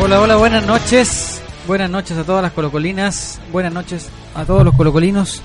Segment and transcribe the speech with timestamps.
[0.00, 1.40] Hola, hola, buenas noches.
[1.66, 3.40] Buenas noches a todas las colocolinas.
[3.52, 5.42] Buenas noches a todos los colocolinos.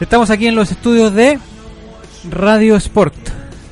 [0.00, 1.38] Estamos aquí en los estudios de
[2.30, 3.16] Radio Sport,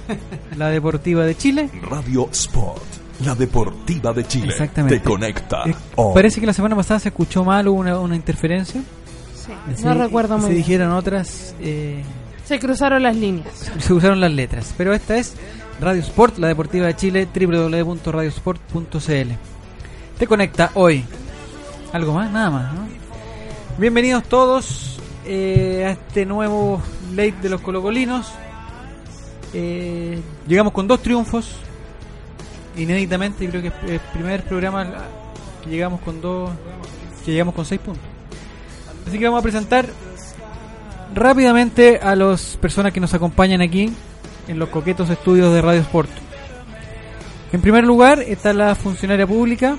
[0.57, 1.71] la deportiva de Chile.
[1.83, 2.83] Radio Sport,
[3.25, 4.49] la deportiva de Chile.
[4.53, 4.99] Exactamente.
[4.99, 5.75] Te conecta Eh.
[6.15, 8.81] Parece que la semana pasada se escuchó mal, hubo una, una interferencia.
[9.35, 9.53] Sí,
[9.85, 10.63] no recuerdo muy Se bien.
[10.65, 12.03] dijeron otras, eh,
[12.45, 13.71] Se cruzaron las líneas.
[13.79, 14.75] se usaron las letras.
[14.77, 15.35] Pero esta es
[15.81, 19.31] Radio Sport, la deportiva de Chile, www.radiosport.cl.
[20.19, 21.05] Te conecta hoy.
[21.93, 22.31] ¿Algo más?
[22.31, 22.73] Nada más.
[23.77, 26.81] Bienvenidos todos eh, a este nuevo
[27.15, 28.33] late de los colocolinos.
[29.53, 31.57] Eh, llegamos con dos triunfos.
[32.79, 34.87] Inéditamente, creo que es el primer programa
[35.63, 36.51] que llegamos con dos.
[37.23, 38.05] que llegamos con seis puntos.
[39.07, 39.87] Así que vamos a presentar
[41.15, 43.93] rápidamente a las personas que nos acompañan aquí
[44.49, 46.11] en los coquetos estudios de Radio Sport.
[47.53, 49.77] En primer lugar está la funcionaria pública,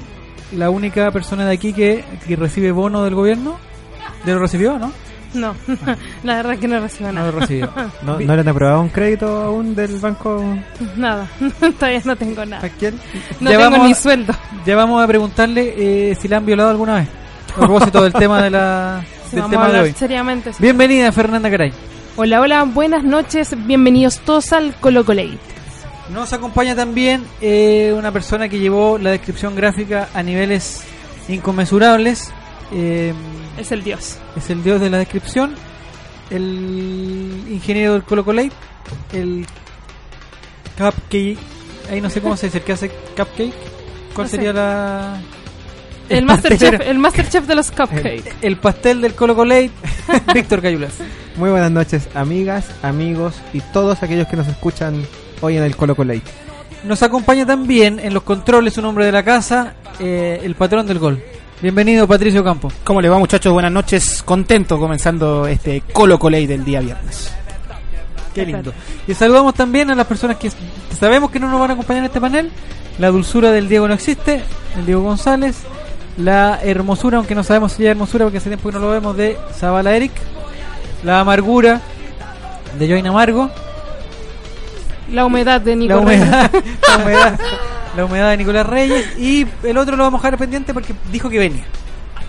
[0.54, 3.58] la única persona de aquí que, que recibe bono del gobierno.
[4.26, 4.92] ¿Ya lo recibió, no?
[5.34, 5.54] No,
[6.24, 7.32] la verdad que no recibo No nada.
[7.32, 7.70] lo recibió.
[8.04, 10.44] ¿No, ¿No le han aprobado un crédito aún del banco?
[10.96, 11.28] Nada,
[11.80, 12.70] todavía no tengo ¿A nada.
[12.80, 12.96] quién?
[13.40, 14.34] No Ya tengo vamos ni a- sueldo.
[14.66, 15.74] Ya vamos a preguntarle
[16.12, 17.08] eh, si la han violado alguna vez.
[17.56, 19.94] A propósito del tema de la Sí, del vamos a tema de hoy.
[19.94, 20.54] seriamente.
[20.54, 20.62] sí.
[20.62, 21.74] Bienvenida Fernanda Caray.
[22.16, 23.54] Hola, hola, buenas noches.
[23.68, 25.38] Bienvenidos todos al Colo Colate.
[26.14, 30.82] Nos acompaña también eh, una persona que llevó la descripción gráfica a niveles
[31.28, 32.32] inconmensurables.
[32.72, 33.14] Eh,
[33.58, 34.18] Es el dios.
[34.36, 35.56] es el dios de la descripción,
[36.30, 38.52] el ingeniero del Colo Colate,
[39.14, 39.46] el
[40.78, 41.38] cupcake,
[41.92, 43.54] ahí no sé cómo se dice, el que hace cupcake.
[44.14, 44.36] ¿Cuál No sé.
[44.38, 45.20] sería la...?
[46.10, 46.24] El.
[46.26, 48.24] Masterchef, el Masterchef de los cupcakes.
[48.42, 49.72] El pastel del Colo Colate,
[50.34, 50.94] Víctor Cayulas.
[51.36, 55.04] Muy buenas noches, amigas, amigos y todos aquellos que nos escuchan
[55.42, 56.24] hoy en el Colo Colate.
[56.84, 61.00] Nos acompaña también en los controles un hombre de la casa, eh, el patrón del
[61.00, 61.22] gol.
[61.62, 62.72] Bienvenido Patricio Campo.
[62.84, 63.52] ¿Cómo le va muchachos?
[63.52, 64.22] Buenas noches.
[64.24, 67.34] Contento comenzando este Colo Colate del día viernes.
[68.36, 68.72] Qué lindo.
[69.08, 70.52] Y saludamos también a las personas que
[71.00, 72.52] sabemos que no nos van a acompañar en este panel.
[73.00, 74.44] La dulzura del Diego no existe,
[74.78, 75.58] el Diego González.
[76.18, 79.18] La hermosura, aunque no sabemos si es hermosura porque hace tiempo que no lo vemos,
[79.18, 80.12] de Zabala Eric.
[81.04, 81.82] La amargura
[82.78, 83.50] de Join Amargo.
[85.12, 86.02] La humedad de La Nicolás.
[86.04, 86.52] humedad,
[86.88, 87.40] la humedad,
[87.96, 89.18] la humedad de Nicolás Reyes.
[89.18, 91.64] Y el otro lo vamos a dejar pendiente porque dijo que venía.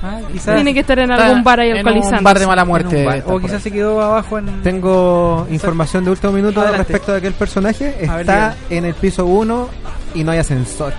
[0.03, 2.19] Ah, quizás- Tiene que estar en algún bar ahí alcoholizando.
[2.19, 3.23] un bar de mala muerte.
[3.27, 4.63] O quizás se quedó abajo en.
[4.63, 6.85] Tengo información de último minuto Adelante.
[6.85, 8.07] respecto de aquel personaje.
[8.09, 9.69] A Está en el piso 1
[10.15, 10.93] y no hay ascensor.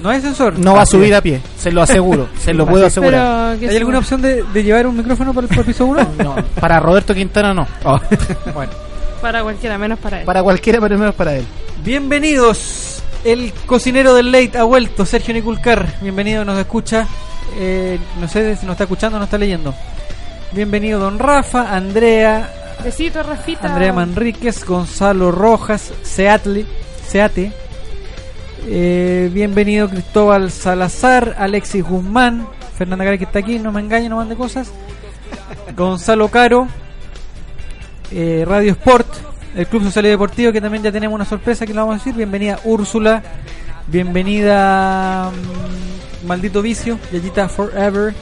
[0.00, 0.56] No hay ascensor.
[0.56, 3.56] No va a Así subir a pie, se lo aseguro, se lo puedo asegurar.
[3.60, 6.08] ¿Hay alguna opción de, de llevar un micrófono para el, para el piso 1?
[6.22, 7.66] No, para Roberto Quintana no.
[7.84, 7.98] Oh.
[8.54, 8.70] bueno.
[9.20, 10.26] Para cualquiera, menos para él.
[10.26, 11.44] Para cualquiera, pero menos para él.
[11.84, 13.02] Bienvenidos.
[13.24, 15.94] El cocinero del late ha vuelto, Sergio Niculcar.
[16.00, 17.06] Bienvenido, nos escucha.
[17.56, 19.74] Eh, no sé si nos está escuchando o nos está leyendo.
[20.52, 22.50] Bienvenido, don Rafa, Andrea,
[22.82, 23.68] Besito, Rafita.
[23.68, 26.64] Andrea Manríquez, Gonzalo Rojas, Seattle,
[27.06, 27.52] Seate.
[28.66, 32.46] Eh, bienvenido Cristóbal Salazar, Alexis Guzmán,
[32.76, 34.70] Fernanda Garay que está aquí, no me engañe, no mande cosas.
[35.76, 36.68] Gonzalo Caro,
[38.10, 39.06] eh, Radio Sport,
[39.56, 41.98] el Club Social y Deportivo, que también ya tenemos una sorpresa que lo vamos a
[41.98, 42.14] decir.
[42.14, 43.22] Bienvenida Úrsula,
[43.86, 48.14] bienvenida mm, Maldito Vicio, Yayita Forever.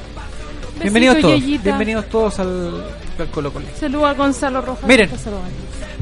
[0.81, 1.65] Bienvenidos todos, Yayita.
[1.65, 2.85] bienvenidos todos al,
[3.19, 3.67] al Colo Colo.
[3.79, 4.85] Saluda a Gonzalo Rojas.
[4.87, 5.11] Miren.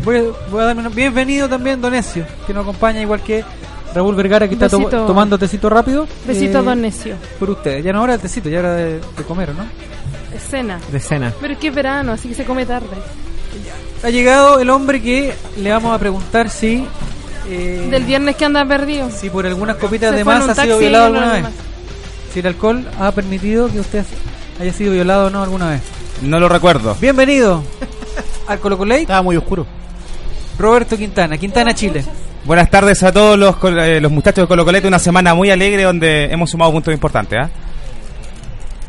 [0.04, 3.44] Voy a, voy a darme una- bienvenido también Don Necio, que nos acompaña igual que
[3.94, 6.08] Raúl Vergara que está to- tomando tecito rápido.
[6.26, 7.14] Besito, Eh, don Necio.
[7.38, 7.84] Por ustedes.
[7.84, 9.64] Ya no ahora el tecito, ya era de, de comer, ¿o ¿no?
[10.34, 10.80] Escena.
[10.90, 11.32] De cena.
[11.40, 12.88] Pero es que es verano, así que se come tarde.
[14.02, 16.86] Ha llegado el hombre que le vamos a preguntar si
[17.48, 19.10] eh, Del viernes que anda perdido.
[19.10, 21.54] si por algunas copitas Se de más ha sido violado alguna lo vez.
[22.32, 24.04] Si el alcohol ha permitido que usted
[24.60, 25.82] haya sido violado o no alguna vez.
[26.22, 26.96] No lo recuerdo.
[27.00, 27.62] Bienvenido
[28.46, 29.66] al Colo Colate, Estaba muy oscuro.
[30.58, 32.04] Roberto Quintana, Quintana Chile.
[32.44, 34.86] Buenas tardes a todos los, eh, los muchachos de Colo Colete.
[34.86, 37.38] Una semana muy alegre donde hemos sumado puntos importantes.
[37.40, 37.50] ¿ah?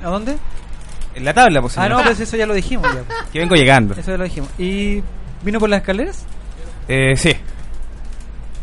[0.04, 0.36] ¿A dónde?
[1.16, 1.78] En la tabla, pues.
[1.78, 1.98] Ah, señor.
[2.00, 2.88] no, pues eso ya lo dijimos.
[2.94, 3.04] ya.
[3.32, 3.94] Que vengo llegando.
[3.96, 4.50] Eso ya lo dijimos.
[4.60, 5.02] ¿Y
[5.44, 6.26] vino por las escaleras?
[6.88, 7.34] Eh, sí.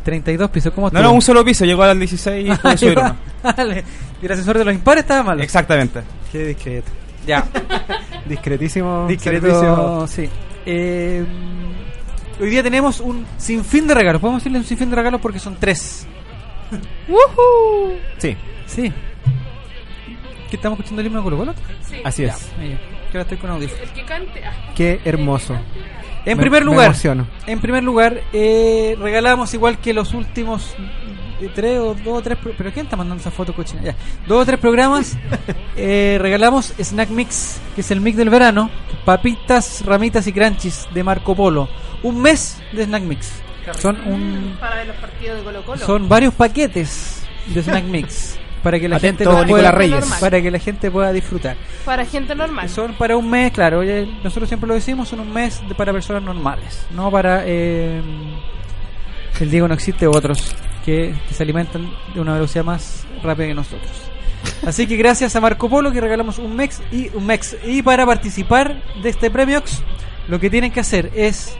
[0.04, 1.02] 32 pisos, ¿cómo No, estuvo?
[1.02, 1.64] no, un solo piso.
[1.64, 3.16] Llegó al 16 y pude Ahí subir uno.
[3.56, 3.84] Dale.
[4.20, 5.42] Y el asesor de los impares estaba malo.
[5.42, 6.00] Exactamente.
[6.30, 6.90] Qué discreto.
[7.26, 7.44] Ya.
[8.26, 9.06] Discretísimo.
[9.08, 10.28] Discreto, sí.
[10.66, 11.24] Eh,
[12.40, 14.20] hoy día tenemos un sinfín de regalos.
[14.20, 16.06] Podemos decirle un sinfín de regalos porque son tres.
[17.08, 17.96] ¡Woohoo!
[18.18, 18.92] Sí, Sí.
[20.52, 21.54] ¿Qué estamos escuchando el himno de Colo Colo?
[21.88, 21.96] Sí.
[22.04, 22.50] así es.
[23.10, 23.62] Que ahora estoy con.
[23.62, 24.44] El que cante.
[24.44, 25.54] ah, Qué hermoso.
[26.26, 27.26] En Me- primer me lugar, emociono.
[27.46, 30.74] en primer lugar, eh, regalamos igual que los últimos
[31.40, 33.80] eh, tres o dos o tres, pero quién está mandando esa foto cochina?
[33.82, 33.96] Ya,
[34.26, 35.16] dos o tres programas,
[35.76, 38.68] eh, regalamos Snack Mix, que es el mix del verano,
[39.06, 41.66] papitas, ramitas y crunchies de Marco Polo,
[42.02, 43.32] un mes de Snack Mix.
[43.78, 45.78] Son un, Para ver los partidos de Colo Colo.
[45.86, 50.06] son varios paquetes de Snack Mix para que la Atento, gente pueda, Reyes.
[50.20, 51.56] para que la gente pueda disfrutar.
[51.84, 52.68] Para gente normal.
[52.68, 55.92] Son para un mes, claro, oye, nosotros siempre lo decimos, son un mes de- para
[55.92, 58.00] personas normales, no para eh,
[59.40, 60.54] el Diego no existe otros
[60.84, 63.90] que, que se alimentan de una velocidad más rápida que nosotros.
[64.66, 67.56] Así que gracias a Marco Polo que regalamos un MEX y un MEX.
[67.64, 69.82] Y para participar de este premiox,
[70.28, 71.56] lo que tienen que hacer es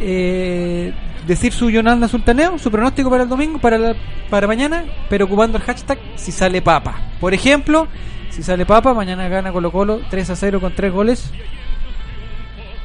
[0.00, 0.92] eh,
[1.26, 3.96] decir su Yonanda Sultaneo, su pronóstico para el domingo, para, la-
[4.30, 7.00] para mañana, pero ocupando el hashtag si sale papa.
[7.20, 7.88] Por ejemplo,
[8.30, 11.30] si sale papa, mañana gana Colo Colo 3 a 0 con 3 goles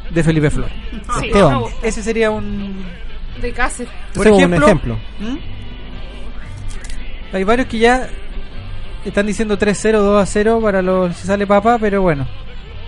[0.10, 0.74] de Felipe Flores.
[1.20, 1.62] Sí, Esteban.
[1.84, 2.84] Ese sería un...
[3.42, 3.92] De Cáceres.
[4.14, 4.98] Por Ese ejemplo, un ejemplo.
[5.20, 5.38] ¿Mm?
[7.36, 8.08] Hay varios que ya
[9.06, 9.94] están diciendo 3-0,
[10.26, 12.28] 2-0 para los si sale papa, pero bueno.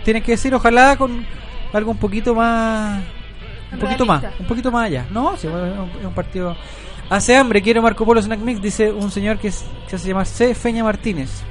[0.04, 1.26] Tienes que decir, ojalá con
[1.72, 3.02] algo un poquito más.
[3.74, 4.30] Un poquito Realista.
[4.30, 5.06] más, un poquito más allá.
[5.12, 6.56] No, sí, bueno, es un, partido.
[7.10, 10.26] Hace hambre, quiero Marco Polo Snack Mix, dice un señor que, es- que se llama
[10.26, 10.56] C.
[10.56, 11.44] Feña Martínez.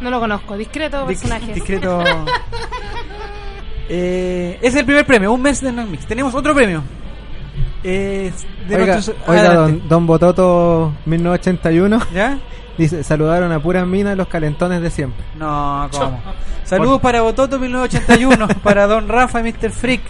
[0.00, 0.56] No lo conozco.
[0.56, 1.52] Discreto Dis- personaje.
[1.54, 2.02] discreto.
[3.88, 6.06] Eh, ese es el primer premio, un mes de Snack Mix.
[6.06, 6.82] Tenemos otro premio.
[7.84, 8.32] Eh,
[8.68, 12.38] de Oiga, nuestros- oiga, don, don Bototo 1981 ¿Ya?
[12.76, 15.24] dice, saludaron a puras minas los calentones de siempre.
[15.36, 16.20] No, ¿cómo?
[16.64, 19.70] Saludos para Bototo 1981, para Don Rafa y Mr.
[19.70, 20.00] Freak.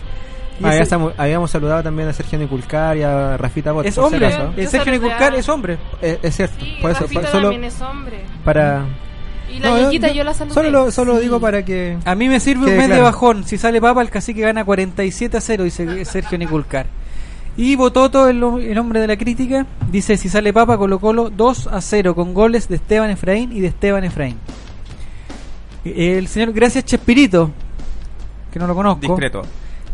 [0.62, 3.84] Ah, ese- ya estamos- habíamos saludado también a Sergio Niculcar y a Rafita Bot.
[3.86, 4.30] es hombre,
[4.68, 5.78] Sergio Niculcar a- es hombre.
[6.00, 8.20] Eh, es cierto, Sí, por eso, Rafita pa- solo también es hombre.
[8.44, 8.84] para...
[9.52, 10.54] Y la No, Yeyita yo, la saludé.
[10.54, 11.24] Solo lo, solo lo Sí.
[11.24, 11.96] digo para que...
[12.04, 13.44] A mí me sirve un mes de bajón.
[13.44, 16.86] Si sale papa, el cacique gana 47 a 0, dice Sergio Niculcar.
[17.56, 21.68] Y Bototo, el, el hombre de la crítica, dice: Si sale papa, Colo Colo 2
[21.68, 24.36] a 0 con goles de Esteban Efraín y de Esteban Efraín.
[25.84, 27.50] El señor Gracias Chespirito,
[28.52, 29.42] que no lo conozco, Discreto.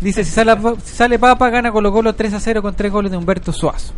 [0.03, 3.11] Dice: si sale, si sale papa, gana Colo Colo 3 a 0 con 3 goles
[3.11, 3.93] de Humberto Suazo.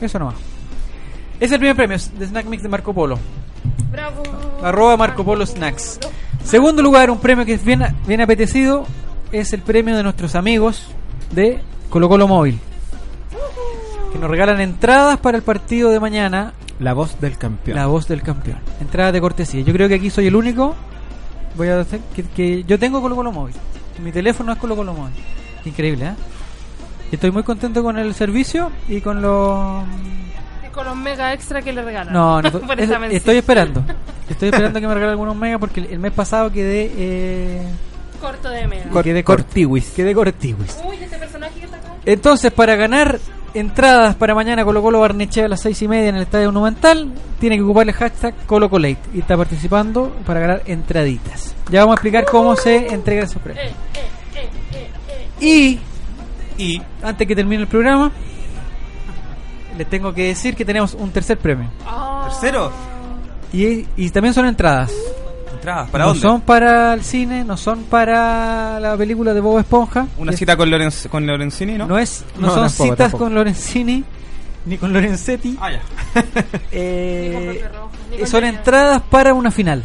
[0.00, 0.36] Eso nomás.
[1.40, 3.18] Es el primer premio de Snack Mix de Marco Polo.
[3.90, 4.22] Bravo.
[4.62, 5.98] Arroba Marco Polo Snacks.
[6.44, 8.86] Segundo lugar, un premio que es bien, bien apetecido,
[9.32, 10.86] es el premio de nuestros amigos
[11.32, 11.60] de
[11.90, 12.58] Colo Colo Móvil.
[14.12, 17.76] Que nos regalan entradas para el partido de mañana, La voz del campeón.
[17.76, 18.58] la voz del campeón.
[18.80, 19.60] Entradas de cortesía.
[19.62, 20.74] Yo creo que aquí soy el único.
[21.58, 23.54] Voy a hacer que, que yo tengo Colo Colo Móvil.
[24.02, 25.12] Mi teléfono es Colo Colo Móvil.
[25.66, 26.12] Increíble, ¿eh?
[27.12, 29.84] Estoy muy contento con el servicio y con los
[30.72, 32.12] con los mega extra que le regalan.
[32.14, 33.84] No, no, Por es- estoy esperando.
[34.30, 37.62] Estoy esperando que me regalen algunos megas porque el, el mes pasado quedé eh,
[38.20, 38.90] Corto de mega.
[38.90, 39.24] Cor- quedé.
[39.24, 39.90] Cortiwis.
[39.90, 40.76] Quedé cortiwis.
[40.86, 41.88] Uy, este personaje que está acá.
[42.04, 43.18] Entonces, para ganar
[43.54, 47.12] entradas para mañana Colo Colo Barnechea a las seis y media en el Estadio Monumental,
[47.38, 51.54] tiene que ocupar el hashtag ColoColate y está participando para ganar entraditas.
[51.70, 53.62] Ya vamos a explicar cómo se entrega ese premio.
[53.62, 53.72] Eh,
[55.40, 55.44] eh.
[55.44, 55.78] Y
[56.58, 58.10] Y antes que termine el programa,
[59.76, 61.70] les tengo que decir que tenemos un tercer premio.
[61.86, 62.28] Ah.
[62.28, 62.72] tercero,
[63.52, 64.92] Y, y también son entradas.
[65.68, 66.22] Entradas, ¿para no dónde?
[66.22, 70.06] son para el cine, no son para la película de Bob Esponja.
[70.18, 71.86] Una Es- cita con, Lorenz, con Lorenzini, ¿no?
[71.86, 73.24] no es no, No, son tampoco, citas tampoco.
[73.24, 74.04] con Lorenzini
[74.66, 75.56] ni con Lorenzetti.
[75.60, 75.80] Ah, ya.
[76.72, 77.62] Eh,
[78.10, 79.82] Ni con son entradas para una final.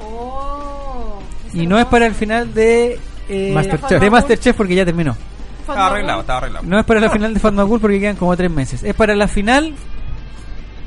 [0.00, 1.18] Oh.
[1.52, 4.00] Y no es para el final de eh, Masterchef.
[4.00, 5.16] de Masterchef porque ya terminó.
[5.60, 6.66] Estaba arreglado, estaba arreglado.
[6.66, 8.82] No es para la final de Fatma Cool porque quedan como tres meses.
[8.82, 9.74] Es para la final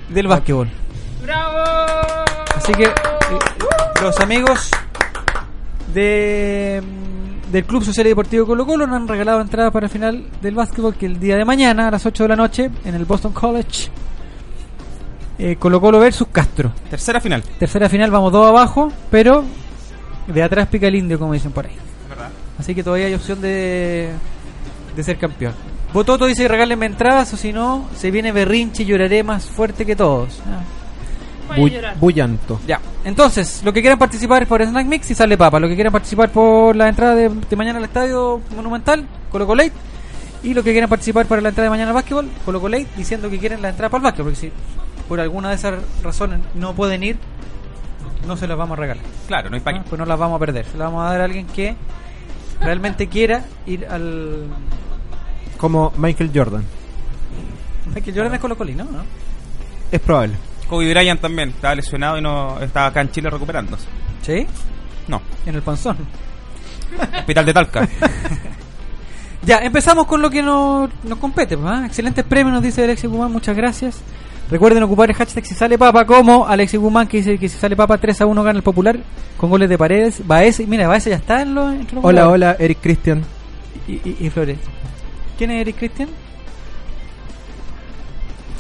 [0.10, 0.70] del básquetbol.
[1.24, 2.27] ¡Bravo!
[2.58, 2.92] Así que eh,
[4.02, 4.72] los amigos
[5.94, 9.92] de mm, del Club Social y Deportivo Colo Colo nos han regalado entradas para el
[9.92, 12.96] final del básquetbol que el día de mañana a las 8 de la noche en
[12.96, 13.90] el Boston College
[15.38, 16.72] eh, Colo Colo versus Castro.
[16.90, 17.44] Tercera final.
[17.60, 19.44] Tercera final vamos dos abajo, pero
[20.28, 21.76] De atrás pica el indio, como dicen por ahí.
[22.58, 24.10] Así que todavía hay opción de,
[24.96, 25.54] de ser campeón.
[25.94, 29.96] Bototo dice regálenme entradas o si no, se viene berrinche y lloraré más fuerte que
[29.96, 30.40] todos.
[30.48, 30.64] Ah.
[31.56, 32.60] Bu- bullanto.
[32.68, 35.60] Ya, entonces, lo que quieran participar es por Snack Mix y sale papa.
[35.60, 39.72] Lo que quieran participar por la entrada de, de mañana al estadio Monumental, Colo Colate.
[40.44, 43.30] Y lo que quieran participar para la entrada de mañana al básquetbol, Colo Colate, diciendo
[43.30, 44.32] que quieren la entrada para el básquetbol.
[44.34, 44.52] Porque si
[45.08, 47.18] por alguna de esas razones no pueden ir,
[48.28, 49.04] no se las vamos a regalar.
[49.28, 49.66] Claro, no hay ¿no?
[49.66, 49.86] paquete.
[49.90, 50.66] Pues no las vamos a perder.
[50.66, 51.76] Se las vamos a dar a alguien que
[52.62, 54.48] realmente quiera ir al.
[55.58, 56.64] Como Michael Jordan.
[58.04, 59.00] Que Jordan es Colo Colino, ¿no?
[59.92, 60.34] Es probable.
[60.70, 63.86] Kobe Bryant también estaba lesionado y no estaba acá en Chile recuperándose.
[64.22, 64.46] Sí,
[65.08, 65.98] No, en el panzón.
[67.18, 67.88] Hospital de Talca.
[69.44, 71.58] Ya, empezamos con lo que nos, nos compete.
[71.64, 71.84] ¿ah?
[71.86, 74.02] Excelentes premios, nos dice Alexis Guzmán, muchas gracias.
[74.52, 77.76] Recuerden ocupar el hashtag si sale papa como Alexis Guzmán que dice que si sale
[77.76, 78.98] papa 3 a 1 gana el popular
[79.38, 80.26] con goles de paredes.
[80.28, 83.24] Baez, mira, Baez ya está en los, Hola, hola, Eric Christian.
[83.88, 84.58] Y, y, y Flores.
[85.38, 86.10] ¿Quién es Eric Cristian?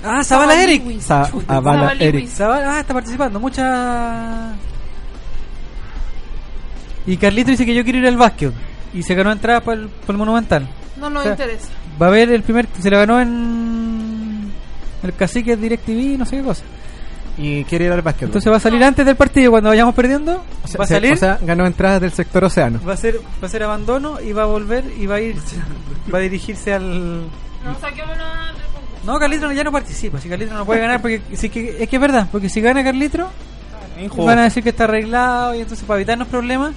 [0.07, 0.99] Ah, Zavala Eric.
[1.01, 2.29] Zavala Zavala Eric.
[2.39, 3.39] Ah, está participando.
[3.39, 4.53] Mucha.
[7.05, 8.51] Y Carlito dice que yo quiero ir al básquet.
[8.93, 10.67] Y se ganó entrada para el, para el Monumental.
[10.97, 11.69] No nos O sea, interesa.
[12.01, 12.67] Va a ver el primer.
[12.79, 14.51] Se la ganó en.
[15.03, 16.63] El cacique DirecTV, no sé qué cosa.
[17.37, 18.23] Y quiere ir al básquet.
[18.23, 20.43] Entonces va a salir antes del partido cuando vayamos perdiendo.
[20.63, 21.13] O sea, va a salir.
[21.13, 22.79] o sea, ganó entradas del sector océano.
[22.85, 25.35] va a ser va a ser abandono y va a volver y va a ir
[26.13, 27.87] va a dirigirse al No concurso.
[29.07, 31.95] No Carlitro ya no participa si Carlitro no puede ganar porque si que, es que
[31.95, 33.29] es verdad porque si gana Carlitro
[34.17, 36.73] van a decir que está arreglado y entonces para evitarnos problemas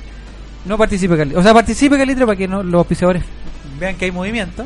[0.65, 3.23] no participe Carlitro o sea participe Carlitro para que no, los auspiciadores
[3.79, 4.65] vean que hay movimiento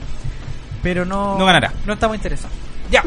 [0.82, 1.72] pero no No ganará.
[1.86, 2.54] no estamos interesados
[2.90, 3.02] ya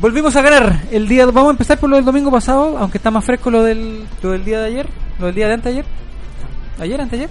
[0.00, 3.10] volvimos a ganar el día vamos a empezar por lo del domingo pasado aunque está
[3.10, 4.88] más fresco lo del lo del día de ayer
[5.20, 5.84] lo del día de anteayer
[6.80, 7.28] ayer anteayer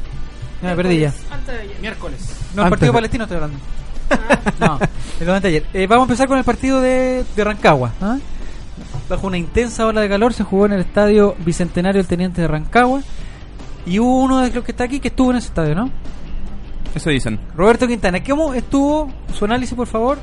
[0.61, 1.75] Ya me perdí ya Antes de ayer.
[1.81, 2.19] Miércoles.
[2.55, 3.57] no, el partido de- palestino estoy hablando.
[4.59, 4.79] No,
[5.19, 5.65] el de ayer.
[5.73, 7.91] Eh, vamos a empezar con el partido de, de Rancagua.
[8.01, 8.17] ¿ah?
[9.09, 12.47] Bajo una intensa ola de calor se jugó en el estadio Bicentenario el Teniente de
[12.47, 13.01] Rancagua.
[13.85, 15.89] Y hubo uno de los que está aquí que estuvo en ese estadio, ¿no?
[16.93, 17.39] Eso dicen.
[17.55, 18.23] Roberto Quintana.
[18.23, 20.17] ¿Cómo estuvo su análisis, por favor,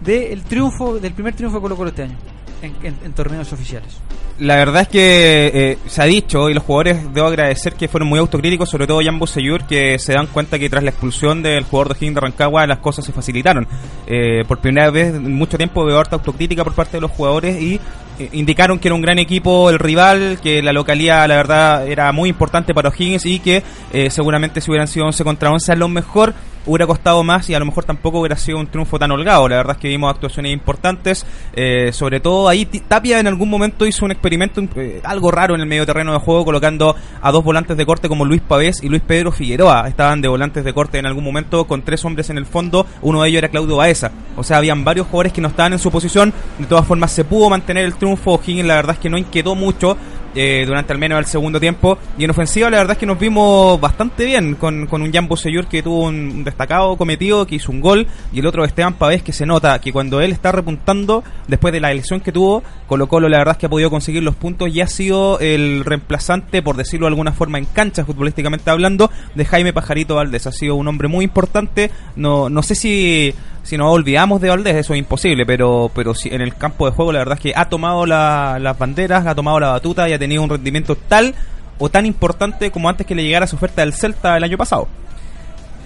[0.00, 2.16] del triunfo, del primer triunfo de Colo Colo este año
[2.62, 3.98] en, en- en torneos oficiales?
[4.38, 8.08] La verdad es que eh, se ha dicho y los jugadores debo agradecer que fueron
[8.08, 11.64] muy autocríticos, sobre todo Jan Bosellur, que se dan cuenta que tras la expulsión del
[11.64, 13.66] jugador de Higgins de Rancagua las cosas se facilitaron.
[14.06, 17.58] Eh, por primera vez en mucho tiempo veo harta autocrítica por parte de los jugadores
[17.62, 17.80] y
[18.18, 22.12] eh, indicaron que era un gran equipo el rival, que la localidad la verdad era
[22.12, 25.76] muy importante para O'Higgins y que eh, seguramente si hubieran sido 11 contra 11 a
[25.76, 26.34] lo mejor
[26.66, 29.48] hubiera costado más y a lo mejor tampoco hubiera sido un triunfo tan holgado.
[29.48, 33.86] La verdad es que vimos actuaciones importantes, eh, sobre todo ahí Tapia en algún momento
[33.86, 37.44] hizo un experimento eh, algo raro en el medio terreno de juego colocando a dos
[37.44, 39.88] volantes de corte como Luis Pavés y Luis Pedro Figueroa.
[39.88, 43.22] Estaban de volantes de corte en algún momento con tres hombres en el fondo, uno
[43.22, 44.10] de ellos era Claudio Baeza.
[44.36, 47.24] O sea, habían varios jugadores que no estaban en su posición, de todas formas se
[47.24, 49.96] pudo mantener el triunfo, Higgins la verdad es que no inquietó mucho
[50.36, 51.98] eh, durante al menos el segundo tiempo.
[52.18, 55.26] Y en ofensiva, la verdad es que nos vimos bastante bien con, con un Jan
[55.26, 59.22] Bosellur que tuvo un, destacado cometido, que hizo un gol, y el otro Esteban Pavés,
[59.22, 63.08] que se nota que cuando él está repuntando, después de la elección que tuvo, Colo
[63.08, 66.62] Colo, la verdad es que ha podido conseguir los puntos y ha sido el reemplazante,
[66.62, 70.46] por decirlo de alguna forma, en cancha, futbolísticamente hablando, de Jaime Pajarito Valdés.
[70.46, 71.90] Ha sido un hombre muy importante.
[72.14, 73.34] No, no sé si
[73.66, 76.92] si nos olvidamos de Valdés, eso es imposible, pero pero si en el campo de
[76.92, 80.12] juego la verdad es que ha tomado la- las banderas, ha tomado la batuta y
[80.12, 81.34] ha tenido un rendimiento tal
[81.78, 84.88] o tan importante como antes que le llegara su oferta del Celta el año pasado.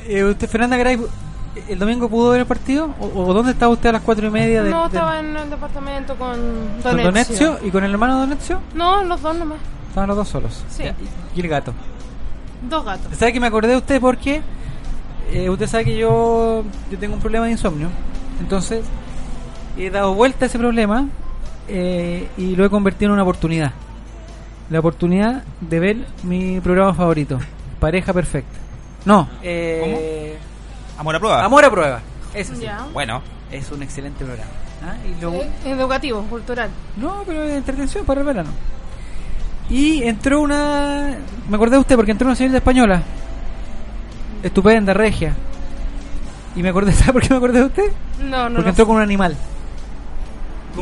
[0.06, 0.98] Eh, usted, Fernanda Garay,
[1.68, 2.94] ¿el domingo pudo ver el partido?
[3.00, 4.62] ¿O, o dónde estaba usted a las cuatro y media?
[4.62, 6.30] De, No, de- estaba en el departamento con
[6.82, 7.04] con Donetio.
[7.04, 8.60] Donetio y con el hermano de Donetio?
[8.74, 9.58] No, los dos nomás.
[9.88, 10.64] Estaban los dos solos.
[10.70, 10.84] Sí.
[11.34, 11.72] Y, el gato.
[12.68, 13.16] Dos gatos.
[13.16, 14.42] ¿Sabe que me acordé de usted porque
[15.32, 17.88] eh, usted sabe que yo, yo tengo un problema de insomnio?
[18.40, 18.84] Entonces,
[19.76, 21.06] he dado vuelta a ese problema
[21.68, 23.72] eh, y lo he convertido en una oportunidad.
[24.70, 27.38] La oportunidad de ver mi programa favorito,
[27.80, 28.58] Pareja Perfecta.
[29.04, 30.36] No, eh,
[30.98, 31.44] Amor a prueba.
[31.44, 32.00] Amor a Prueba.
[32.34, 32.62] Eso sí.
[32.62, 32.86] Ya.
[32.92, 34.50] Bueno, Es un excelente programa.
[34.84, 34.94] ¿ah?
[35.06, 35.32] Y lo-
[35.64, 36.70] Educativo, cultural.
[36.96, 38.50] No, pero de entretención para el verano.
[39.68, 41.16] Y entró una.
[41.48, 43.02] Me acordé de usted porque entró una señorita española.
[44.42, 45.34] Estupenda, regia.
[46.56, 47.92] Y me acordé, ¿sabe por qué me acordé de usted?
[48.22, 48.56] No, no.
[48.56, 48.86] Porque no entró sé.
[48.86, 49.36] con un animal.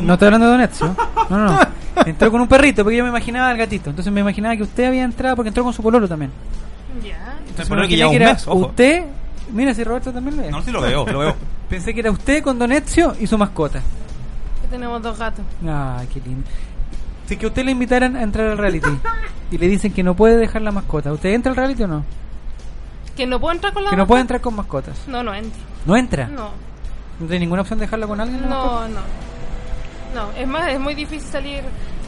[0.01, 0.95] No estoy hablando de Donetsk, ¿no?
[1.29, 1.59] No, no.
[2.05, 3.89] Entró con un perrito, porque yo me imaginaba al gatito.
[3.89, 6.31] Entonces me imaginaba que usted había entrado porque entró con su pololo también.
[7.03, 7.37] Ya.
[7.47, 8.67] Entonces me que un era mes, ojo.
[8.67, 9.03] Usted.
[9.51, 10.51] Mira, si Roberto también lo ve.
[10.51, 11.35] no, sí lo veo, lo veo.
[11.69, 13.81] Pensé que era usted con Donetio y su mascota.
[14.61, 15.43] Que tenemos dos gatos.
[15.67, 16.47] Ay, qué lindo.
[17.27, 18.89] Si que usted le invitaran a entrar al reality
[19.51, 22.03] y le dicen que no puede dejar la mascota, ¿usted entra al reality o no?
[23.19, 24.97] Que no puedo entrar con la Que no puede entrar con mascotas.
[25.07, 25.59] No, no entro.
[25.85, 26.27] ¿No entra?
[26.27, 26.51] No,
[27.19, 28.47] ¿No tiene ninguna opción de dejarla con alguien?
[28.49, 28.99] no, no.
[30.15, 31.61] No, es más, es muy difícil salir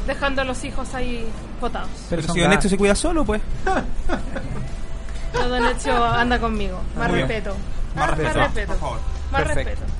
[0.07, 1.25] dejando a los hijos ahí
[1.59, 1.89] botados.
[2.09, 2.49] Pero son si Don.
[2.49, 3.41] Necho se cuida solo, pues.
[5.33, 6.79] Todo hecho anda conmigo.
[6.97, 7.27] Más Muy bien.
[7.27, 7.55] respeto.
[7.95, 8.67] Más respeto, respeto.
[8.67, 8.99] por favor.
[9.33, 9.69] Más Perfecto.
[9.69, 9.91] respeto.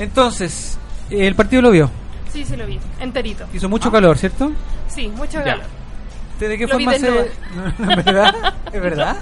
[0.00, 0.78] Entonces,
[1.10, 1.88] el partido lo vio.
[2.32, 2.78] Sí, sí lo vi.
[2.98, 3.46] Enterito.
[3.54, 4.50] Hizo mucho calor, ¿cierto?
[4.88, 5.44] Sí, mucho Ya.
[5.44, 5.64] calor.
[6.34, 7.30] ¿Usted ¿De qué Lo forma se.?
[7.78, 8.54] No, ¿Es verdad?
[8.72, 9.16] ¿Es verdad?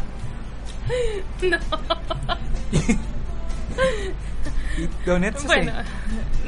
[4.77, 5.73] ¿Y Don Edson, Bueno,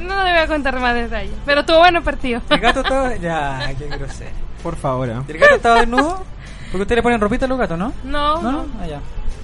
[0.00, 1.32] no le voy a contar más detalles.
[1.44, 2.40] Pero estuvo bueno el partido.
[2.50, 3.16] ¿El gato estaba.?
[3.16, 4.30] Ya, qué grosero.
[4.62, 5.14] Por favor, ¿eh?
[5.28, 6.24] ¿Y ¿El gato estaba desnudo?
[6.72, 7.92] Porque ustedes le ponen ropita a los gatos, ¿no?
[8.04, 8.52] No, ¿No?
[8.52, 8.66] no, no?
[8.80, 9.00] Ah, ya.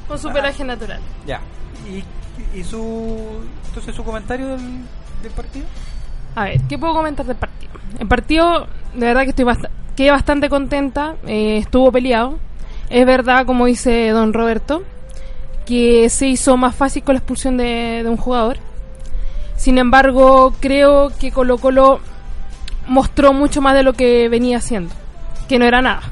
[0.08, 1.00] con su pelaje natural.
[1.26, 1.40] Ya.
[1.88, 3.44] ¿Y, y su.
[3.68, 4.80] Entonces, su comentario del,
[5.22, 5.64] del partido?
[6.34, 7.70] A ver, ¿qué puedo comentar del partido?
[8.00, 12.38] El partido, de verdad que estoy bast- quedé bastante contenta, eh, estuvo peleado.
[12.92, 14.82] Es verdad, como dice don Roberto,
[15.66, 18.58] que se hizo más fácil con la expulsión de, de un jugador.
[19.56, 22.00] Sin embargo, creo que Colo Colo
[22.86, 24.94] mostró mucho más de lo que venía haciendo,
[25.48, 26.02] que no era nada.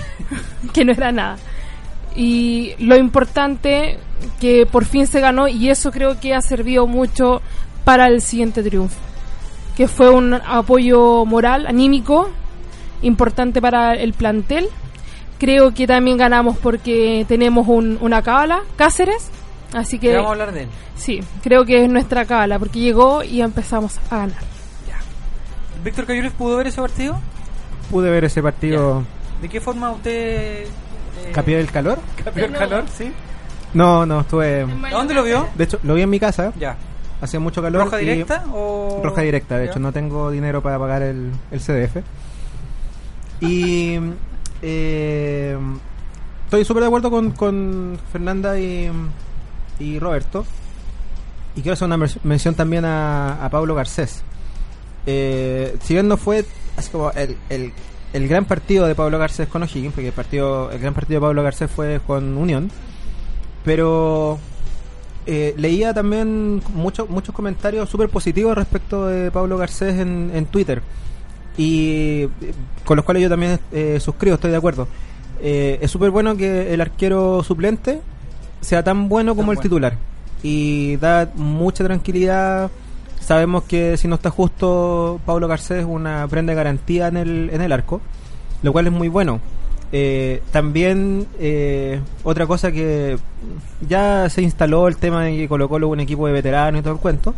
[0.74, 1.36] que no era nada.
[2.16, 3.98] Y lo importante
[4.40, 7.40] que por fin se ganó y eso creo que ha servido mucho
[7.84, 9.10] para el siguiente triunfo
[9.80, 12.28] que fue un apoyo moral, anímico,
[13.00, 14.68] importante para el plantel.
[15.40, 19.30] Creo que también ganamos porque tenemos un, una cábala, Cáceres,
[19.74, 20.68] así Que vamos a hablar de él.
[20.94, 24.36] sí, creo que es nuestra cábala porque llegó y empezamos a ganar.
[25.82, 27.18] ¿Víctor Cayules pudo ver ese partido?
[27.90, 29.02] Pude ver ese partido.
[29.40, 30.64] ¿De qué forma usted.
[30.66, 30.68] eh,
[31.32, 31.98] ¿Capié del calor?
[32.24, 32.58] ¿Capió el No.
[32.58, 32.84] calor?
[32.94, 33.10] Sí.
[33.72, 34.62] No, no, estuve.
[34.62, 35.48] ¿A dónde lo vio?
[35.54, 36.52] De hecho, lo vi en mi casa.
[36.58, 36.76] Ya.
[37.22, 37.84] Hacía mucho calor.
[37.84, 39.00] ¿Roja directa o.?
[39.02, 39.70] Roja directa, de Ya.
[39.70, 42.02] hecho, no tengo dinero para pagar el, el CDF.
[43.40, 43.98] Y.
[44.62, 45.56] eh,
[46.44, 48.90] estoy súper de acuerdo con, con Fernanda y,
[49.78, 50.44] y Roberto.
[51.56, 54.22] Y quiero hacer una mención también a, a Pablo Garcés.
[55.06, 56.44] Eh, si bien no fue
[56.76, 57.72] así como el, el,
[58.12, 61.26] el gran partido de Pablo Garcés con O'Higgins, porque el, partido, el gran partido de
[61.26, 62.70] Pablo Garcés fue con Unión,
[63.64, 64.38] pero
[65.26, 70.82] eh, leía también muchos muchos comentarios súper positivos respecto de Pablo Garcés en, en Twitter
[71.60, 72.26] y
[72.86, 74.88] con los cuales yo también eh, suscribo, estoy de acuerdo.
[75.42, 78.00] Eh, es súper bueno que el arquero suplente
[78.62, 79.62] sea tan bueno como Tan el bueno.
[79.62, 79.98] titular
[80.42, 82.70] y da mucha tranquilidad.
[83.20, 87.50] Sabemos que si no está justo, Pablo Garcés es una prenda de garantía en el,
[87.52, 88.00] en el arco,
[88.62, 89.38] lo cual es muy bueno.
[89.92, 93.18] Eh, también eh, otra cosa que
[93.86, 96.82] ya se instaló el tema de que Colo Colo es un equipo de veteranos y
[96.82, 97.34] todo el cuento,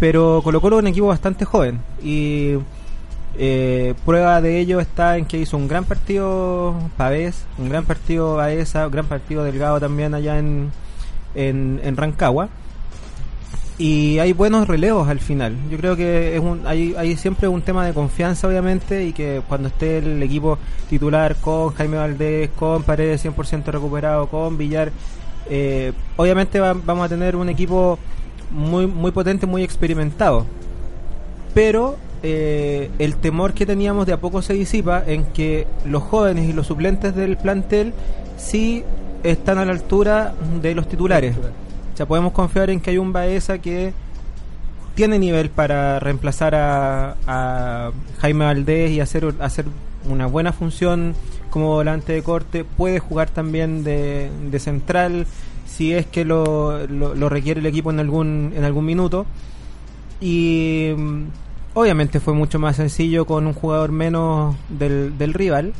[0.00, 2.54] pero Colo Colo es un equipo bastante joven y
[3.38, 8.34] eh, prueba de ello está en que hizo un gran partido Pavés, un gran partido
[8.36, 10.70] Baeza, un gran partido Delgado también allá en,
[11.34, 12.48] en, en Rancagua
[13.78, 15.54] y hay buenos relevos al final.
[15.70, 19.40] Yo creo que es un, hay, hay siempre un tema de confianza, obviamente, y que
[19.46, 20.58] cuando esté el equipo
[20.90, 24.90] titular con Jaime Valdés, con Paredes 100% recuperado, con Villar,
[25.48, 28.00] eh, obviamente va- vamos a tener un equipo
[28.50, 30.44] muy, muy potente, muy experimentado.
[31.54, 36.48] Pero eh, el temor que teníamos de a poco se disipa en que los jóvenes
[36.48, 37.92] y los suplentes del plantel
[38.36, 38.84] sí
[39.22, 41.36] están a la altura de los titulares.
[41.36, 43.92] O sea, podemos confiar en que hay un Baeza que
[44.94, 49.66] tiene nivel para reemplazar a, Jaime Valdés y hacer, hacer
[50.08, 51.14] una buena función
[51.50, 52.64] como volante de corte.
[52.64, 55.26] Puede jugar también de, de central
[55.66, 59.26] si es que lo, lo, lo requiere el equipo en algún, en algún minuto.
[60.20, 61.24] Y mm,
[61.80, 65.72] obviamente fue mucho más sencillo con un jugador menos del, del rival,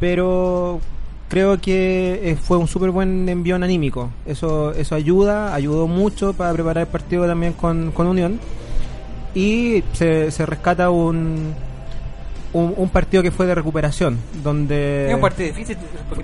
[0.00, 0.80] pero
[1.28, 4.10] creo que eh, fue un súper buen envión anímico.
[4.26, 8.38] Eso, eso ayuda, ayudó mucho para preparar el partido también con, con Unión.
[9.34, 11.52] Y se, se rescata un,
[12.54, 15.06] un, un partido que fue de recuperación, donde...
[15.06, 15.76] Era un partido difícil.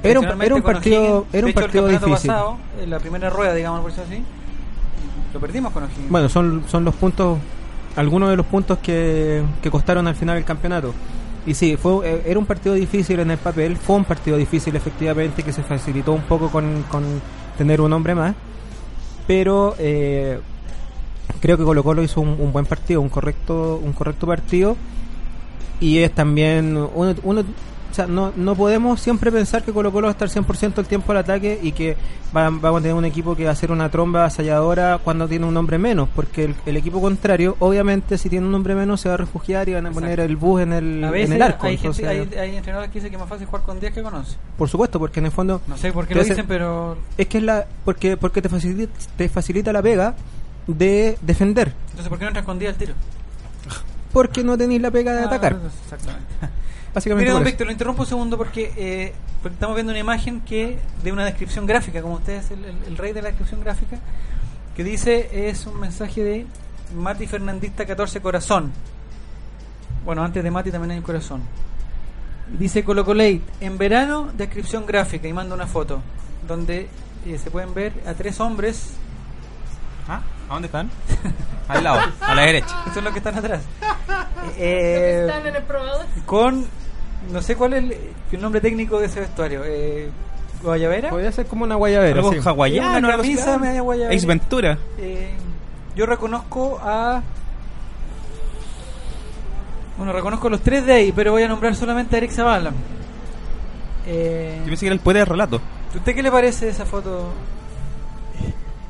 [0.02, 2.10] Era un- era partido- era un de hecho, el partido difícil.
[2.30, 4.22] pasado, en la primera rueda, digamos, por eso así,
[5.34, 6.08] lo perdimos con O'Higgins.
[6.10, 7.38] Bueno, son, son los puntos,
[7.96, 10.94] algunos de los puntos que, que costaron al final el campeonato.
[11.46, 14.76] Y sí, fue, eh, era un partido difícil en el papel, fue un partido difícil
[14.76, 17.04] efectivamente que se facilitó un poco con, con
[17.58, 18.34] tener un hombre más,
[19.26, 20.38] pero eh,
[21.40, 24.76] creo que Colo Colo hizo un, un buen partido, un correcto, un correcto partido
[25.80, 27.44] y es también uno, uno
[27.92, 30.86] o sea, no, no podemos siempre pensar que Colo Colo va a estar 100% el
[30.86, 31.94] tiempo al ataque y que
[32.34, 35.44] va- vamos a tener un equipo que va a ser una tromba asalladora cuando tiene
[35.44, 39.08] un hombre menos, porque el, el equipo contrario, obviamente, si tiene un hombre menos, se
[39.10, 41.42] va a refugiar y van a poner el bus en el, A en veces el
[41.42, 41.66] arco.
[41.66, 44.02] hay, gente- hay, hay entrenadores que dicen que es más fácil jugar con 10 que
[44.02, 44.36] con 11.
[44.56, 47.26] Por supuesto, porque en el fondo No sé por qué lo hace- dicen, pero es
[47.26, 50.14] que es la porque porque te facilita, te facilita la pega
[50.66, 52.94] de defender, entonces ¿por qué no entras con 10 al tiro?
[54.12, 55.58] porque no tenéis la pega de Ah, atacar.
[55.84, 56.26] Exactamente.
[56.94, 57.44] Básicamente Mire, don.
[57.44, 61.24] Víctor, lo interrumpo un segundo porque, eh, porque estamos viendo una imagen que de una
[61.24, 63.98] descripción gráfica, como usted es el, el- el rey de la descripción gráfica,
[64.76, 66.46] que dice, es un mensaje de
[66.94, 68.72] Mati Fernandista 14 Corazón.
[70.04, 71.42] Bueno, antes de Mati también hay un corazón.
[72.58, 76.02] Dice Colo Colate, en verano, descripción gráfica, y manda una foto,
[76.46, 76.88] donde
[77.24, 78.94] eh, se pueden ver a tres hombres,
[80.08, 80.20] ¿Ah?
[80.48, 80.90] ¿A dónde están?
[81.68, 82.82] Al lado, a la derecha.
[82.84, 83.62] que son los que están atrás,
[84.58, 86.04] eh, Están en el probador.
[86.26, 86.66] con,
[87.30, 87.96] no sé cuál es el,
[88.32, 90.08] el nombre técnico de ese vestuario, eh,
[90.62, 91.10] Guayabera.
[91.10, 92.16] Podría ser como una guayabera.
[92.16, 92.38] Algo sí.
[92.44, 94.16] hawaiano, Una camisa media guayabera.
[94.16, 94.78] Ace Ventura.
[94.98, 95.30] Eh,
[95.96, 97.20] yo reconozco a.
[99.96, 102.72] Bueno, reconozco a los tres de ahí, pero voy a nombrar solamente a Eric Zavala.
[104.06, 105.60] Eh, Yo pensé que era el poeta de relato.
[105.94, 107.32] ¿Usted qué le parece esa foto?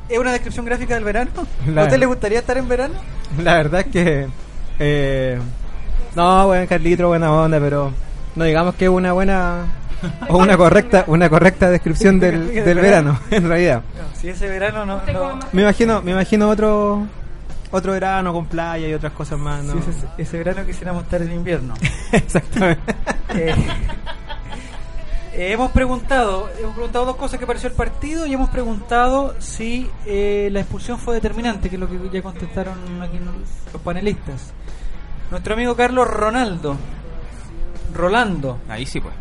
[0.09, 1.31] ¿Es una descripción gráfica del verano?
[1.67, 2.95] La- ¿A usted le gustaría estar en verano?
[3.43, 4.29] La verdad es que.
[4.79, 5.39] Eh,
[6.15, 7.93] no, buen Carlito, buena onda, pero
[8.37, 9.67] no digamos que es una buena.
[10.29, 13.83] O una correcta una correcta descripción del, del verano, en realidad.
[13.97, 15.01] No, si ese verano no.
[15.53, 17.07] Me imagino, me imagino otro
[17.73, 19.79] otro verano con playa y otras cosas más, ¿no?
[19.79, 21.75] ese, ese verano quisiéramos estar en invierno.
[22.13, 22.95] Exactamente.
[23.31, 23.55] Eh,
[25.33, 29.91] eh, hemos preguntado hemos preguntado dos cosas que pareció el partido y hemos preguntado si
[30.05, 33.19] eh, la expulsión fue determinante, que es lo que ya contestaron aquí
[33.73, 34.53] los panelistas.
[35.31, 36.77] Nuestro amigo Carlos Ronaldo,
[37.95, 39.15] Rolando, Ahí sí, pues.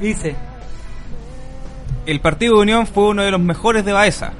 [0.00, 0.34] dice,
[2.06, 4.32] El partido de Unión fue uno de los mejores de Baeza.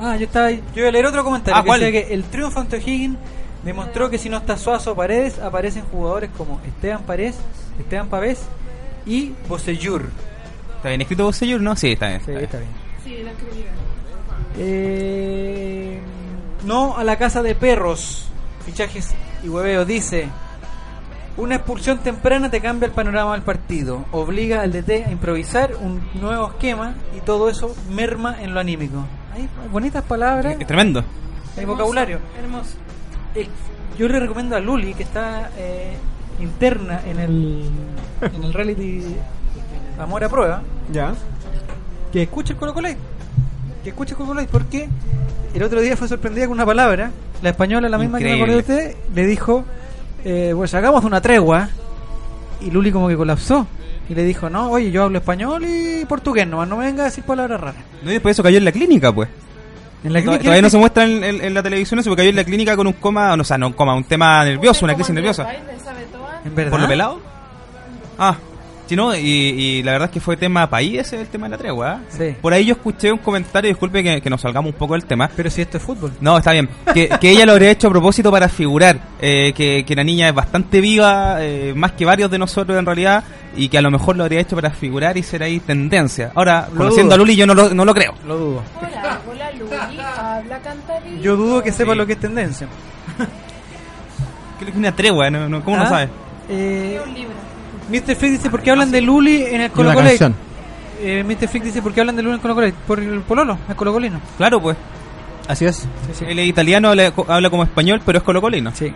[0.00, 1.80] ah, yo estaba, yo voy a leer otro comentario Ah, que ¿cuál?
[1.80, 3.16] dice que el triunfo ante O'Higgins
[3.64, 7.36] demostró que si no está Suazo o Paredes, aparecen jugadores como Esteban Paredes,
[7.78, 8.40] Esteban Pavés
[9.06, 10.08] y Bocellur.
[10.76, 11.60] ¿Está bien escrito señor?
[11.60, 12.20] No, sí, está bien.
[12.24, 12.44] Sí, está bien.
[12.44, 12.70] está bien.
[13.04, 13.64] Sí, la escribí.
[14.58, 16.00] Eh,
[16.64, 18.28] no a la casa de perros.
[18.64, 19.10] Fichajes
[19.44, 19.86] y hueveos.
[19.86, 20.28] Dice:
[21.38, 24.04] Una expulsión temprana te cambia el panorama del partido.
[24.10, 29.04] Obliga al DT a improvisar un nuevo esquema y todo eso merma en lo anímico.
[29.32, 31.04] Hay bonitas palabras, Es tremendo.
[31.56, 32.18] hay vocabulario.
[32.38, 32.72] Hermoso.
[33.36, 33.46] Eh,
[33.96, 35.96] yo le recomiendo a Luli, que está eh,
[36.40, 37.70] interna en el,
[38.20, 39.02] en el reality
[40.00, 41.14] Amor a Prueba, Ya.
[42.12, 42.88] que escuche el Colo Colo
[43.84, 44.88] que escuche el Colo Colo porque
[45.54, 47.10] el otro día fue sorprendida con una palabra
[47.42, 49.64] la española la misma que me acordé de usted le dijo
[50.24, 51.68] eh, pues hagamos una tregua.
[52.60, 53.66] Y Luli como que colapsó.
[54.08, 57.06] Y le dijo no oye yo hablo español y portugués nomás no me venga a
[57.06, 59.28] decir palabras raras No, y después eso cayó en la clínica, pues.
[60.02, 62.20] en la To- clínica- Todavía no se muestra en, en- en la televisión eso, porque
[62.20, 64.42] cayó en la clínica con un coma, no, o sea, no un coma, un tema
[64.46, 65.46] nervioso, una crisis nerviosa.
[66.44, 67.20] en verdad ¿Por lo pelado?
[68.18, 68.36] Ah,
[68.88, 71.50] sí, no, y, y la verdad es que fue tema país ese el tema de
[71.50, 72.00] la tregua.
[72.02, 72.32] ¿eh?
[72.34, 72.36] Sí.
[72.40, 75.30] Por ahí yo escuché un comentario, disculpe que, que nos salgamos un poco del tema.
[75.36, 76.68] pero si esto es fútbol No, está bien.
[76.92, 78.98] Que, que ella lo habría hecho a propósito para figurar.
[79.20, 82.86] eh, que, que la niña es bastante viva, eh, más que varios de nosotros en
[82.86, 83.22] realidad.
[83.56, 86.30] Y que a lo mejor lo habría hecho para figurar y ser ahí tendencia.
[86.34, 87.14] Ahora, Lo conociendo dudo.
[87.14, 88.14] a Luli, yo no lo, no lo creo.
[88.26, 91.20] lo dudo Hola, hola Luli, habla cantarito.
[91.22, 91.98] yo dudo que sepa Sí.
[91.98, 92.68] lo que es tendencia
[93.16, 93.26] Creo
[94.66, 95.48] que es una tregua, ¿no?
[95.48, 96.08] no- ¿cómo Ah, no sabes?
[96.50, 97.34] eh, un libro.
[97.88, 98.14] Mr.
[98.16, 100.34] Fix dice ¿por qué hablan de Luli en el Colo una Colo?
[101.00, 101.48] Eh, Mr.
[101.48, 102.72] Fix dice ¿por qué hablan de Luli en el Colo Colo?
[102.86, 104.76] por el pololo el colocolino Claro, pues.
[105.46, 105.76] Así es.
[105.76, 106.24] sí, sí.
[106.28, 108.70] Él es italiano, habla, habla como español, pero es colocolino.
[108.74, 108.92] Sí.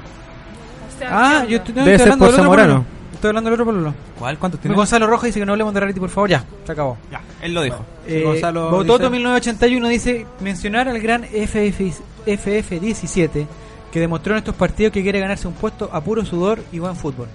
[1.08, 2.68] Ah, ¿qué yo estoy, no, Debe estoy ser hablando por del otro Zamorano.
[2.74, 2.86] pololo.
[3.14, 3.94] Estoy hablando del otro pololo.
[4.18, 4.38] ¿Cuál?
[4.38, 4.76] ¿Cuántos tiene?
[4.76, 6.28] Gonzalo Rojas dice que no hablemos de reality, por favor.
[6.28, 6.98] Ya, se acabó.
[7.10, 7.84] Ya, él lo dijo.
[8.06, 11.92] Eh, Gonzalo Bototo dice- 1981 dice mencionar al gran FF,
[12.26, 13.46] FF17
[13.90, 16.96] que demostró en estos partidos que quiere ganarse un puesto a puro sudor y buen
[16.96, 17.28] fútbol.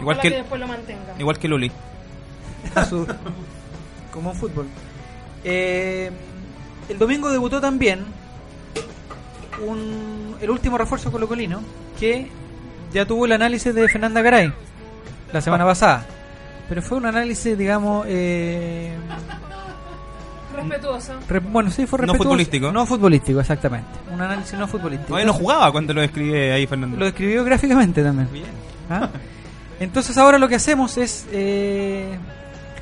[0.00, 1.14] Igual que, que después lo mantenga.
[1.18, 1.70] igual que Luli.
[4.12, 4.66] Como en fútbol.
[5.44, 6.10] Eh,
[6.88, 8.04] el domingo debutó también
[9.66, 11.60] un, el último refuerzo colocolino
[11.98, 12.28] que
[12.92, 14.52] ya tuvo el análisis de Fernanda Garay
[15.32, 16.06] la semana pasada.
[16.68, 18.94] Pero fue un análisis, digamos, eh,
[20.56, 21.12] Respetuoso.
[21.28, 22.24] re- bueno, sí, fue No respetuoso.
[22.24, 22.72] futbolístico.
[22.72, 23.88] No futbolístico, exactamente.
[24.12, 25.08] Un análisis no futbolístico.
[25.08, 26.96] Todavía no jugaba cuando lo escribí ahí, Fernando.
[26.96, 28.28] Lo escribió gráficamente también.
[28.32, 28.46] Bien.
[28.88, 29.08] ¿Ah?
[29.80, 32.16] Entonces ahora lo que hacemos es eh,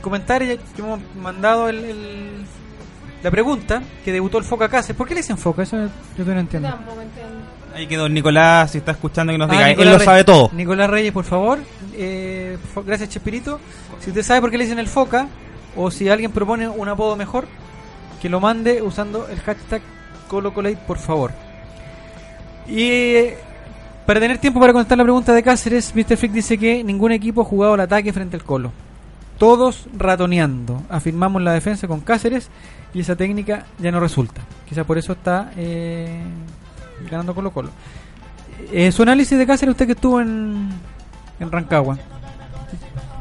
[0.01, 2.45] comentar, ya que hemos mandado el, el-
[3.23, 4.97] la pregunta que debutó el Foca Cáceres.
[4.97, 5.63] ¿Por qué le dicen Foca?
[5.63, 6.69] Eso yo no Yo entiendo.
[6.69, 7.35] tampoco entiendo.
[7.75, 9.65] Ahí quedó Nicolás, si está escuchando, que nos Ah, diga.
[9.67, 10.05] Él Nicolás lo Reyes.
[10.11, 10.51] sabe todo.
[10.53, 11.59] Nicolás Reyes, por favor.
[11.95, 13.61] Eh, gracias, Chespirito.
[14.01, 15.29] Si usted sabe por qué le dicen el foca,
[15.77, 17.47] o si alguien propone un apodo mejor,
[18.21, 19.81] que lo mande usando el hashtag
[20.29, 21.31] ColoColate, por favor.
[22.67, 23.39] Y eh,
[24.07, 26.17] para tener tiempo para contestar la pregunta de Cáceres, Mr.
[26.17, 28.73] Freak dice que ningún equipo ha jugado al ataque frente al Colo.
[29.39, 30.83] Todos ratoneando.
[30.89, 32.49] Afirmamos la defensa con Cáceres
[32.95, 34.41] y esa técnica ya no resulta.
[34.69, 36.21] Quizá por eso está eh,
[37.11, 37.71] ganando Colo Colo.
[38.73, 40.69] Eh, su análisis de Cáceres, usted que estuvo en,
[41.41, 41.99] en Rancagua.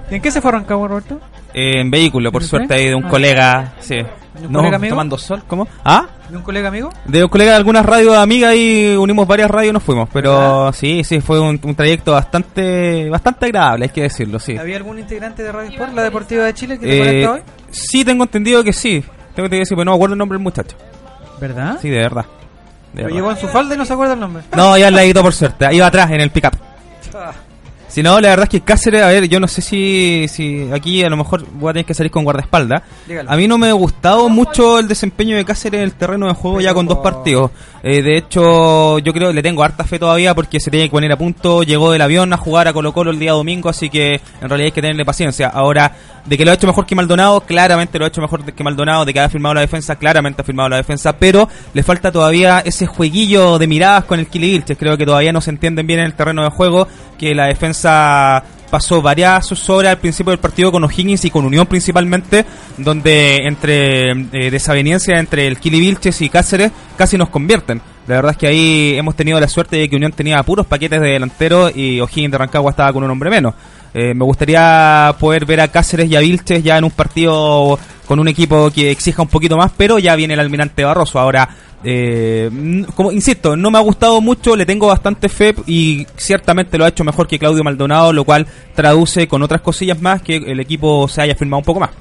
[0.10, 1.20] ¿En qué se fue a Rancagua, Roberto?
[1.54, 3.10] Eh, en vehículo, por ¿En el suerte, ahí de un Ah.
[3.10, 3.74] colega.
[3.80, 3.96] Sí.
[3.96, 5.42] ¿De un No, colega tomando sol.
[5.48, 5.68] ¿Cómo?
[5.86, 6.08] ¿Ah?
[6.32, 6.90] ¿De un colega amigo?
[7.06, 10.08] De un colega de algunas radios amigas y unimos varias radios y nos fuimos.
[10.14, 10.74] Pero ¿Verdad?
[10.74, 14.58] sí, sí, fue un, un trayecto bastante bastante agradable, hay que decirlo, sí.
[14.58, 17.42] ¿Había algún integrante de Radio Sport, la Deportiva de Chile, que te Eh, conecta hoy?
[17.72, 19.04] sí, tengo entendido que sí.
[19.36, 20.76] Tengo que sí, pero no me acuerdo el nombre del muchacho.
[21.40, 21.78] ¿Verdad?
[21.82, 22.26] Sí, de verdad.
[22.94, 23.16] De Lo verdad.
[23.18, 24.44] llevó en su falda y no se acuerda el nombre.
[24.56, 25.68] No, ya la editó por suerte.
[25.74, 26.54] Iba atrás en el pickup.
[27.92, 31.04] Si no, la verdad es que Cáceres, a ver, yo no sé si, si aquí
[31.04, 32.84] a lo mejor voy a tener que salir con guardaespaldas.
[33.06, 33.30] dígalo.
[33.30, 36.34] A mí no me ha gustado mucho el desempeño de Cáceres en el terreno de
[36.34, 37.52] juego ya con dos partidos.
[37.84, 40.92] Eh, de hecho, yo creo que le tengo harta fe todavía porque se tiene que
[40.92, 41.64] poner a punto.
[41.64, 44.68] Llegó del avión a jugar a Colo Colo el día domingo, así que en realidad
[44.68, 45.48] hay que tenerle paciencia.
[45.48, 45.92] Ahora,
[46.26, 49.04] de que lo ha hecho mejor que Maldonado, claramente lo ha hecho mejor que Maldonado.
[49.04, 51.18] De que ha firmado la defensa, claramente ha firmado la defensa.
[51.18, 54.78] Pero le falta todavía ese jueguillo de miradas con el Kili Vilches.
[54.78, 56.88] Creo que todavía no se entienden bien en el terreno de juego.
[57.18, 61.46] Que la defensa pasó varias sus horas al principio del partido con O'Higgins y con
[61.46, 62.46] Unión principalmente,
[62.78, 64.60] donde entre eh,
[65.10, 67.82] entre el Kili Vilches y Cáceres casi nos convierten.
[68.08, 71.02] La verdad es que ahí hemos tenido la suerte de que Unión tenía puros paquetes
[71.02, 73.54] de delantero y O'Higgins de Rancagua estaba con un hombre menos.
[73.94, 78.20] Eh, me gustaría poder ver a Cáceres y a Vilches ya en un partido con
[78.20, 81.20] un equipo que exija un poquito más, pero ya viene el almirante Barroso.
[81.20, 81.48] Ahora,
[81.84, 86.86] eh, como insisto, no me ha gustado mucho, le tengo bastante fe y ciertamente lo
[86.86, 90.60] ha hecho mejor que Claudio Maldonado, lo cual traduce con otras cosillas más que el
[90.60, 91.92] equipo se haya firmado un poco más.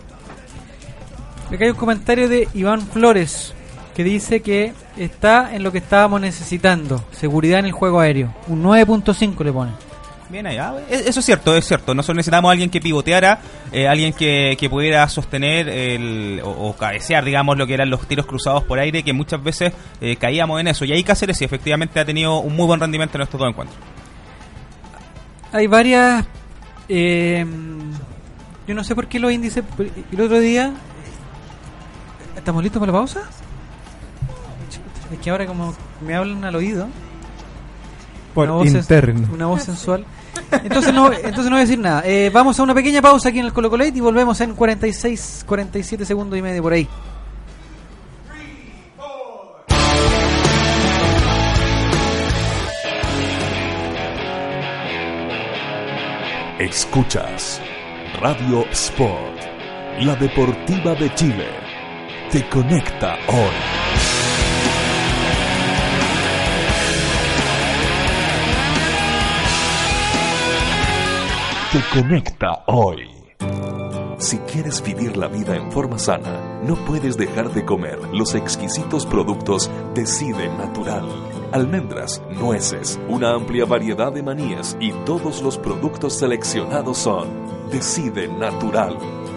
[1.50, 3.54] Acá hay un comentario de Iván Flores
[3.94, 7.02] que dice que está en lo que estábamos necesitando.
[7.10, 8.32] Seguridad en el juego aéreo.
[8.46, 9.72] Un 9.5 le pone.
[10.30, 10.74] Bien allá.
[10.88, 11.94] Es- Eso es cierto, es cierto.
[11.94, 13.40] Nosotros necesitamos a alguien que pivoteara,
[13.72, 18.06] eh, alguien que, que pudiera sostener el, o, o cabecear, digamos, lo que eran los
[18.06, 20.84] tiros cruzados por aire, que muchas veces eh, caíamos en eso.
[20.84, 23.78] Y ahí Cáceres sí, efectivamente ha tenido un muy buen rendimiento en estos dos encuentros.
[25.52, 26.24] Hay varias...
[26.88, 27.44] eh,
[28.68, 29.64] yo no sé por qué los índices...
[30.12, 30.72] El otro día...
[32.36, 33.22] ¿Estamos listos para la pausa?
[35.12, 35.74] Es que ahora como
[36.06, 36.86] me hablan al oído...
[38.34, 39.28] Por una voz interno.
[39.32, 40.04] Una voz sensual.
[40.64, 42.02] Entonces no, entonces no voy a decir nada.
[42.04, 45.44] Eh, vamos a una pequeña pausa aquí en el Colo Colate y volvemos en 46,
[45.46, 46.88] 47 segundos y medio por ahí.
[56.60, 57.58] Escuchas
[58.20, 59.40] Radio Sport,
[60.00, 61.48] la deportiva de Chile.
[62.30, 63.89] Te conecta hoy.
[71.72, 73.08] Te conecta hoy.
[74.18, 79.06] Si quieres vivir la vida en forma sana, no puedes dejar de comer los exquisitos
[79.06, 81.08] productos Decide Natural.
[81.52, 87.28] Almendras, nueces, una amplia variedad de manías y todos los productos seleccionados son
[87.70, 88.98] Decide Natural.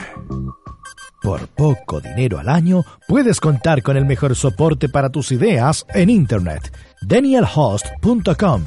[1.23, 6.11] Por poco dinero al año, puedes contar con el mejor soporte para tus ideas en
[6.11, 6.73] Internet.
[7.03, 8.67] DanielHost.com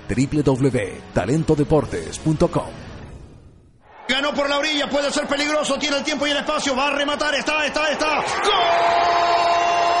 [0.07, 2.69] www.talentodeportes.com
[4.07, 6.91] Ganó por la orilla, puede ser peligroso, tiene el tiempo y el espacio, va a
[6.91, 8.23] rematar, está, está, está.
[8.43, 10.00] ¡Gol!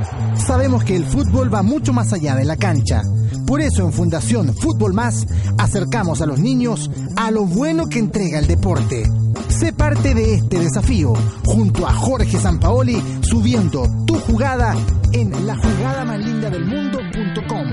[0.51, 3.03] Sabemos que el fútbol va mucho más allá de la cancha.
[3.47, 5.25] Por eso en Fundación Fútbol Más
[5.57, 9.09] acercamos a los niños a lo bueno que entrega el deporte.
[9.47, 11.13] Sé parte de este desafío
[11.45, 14.75] junto a Jorge Sampaoli subiendo tu jugada
[15.13, 17.67] en la jugada más linda del mundo.com.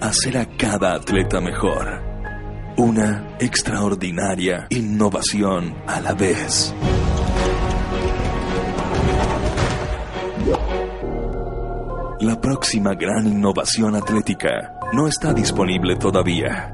[0.00, 2.02] hacer a cada atleta mejor.
[2.76, 6.74] Una extraordinaria innovación a la vez.
[12.20, 16.72] La próxima gran innovación atlética no está disponible todavía,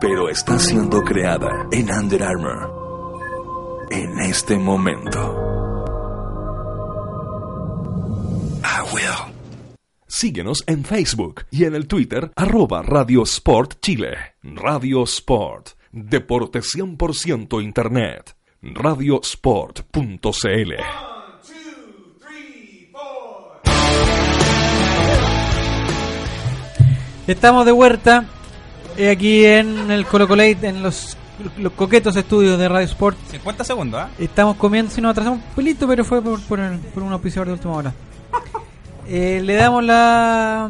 [0.00, 5.52] pero está siendo creada en Under Armour en este momento.
[8.62, 9.35] I will.
[10.08, 14.16] Síguenos en Facebook y en el Twitter arroba Radio Sport Chile.
[14.42, 15.70] Radio Sport.
[15.92, 18.36] Deporte 100% Internet.
[18.62, 20.72] Radiosport.cl
[27.26, 28.24] Estamos de vuelta
[28.96, 31.16] eh, aquí en el Colo Colate, en los,
[31.58, 33.16] los coquetos estudios de Radio Sport.
[33.30, 34.10] 50 segundos, ¿ah?
[34.18, 37.48] Estamos comiendo, si nos atrasamos un pelito, pero fue por, por, el- por un auspiciador
[37.48, 37.92] de última hora.
[39.08, 40.68] Eh, le damos la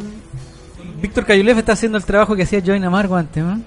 [1.01, 3.61] Víctor Cayulev está haciendo el trabajo que hacía Join Amargo antes, ¿no?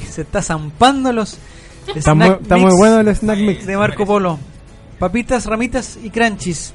[0.00, 1.38] Y se está zampando los
[1.94, 3.66] Está muy, snack está muy mix bueno el snack mix.
[3.66, 4.38] de Marco Polo.
[4.98, 6.72] Papitas, ramitas y crunchies.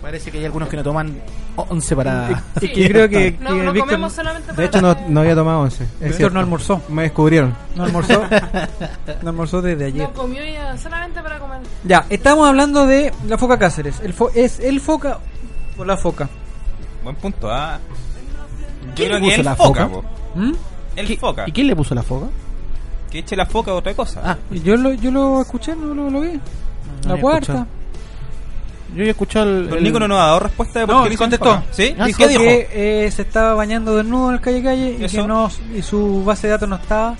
[0.00, 1.20] Parece que hay algunos que no toman
[1.56, 2.42] 11 para.
[2.60, 5.34] Y que creo que, No, que no Víctor, comemos solamente De hecho, no, no había
[5.34, 5.84] tomado once.
[5.84, 6.34] Es Víctor cierto.
[6.34, 6.80] no almorzó.
[6.88, 7.54] Me descubrieron.
[7.76, 8.22] No almorzó.
[9.22, 10.02] no almorzó desde ayer.
[10.08, 11.58] No comió ya solamente para comer.
[11.84, 14.00] Ya, estamos hablando de la foca Cáceres.
[14.00, 15.18] El fo- ¿Es el foca
[15.80, 16.28] o la foca?
[17.02, 17.78] Buen punto, ¿ah?
[18.88, 20.02] Yo ¿Quién creo le que puso el la foca, foca?
[20.34, 20.38] po.
[20.38, 20.52] ¿Mm?
[20.96, 21.44] El foca.
[21.46, 22.26] ¿Y quién le puso la foca?
[23.10, 24.20] Que eche la foca o otra cosa.
[24.24, 26.38] Ah, Yo lo, yo lo escuché, no lo, lo vi.
[27.04, 27.40] la había cuarta.
[27.40, 27.66] escuchado.
[28.94, 29.64] Yo ya he escuchado el.
[29.66, 31.44] Pero el- Nico no nos ha dado respuesta de por No, qué le contestó.
[31.44, 31.64] foca.
[31.70, 31.94] ¿Sí?
[31.98, 32.42] ¿Y Dijo qué dijo?
[32.42, 32.68] que
[33.06, 35.22] eh, se estaba bañando desnudo en el calle calle y ¿Eso?
[35.22, 37.14] que no y su base de datos no estaba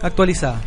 [0.00, 0.60] actualizada.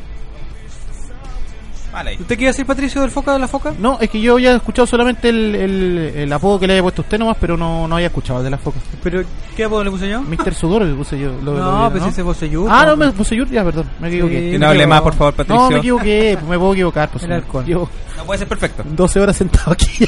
[1.95, 2.17] Vale, ahí.
[2.19, 3.73] ¿Usted qué iba a decir, Patricio, del foca de la foca?
[3.79, 7.03] No, es que yo he escuchado solamente el, el, el apodo que le había puesto
[7.03, 8.79] usted nomás, pero no, no había escuchado el de la foca.
[9.01, 9.23] ¿Pero
[9.55, 10.21] qué apodo le puse yo?
[10.21, 10.53] Mr.
[10.53, 11.31] Sudor le puse yo.
[11.41, 12.67] lo- no, pues ese fue Seyur.
[12.69, 14.51] Ah, no, me puse yo, ya, perdón, me equivoqué.
[14.51, 14.57] Sí.
[14.57, 15.63] No hable más, por favor, Patricio.
[15.63, 17.09] No, me equivoqué, me puedo equivocar.
[17.09, 17.63] Pues, El alcohol.
[17.65, 18.83] Llevo No puede ser perfecto.
[18.85, 20.05] 12 horas sentado aquí.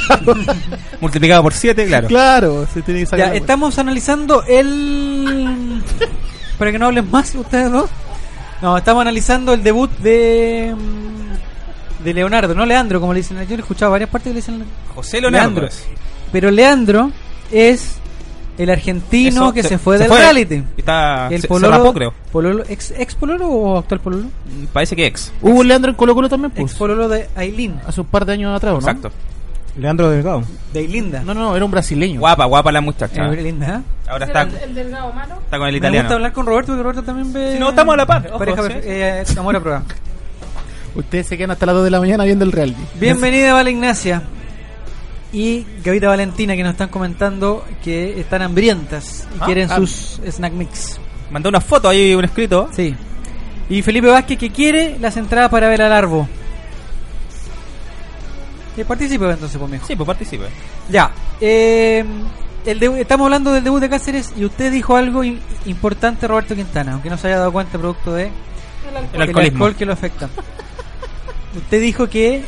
[0.99, 2.07] Multiplicado por 7, claro.
[2.09, 5.81] claro, se tiene que sacar Ya, estamos analizando el...
[6.57, 7.89] Para que no hablen más ustedes dos.
[8.61, 10.75] No, estamos analizando el debut de...
[12.11, 13.37] mm, De Leonardo, no Leandro, como le dicen.
[13.47, 14.63] Yo he escuchado varias partes que le dicen
[14.95, 15.61] José Leonardo.
[15.61, 15.75] Leandro.
[16.31, 17.11] Pero Leandro
[17.51, 17.95] es
[18.57, 20.17] el argentino Eso, que se, fue del fue.
[20.17, 20.63] reality.
[20.77, 22.13] Está, El se, pololo, se rapó, creo.
[22.33, 24.25] pololo- ex, ¿Ex pololo o actual pololo?
[24.73, 25.31] Parece que ex.
[25.41, 26.71] Hubo un Leandro en Colo Colo también, pues.
[26.71, 27.79] Ex pololo de Aileen.
[27.85, 28.87] Hace un par de años atrás, ¿o ¿no?
[28.87, 29.11] Exacto.
[29.77, 30.41] Leandro Delgado.
[30.73, 31.21] De Ailinda.
[31.21, 32.19] No, no, era un brasileño.
[32.19, 33.27] Guapa, guapa la muchacha.
[33.31, 34.09] Eh, linda, ¿eh?
[34.09, 35.35] Ahora ¿Será está, el, el delgado malo?
[35.35, 36.03] está con el Me italiano.
[36.05, 37.53] gusta hablar con Roberto porque Roberto también ve.
[37.53, 38.25] Si no, estamos a la par.
[38.27, 38.73] Ojo, Pareja ¿sí?
[38.83, 39.83] eh, amor a prueba.
[40.95, 42.81] Ustedes se quedan hasta las 2 de la mañana viendo el reality.
[42.99, 44.23] Bienvenida, Vale Ignacia.
[45.33, 49.75] Y Gavita Valentina que nos están comentando que están hambrientas y Ah, quieren ah.
[49.75, 50.99] sus snack mix.
[51.29, 52.69] Mandó una foto ahí, un escrito.
[52.73, 52.95] Sí.
[53.69, 56.27] Y Felipe Vázquez que quiere las entradas para ver al Arbo.
[58.75, 59.85] Que participe entonces, pues, mijo.
[59.85, 60.45] Sí, pues participe.
[60.89, 61.11] Ya.
[61.41, 62.05] eh,
[62.65, 67.09] el estamos hablando del debut de Cáceres y usted dijo algo importante, Roberto Quintana, aunque
[67.09, 69.09] no se haya dado cuenta producto de El alcohol.
[69.13, 69.57] El alcoholismo.
[69.65, 70.29] alcohol que lo afecta.
[71.55, 72.43] usted dijo que,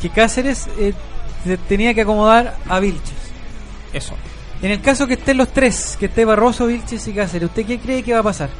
[0.00, 0.94] que Cáceres eh,
[1.68, 3.14] tenía que acomodar a Vilches.
[3.92, 4.14] Eso.
[4.62, 7.78] En el caso que estén los tres, que esté Barroso, Vilches y Cáceres, ¿usted qué
[7.78, 8.50] cree que va a pasar?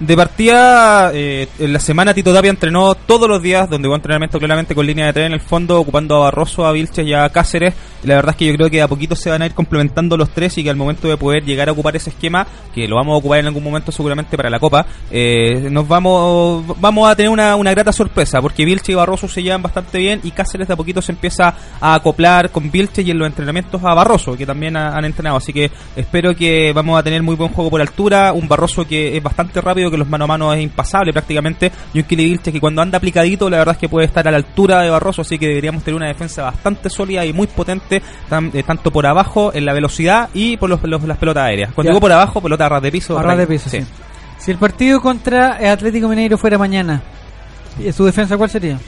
[0.00, 4.38] De partida, eh, en la semana Tito Tapia entrenó todos los días, donde hubo entrenamiento
[4.38, 7.28] claramente con línea de tren en el fondo, ocupando a Barroso, a Vilches y a
[7.28, 7.74] Cáceres.
[8.02, 10.16] Y la verdad es que yo creo que a poquito se van a ir complementando
[10.16, 12.96] los tres y que al momento de poder llegar a ocupar ese esquema, que lo
[12.96, 17.14] vamos a ocupar en algún momento seguramente para la Copa, eh, nos vamos vamos a
[17.14, 20.66] tener una, una grata sorpresa, porque Vilches y Barroso se llevan bastante bien y Cáceres
[20.66, 24.34] de a poquito se empieza a acoplar con Vilches y en los entrenamientos a Barroso,
[24.34, 25.36] que también ha- han entrenado.
[25.36, 29.14] Así que espero que vamos a tener muy buen juego por altura, un Barroso que
[29.14, 32.52] es bastante rápido, que los mano a mano es impasable prácticamente, y un Kili Vilches
[32.52, 35.22] que cuando anda aplicadito, la verdad es que puede estar a la altura de Barroso,
[35.22, 39.06] así que deberíamos tener una defensa bastante sólida y muy potente, tan- eh, tanto por
[39.06, 41.72] abajo, en la velocidad y por los, los- las pelotas aéreas.
[41.74, 41.92] Cuando Ya.
[41.92, 43.18] digo por abajo, pelota a ras de piso.
[43.18, 43.80] A ras de piso, sí.
[44.38, 47.02] Si el partido contra el Atlético Mineiro fuera mañana,
[47.78, 48.78] ¿y ¿su defensa cuál sería?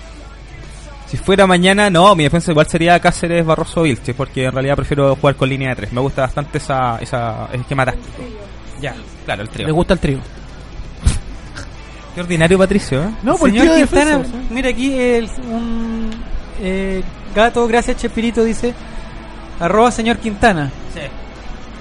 [1.06, 5.14] Si fuera mañana, no, mi defensa igual sería Cáceres, Barroso, Vilches, porque en realidad prefiero
[5.14, 5.92] jugar con línea de tres.
[5.92, 8.22] Me gusta bastante esa, esa ese esquema táctico.
[8.80, 8.94] Ya,
[9.26, 9.66] claro, el trío.
[9.66, 10.18] Le gusta el trío.
[12.14, 13.08] Qué ordinario, Patricio, ¿eh?
[13.22, 14.46] No, por el Señor de Quintana, defensa, sí.
[14.54, 16.10] mira aquí el, un
[16.60, 17.02] eh,
[17.34, 18.74] gato, gracias Chespirito, dice
[19.60, 20.70] arroba señor Quintana.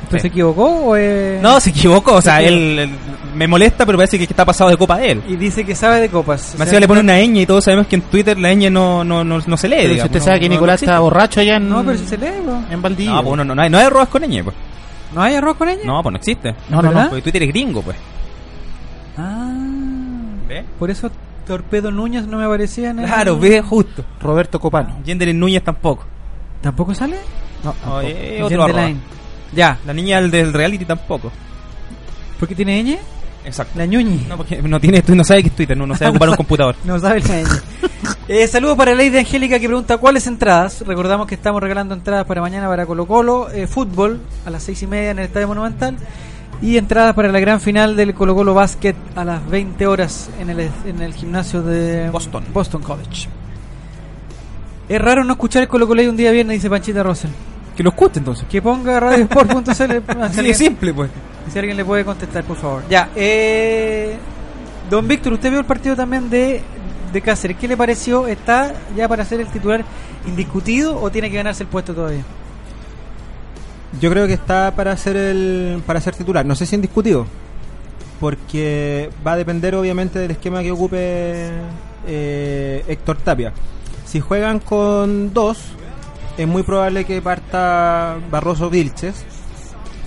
[0.03, 0.21] ¿Usted Sí.
[0.23, 2.89] se equivocó o es- No, se equivocó, o sea, él, él
[3.33, 5.21] me molesta, pero parece que está pasado de copa él.
[5.27, 6.53] Y dice que sabe de copas.
[6.55, 8.69] O Me sea, le pone una ñ y todos sabemos que en Twitter la ñ
[8.69, 9.77] no, no, no, no se lee.
[9.83, 11.97] Pero si usted no- sabe que no- Nicolás no está borracho allá en, No, pero
[11.97, 12.61] si se lee, bro.
[12.69, 13.13] en Valdivia.
[13.13, 14.55] No, pues no, no, no hay, no hay arrobas con ñ, pues.
[15.15, 15.81] ¿No hay arroz con ella?
[15.85, 16.55] No, pues no existe.
[16.69, 17.03] No, no, ¿Verdad?
[17.03, 17.09] no.
[17.09, 17.97] Porque Twitter es gringo, pues.
[19.17, 19.50] Ah,
[20.51, 20.65] ¿Ve?
[20.77, 21.09] por eso
[21.47, 23.05] Torpedo Núñez no me aparecía en el...
[23.05, 24.03] Claro, ve, justo.
[24.19, 24.97] Roberto Copano.
[25.05, 26.05] Gender en Núñez tampoco.
[26.59, 27.15] ¿Tampoco sale?
[27.63, 27.73] No,
[28.43, 28.87] otro arroba.
[28.87, 28.99] Line.
[29.53, 31.31] Ya, La niña del, reality tampoco.
[32.37, 32.97] ¿por qué tiene ñ?
[33.45, 33.77] Exacto.
[33.77, 34.25] La ñuñi.
[34.27, 36.75] No, porque no tiene, no sabe que es Twitter, no, no sabe ocupar un computador.
[36.83, 37.47] No sabe la ñ.
[38.27, 40.81] Eh, saludos para Lady Angélica que pregunta cuáles entradas.
[40.87, 44.81] Recordamos que estamos regalando entradas para mañana para Colo Colo, eh, fútbol a las seis
[44.83, 45.97] y media en el Estadio Monumental
[46.61, 50.49] y entradas para la gran final del Colo Colo Basket a las 20 horas en
[50.51, 52.43] el, en el gimnasio de Boston.
[52.53, 53.27] Boston College.
[54.87, 57.31] Es raro no escuchar el Colo Colo un día viernes, dice Panchita Russell.
[57.75, 58.45] Que lo escuche entonces.
[58.49, 61.09] Que ponga radiosport.cl Así de simple, pues.
[61.51, 62.83] si alguien le puede contestar, por favor.
[62.89, 64.17] Ya, eh,
[64.89, 66.61] don Víctor, usted vio el partido también de,
[67.11, 67.57] de Cáceres.
[67.57, 68.27] ¿Qué le pareció?
[68.27, 69.83] ¿Está ya para ser el titular
[70.27, 72.23] indiscutido o tiene que ganarse el puesto todavía?
[73.99, 76.45] Yo creo que está para ser el para ser titular.
[76.45, 77.25] No sé si indiscutido,
[78.19, 81.49] porque va a depender obviamente del esquema que ocupe
[82.07, 83.53] eh, Héctor Tapia.
[84.05, 85.59] Si juegan con dos,
[86.37, 89.25] es muy probable que parta Barroso Vilches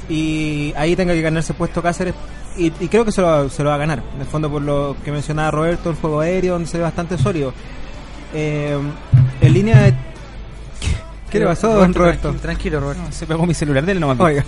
[0.08, 2.14] y ahí tenga que ganarse puesto Cáceres
[2.56, 4.02] y, y creo que se lo, se lo va a ganar.
[4.14, 7.18] En el fondo por lo que mencionaba Roberto, el juego aéreo, donde se ve bastante
[7.18, 7.52] sólido.
[8.32, 8.78] Eh,
[9.40, 9.94] en línea de...
[11.34, 12.28] ¿Qué, le pasó, don Roberto?
[12.30, 13.02] Tranquilo, tranquilo, Roberto.
[13.10, 14.18] Se pegó mi celular de él nomás.
[14.20, 14.44] Oiga.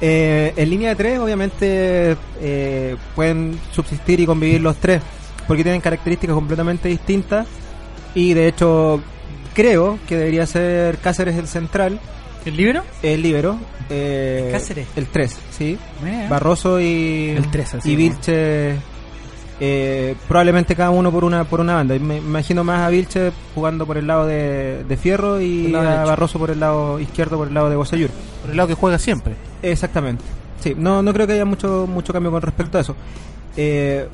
[0.00, 5.00] Eh, en línea de tres, obviamente, eh, pueden subsistir y convivir los tres,
[5.46, 7.46] porque tienen características completamente distintas.
[8.14, 9.00] Y de hecho,
[9.54, 12.00] creo que debería ser Cáceres el central.
[12.44, 12.82] ¿El libero?
[13.02, 13.58] El libero.
[13.90, 14.88] eh, ¿Cáceres?
[14.96, 15.78] El 3, sí.
[16.28, 17.98] Barroso y, El tres, así, y ¿no?
[17.98, 18.76] Vilche.
[19.64, 21.96] Eh, probablemente cada uno por una por una banda.
[22.00, 26.04] Me imagino más a Vilche jugando por el lado de, de Fierro y a.
[26.04, 28.10] Barroso por el lado izquierdo, por el lado de Bosellur.
[28.42, 29.34] Por el lado que juega siempre.
[29.62, 30.24] Exactamente.
[30.58, 32.96] Sí, no, no creo que haya mucho mucho cambio con respecto a eso.
[33.56, 34.08] Eh,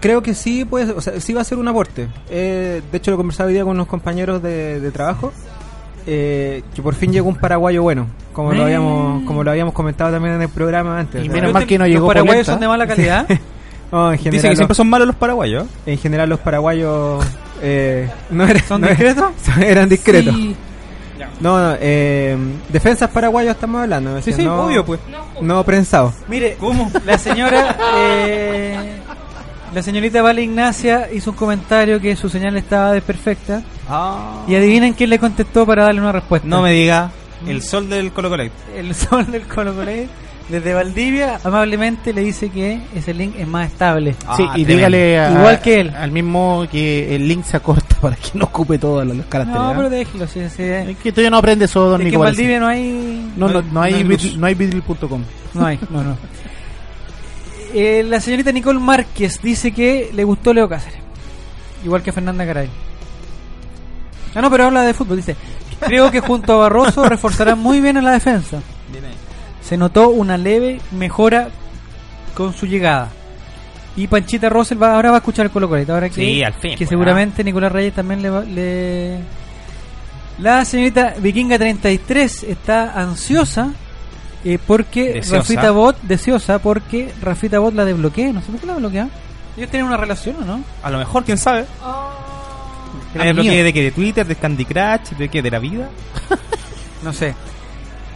[0.00, 2.08] creo que sí puede, o sea, sí va a ser un aporte.
[2.28, 5.32] Eh, de hecho lo conversaba hoy día con unos compañeros de, de trabajo.
[6.08, 10.10] eh, que por fin llegó un paraguayo bueno, como lo habíamos como lo habíamos comentado
[10.10, 11.24] también en el programa antes.
[11.24, 12.52] Y menos mal que no llegó Los paraguayos Polenta.
[12.52, 13.26] son de mala calidad.
[13.92, 15.66] no, en general, Dice que los- siempre son malos los paraguayos.
[15.86, 17.24] en general los paraguayos
[17.62, 19.30] eh, no eran ¿Son no discretos?
[19.60, 20.34] eran discretos.
[20.34, 20.56] Sí.
[21.40, 22.36] No, no, eh,
[22.70, 24.20] defensas paraguayos estamos hablando.
[24.22, 25.00] Sí, sí, no, obvio, pues.
[25.40, 26.14] No prensados.
[26.28, 26.56] Mire,
[27.04, 28.96] la señora, eh,
[29.74, 33.62] la señorita Vale Ignacia hizo un comentario que su señal estaba desperfecta.
[34.48, 36.46] Y adivinen quién le contestó para darle una respuesta.
[36.48, 37.10] No me diga
[37.46, 38.44] el sol del Colo Colo.
[38.74, 39.90] El sol del Colo Colo
[40.48, 44.14] desde Valdivia amablemente le dice que ese link es más estable.
[44.26, 44.72] Ah, sí, y tremendo.
[44.74, 45.90] dígale a- Igual que él.
[45.96, 49.60] al mismo que el link se acorta para que no ocupe todos los caracteres.
[49.60, 49.74] No, ¿ah?
[49.76, 50.26] pero déjelo.
[50.28, 52.18] Si, si- es Es que todavía no aprende eso, don que en.
[52.20, 53.32] Valdivia no hay...
[53.36, 54.04] No, no, no hay,
[54.36, 55.22] no hay bitril.com.
[55.54, 56.16] No hay, no, no.
[57.74, 61.00] Eh, la señorita Nicole Márquez dice que le gustó Leo Cáceres.
[61.84, 62.68] Igual que Fernanda Garay.
[64.34, 65.16] Ah, no, pero habla de fútbol.
[65.16, 65.36] Dice:
[65.80, 68.60] Creo que junto a Barroso reforzará muy bien a la defensa.
[69.66, 71.48] Se notó una leve mejora
[72.34, 73.08] con su llegada.
[73.96, 75.68] Y Panchita Rosel va, ahora va a escuchar el Colo.
[75.88, 79.18] Ahora que, Sí, al fin, que pues, seguramente Nicolás Reyes también le, va- le.
[80.38, 83.72] La señorita Vikinga 33 está ansiosa
[84.44, 85.38] eh, porque Deseosa.
[85.38, 88.32] Rafita Bot, deseosa, porque Rafita Bot la desbloquea.
[88.32, 89.08] No sé por qué la bloquea.
[89.56, 90.62] Ellos tienen una relación, ¿o no?
[90.82, 91.64] A lo mejor, quién sabe.
[93.14, 93.34] ¿Que Amigo.
[93.36, 93.82] me bloquee de qué?
[93.82, 94.26] ¿De Twitter?
[94.26, 95.16] ¿De Candy Crush?
[95.16, 95.40] ¿De qué?
[95.40, 95.88] ¿De la vida?
[97.02, 97.34] No sé.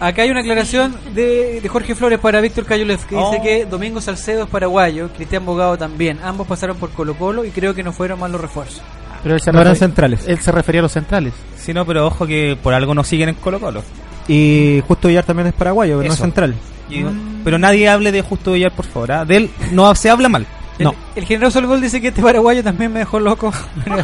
[0.01, 3.31] Acá hay una aclaración de, de Jorge Flores para Víctor Cayulev que Oh.
[3.31, 6.19] dice que Domingo Salcedo es paraguayo, Cristian Bogado también.
[6.25, 8.81] Ambos pasaron por Colo Colo y creo que no fueron mal los refuerzos.
[9.23, 10.27] Pero él se, No eran centrales.
[10.27, 11.35] él se refería a los centrales.
[11.57, 13.83] Sí, no, pero ojo que por algo no siguen en Colo Colo.
[14.27, 16.55] Y Justo Villar también es paraguayo, pero no es central.
[16.89, 17.05] Y-
[17.45, 19.13] Pero nadie hable de Justo Villar, por favor.
[19.13, 19.25] ¿ah?
[19.27, 20.47] De él no se habla mal.
[20.79, 20.95] El, No.
[21.15, 23.53] el generoso el gol dice que este paraguayo también me dejó loco.
[23.87, 23.97] no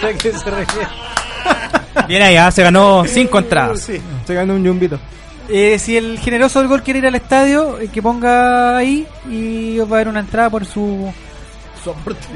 [0.00, 0.88] sé a qué se refiere.
[2.08, 3.80] Bien allá, se ganó cinco entradas.
[3.80, 4.98] Se ganó un yumbito.
[5.48, 9.78] Eh, si el generoso del gol quiere ir al estadio, eh, que ponga ahí y
[9.78, 11.12] va a haber una entrada por su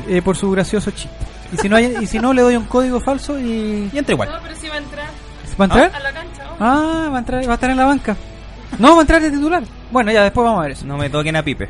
[0.09, 1.11] eh, por su gracioso chip.
[1.53, 4.15] Y si no hay, y si no le doy un código falso y Y entra
[4.15, 4.31] igual.
[4.31, 5.07] No, pero si va a entrar
[5.61, 5.95] ¿va a entrar?
[5.95, 6.45] a la cancha.
[6.53, 6.57] ¿o?
[6.61, 8.17] Ah, va a entrar, va a estar en la banca.
[8.79, 9.63] No, va a entrar de titular.
[9.91, 10.87] Bueno, ya después vamos a ver eso.
[10.87, 11.69] No me toquen a Pipe.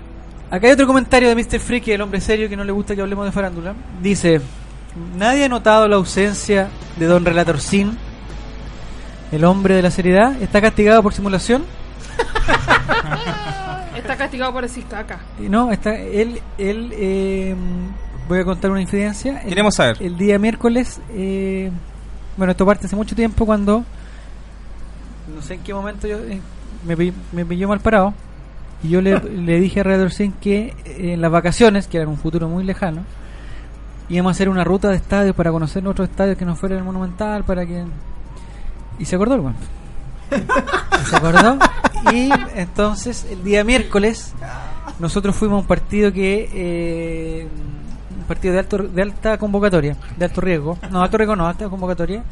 [0.51, 1.61] Acá hay otro comentario de Mr.
[1.61, 3.74] Freaky, el hombre serio que no le gusta que hablemos de farándula.
[4.03, 4.41] Dice,
[5.16, 7.97] nadie ha notado la ausencia de Don Relator Sin,
[9.32, 10.41] el hombre de la seriedad.
[10.43, 11.64] ¿Está castigado por simulación?
[13.97, 15.20] Está castigado por decir caca.
[15.41, 17.55] Eh, No, está él, él eh,
[18.28, 19.41] voy a contar una infidencia.
[19.43, 19.97] El- Queremos saber.
[20.01, 21.70] El día miércoles, eh,
[22.36, 23.84] bueno, esto parte hace mucho tiempo cuando,
[25.34, 26.41] no sé en qué momento yo eh,
[26.86, 28.14] me, me pilló mal parado
[28.82, 32.09] y yo le, le dije a Redor Sin que eh, en las vacaciones, que eran
[32.09, 33.03] un futuro muy lejano,
[34.11, 36.84] íbamos a hacer una ruta de estadios para conocer otros estadios que no fueran el
[36.84, 37.84] Monumental, para que...
[38.98, 39.54] Y se acordó el weón.
[41.08, 41.58] se acordó
[42.12, 44.32] y entonces el día miércoles
[44.98, 47.48] nosotros fuimos a un partido que eh,
[48.16, 51.68] un partido de alto de alta convocatoria de alto riesgo no alto riesgo no alta
[51.68, 52.22] convocatoria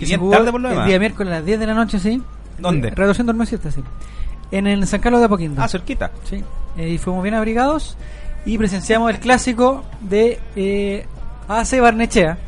[0.00, 0.88] Y se jugó tarde por lo el demás.
[0.88, 2.20] día miércoles a las 10 de la noche sí
[2.58, 2.90] ¿Dónde?
[2.90, 3.82] reduciendo el siesta sí
[4.50, 6.10] en el San Carlos de Apoquindo Ah, cerquita.
[6.24, 6.42] sí
[6.76, 7.96] Eh, y fuimos bien abrigados
[8.44, 11.06] y presenciamos el clásico de eh,
[11.48, 12.38] AC Barnechea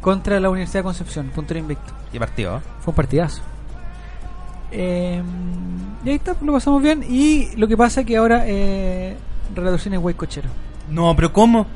[0.00, 2.56] contra la Universidad de Concepción puntero invicto ¿Qué partido?
[2.58, 2.60] eh?
[2.80, 3.42] fue un partidazo.
[4.72, 5.22] Eh,
[6.04, 7.04] y ahí está, pues, lo pasamos bien.
[7.08, 9.16] Y lo que pasa es que ahora eh,
[9.54, 10.48] Relator es güey cochero.
[10.88, 11.66] No, pero ¿cómo?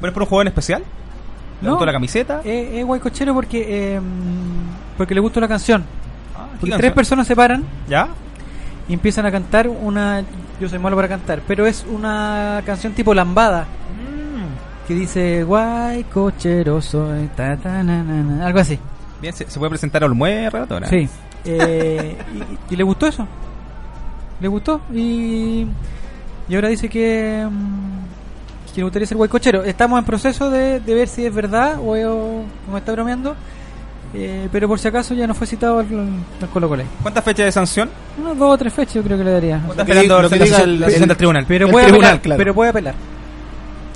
[0.00, 0.82] ¿Pero es por un en especial?
[1.60, 1.72] ¿Le No.
[1.72, 2.40] gustó la camiseta?
[2.44, 4.00] Eh, es güey cochero porque, eh,
[4.96, 5.84] porque le gustó la canción.
[6.36, 8.08] Ah, Porque ¿Qué tres personas se paran ¿Ya?
[8.88, 10.22] y empiezan a cantar una.
[10.60, 13.66] Yo soy malo para cantar, pero es una canción tipo lambada.
[14.90, 18.76] Que dice, guay, cochero soy, ta, ta, na, na, na", algo así.
[19.22, 20.88] Bien, ¿se, se puede presentar a Olmué, relatora?
[20.88, 21.08] Sí.
[21.44, 22.16] Eh,
[22.68, 23.24] y, y le gustó eso.
[24.40, 24.80] Le gustó.
[24.92, 25.64] Y,
[26.48, 29.62] y ahora dice que, mm, que le gustaría ser guaycochero.
[29.62, 33.36] Estamos en proceso de, de ver si es verdad o, o me está bromeando.
[34.12, 35.86] Eh, pero por si acaso ya no fue citado al,
[36.42, 36.82] al Colo Colo.
[37.00, 37.88] ¿Cuántas fechas de sanción?
[38.20, 39.60] Unas dos o tres fechas yo creo que le daría.
[39.72, 41.44] Sea, esperando lo que la el- del tribunal.
[41.46, 42.38] pero el puede tribunal, apelar, claro.
[42.38, 42.94] pero puede apelar.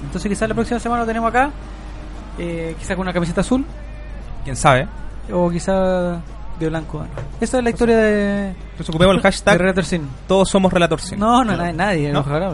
[0.05, 1.51] Entonces quizás la próxima semana lo tenemos acá.
[2.39, 3.65] Eh, quizás con una camiseta azul
[4.43, 4.89] ¿Quién sabe?
[5.33, 6.21] o quizá
[6.59, 7.05] de blanco.
[7.41, 10.09] Esa es la historia de, Nos ocupemos el hashtag Relator Sin.
[10.27, 11.19] Todos somos Relator Sin.
[11.19, 12.21] No, no, nadie, nadie, ¿No?
[12.21, 12.53] ojalá.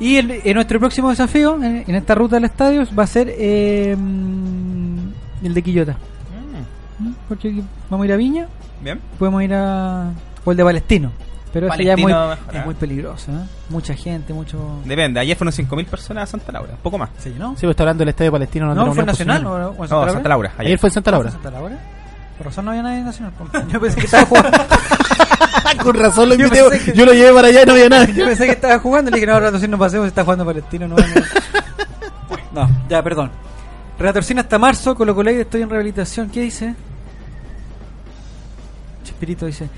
[0.00, 3.28] Y el- en nuestro próximo desafío, en, en esta ruta del estadio, va a ser
[3.38, 4.98] eh, mm,
[5.44, 5.96] el de Quillota.
[7.00, 7.14] Mm, ¿Mm?
[7.28, 8.46] Porque vamos a ir a Viña,
[8.82, 9.00] Bien.
[9.18, 10.10] podemos ir a.
[10.44, 11.12] o el de Palestino.
[11.52, 12.18] Pero ese ya es muy, es
[12.54, 12.62] ¿eh?
[12.64, 13.44] muy peligroso, ¿eh?
[13.68, 14.80] Mucha gente, mucho.
[14.84, 17.10] Depende, ayer fueron 5.000 personas a Santa Laura, poco más.
[17.18, 17.50] ¿Se llenó?
[17.50, 18.74] Sí, pues está hablando del estadio palestino.
[18.74, 20.12] ¿No, la fue nacional o, o en No, Santa Laura?
[20.12, 20.66] Santa Laura, ayer.
[20.66, 21.30] Ayer fue en Santa Laura.
[21.30, 21.78] ¿Santa Laura?
[22.38, 23.32] Por razón no había nadie nacional.
[23.72, 24.50] Yo pensé que estaba jugando.
[25.82, 26.64] Con razón lo Yo invité.
[26.70, 28.04] pensé que- Yo lo llevé para allá y no había nada.
[28.06, 30.88] Yo pensé que estaba jugando y le dije, no, Relatorcín no pasemos, está jugando Palestino.
[30.88, 31.04] No, no.
[32.54, 33.30] No, ya, perdón.
[33.98, 36.28] Relatorcín hasta marzo, Colo Colo estoy en rehabilitación.
[36.30, 36.74] ¿Qué dice?
[39.04, 39.68] Chespirito dice,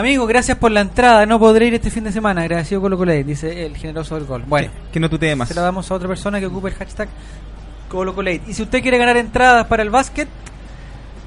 [0.00, 3.12] amigo, gracias por la entrada, no podré ir este fin de semana, agradecido Colo Colo,
[3.12, 4.42] dice el generoso del gol.
[4.46, 5.48] Bueno, Que no tutee más.
[5.48, 7.08] se la damos a otra persona que ocupe el hashtag
[7.88, 10.28] Colo Colo Y si usted quiere ganar entradas para el básquet,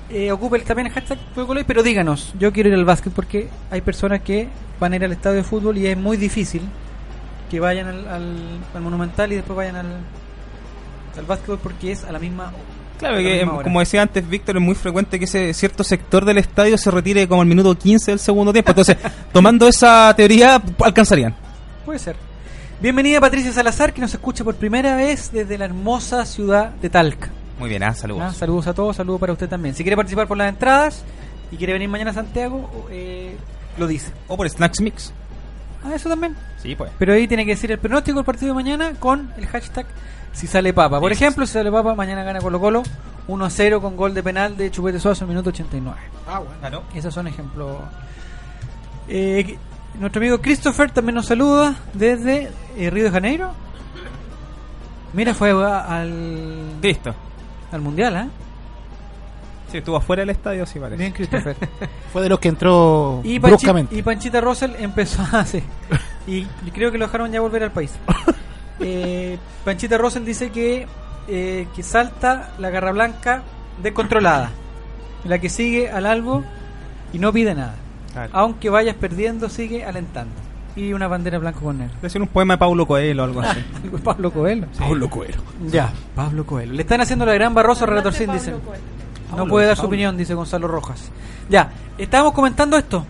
[0.10, 3.14] eh, ocupe el- también el hashtag Colo Colo pero díganos, yo quiero ir al básquet
[3.14, 4.48] porque hay personas que
[4.80, 6.62] van a ir al estadio de fútbol y es muy difícil
[7.50, 8.38] que vayan al, al,
[8.76, 9.88] al Monumental y después vayan al,
[11.18, 12.52] al básquetbol porque es a la misma
[13.00, 16.78] Claro, que como decía antes Víctor, es muy frecuente que ese cierto sector del estadio
[16.78, 18.72] se retire como al minuto 15 del segundo tiempo.
[18.72, 18.98] Entonces,
[19.32, 21.34] tomando esa teoría, alcanzarían.
[21.86, 22.18] Puede ser.
[22.82, 27.30] Bienvenida Patricia Salazar que nos escucha por primera vez desde la hermosa ciudad de Talca.
[27.58, 28.24] Muy bien, ah, saludos.
[28.26, 29.76] Ah, saludos a todos, saludos para usted también.
[29.76, 31.04] Si quiere participar por las entradas
[31.52, 33.38] y quiere venir mañana a Santiago, eh,
[33.78, 34.12] lo dice.
[34.28, 35.14] O por Snacks Mix.
[35.86, 36.36] Ah, eso también.
[36.62, 36.92] Sí, pues.
[37.00, 39.86] Pero ahí tiene que decir el pronóstico del partido de mañana con el hashtag
[40.34, 41.00] si sale papa.
[41.00, 41.24] Por Eso.
[41.24, 42.84] ejemplo, si sale papa, mañana gana Colo Colo
[43.28, 45.98] 1 a 0 con gol de penal de Chupete Suazo en el minuto 89.
[46.28, 46.82] Ah, bueno.
[46.96, 47.78] Esos son ejemplos.
[49.08, 49.58] Eh,
[50.00, 53.52] nuestro amigo Christopher también nos saluda desde eh, Río de Janeiro.
[55.14, 57.14] Mira, fue a- al, Listo.
[57.72, 58.30] al Mundial, ¿eh?
[59.72, 60.98] Sí, estuvo afuera del estadio, sí parece.
[61.00, 61.56] Bien, Christopher.
[62.14, 63.96] Fue de los que entró Y, Panchi- bruscamente.
[63.96, 65.62] y Panchita Russell empezó a hacer.
[66.26, 67.92] Y, y creo que lo dejaron ya volver al país.
[68.80, 70.88] Eh, Panchita Russell dice que,
[71.28, 73.44] eh, que salta la garra blanca
[73.82, 74.52] descontrolada.
[75.26, 76.44] La que sigue al albo
[77.14, 77.76] y no pide nada.
[78.14, 78.30] Claro.
[78.34, 80.34] Aunque vayas perdiendo, sigue alentando.
[80.76, 81.94] Y una bandera blanco con negro.
[81.96, 83.60] Debe ser un poema de Paulo Coelho o algo así.
[84.04, 84.68] Pablo Coelho.
[84.78, 85.42] Pablo Coelho.
[85.68, 86.74] Ya, Pablo Coelho.
[86.74, 88.56] Le están haciendo la gran Barroso a Relatorcín, dicen.
[89.36, 91.12] No puede dar su opinión, dice Gonzalo Rojas.
[91.50, 93.06] Ya, estábamos comentando esto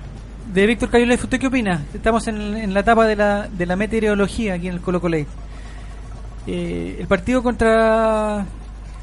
[0.54, 1.24] de Víctor Cayolef.
[1.24, 1.86] ¿Usted qué opina?
[1.94, 5.18] Estamos en, en la etapa de la, de la meteorología aquí en el Colo Colo.
[6.48, 8.46] Eh, el partido contra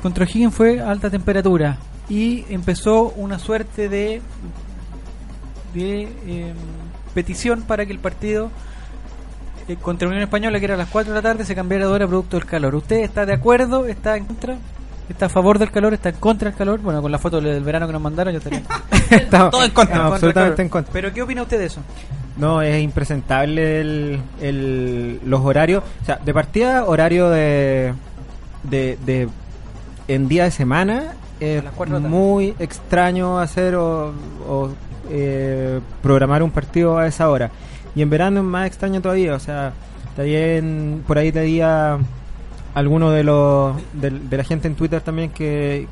[0.03, 1.79] contra O'Higgins fue a alta temperatura
[2.09, 4.21] y empezó una suerte de
[5.75, 6.55] de eh,
[7.15, 8.51] petición para que el partido
[9.69, 11.93] eh, contra Unión Española, que era a las 4 de la tarde, se cambiara de
[11.93, 12.75] hora producto del calor.
[12.75, 13.87] ¿Usted está de acuerdo?
[13.87, 14.57] ¿Está en contra?
[15.09, 15.93] ¿Está a favor del calor?
[15.95, 16.81] ¿Está en contra del calor?
[16.81, 18.63] Bueno, con la foto del verano que nos mandaron, yo estaría
[19.11, 20.07] Estamos- Todo en contra.
[20.07, 20.93] absolutamente en contra.
[20.93, 21.81] Pero ¿qué opina usted de eso?
[22.37, 25.83] No, es impresentable el, el- los horarios.
[26.03, 27.95] O sea, de partida, horario de,
[28.65, 29.29] de, de-
[30.09, 31.63] en día de semana es
[32.03, 34.13] muy extraño hacer o,
[34.49, 34.71] o,
[35.11, 37.51] eh, programar un partido a esa hora.
[37.95, 39.35] Y en verano es más extraño todavía.
[39.35, 39.73] O sea,
[40.15, 41.99] también por ahí leía
[42.75, 45.87] alguno de los de, de la gente en Twitter también que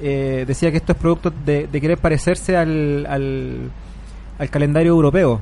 [0.00, 3.70] eh, decía que esto es producto de, de querer parecerse al, al,
[4.38, 5.40] al calendario europeo.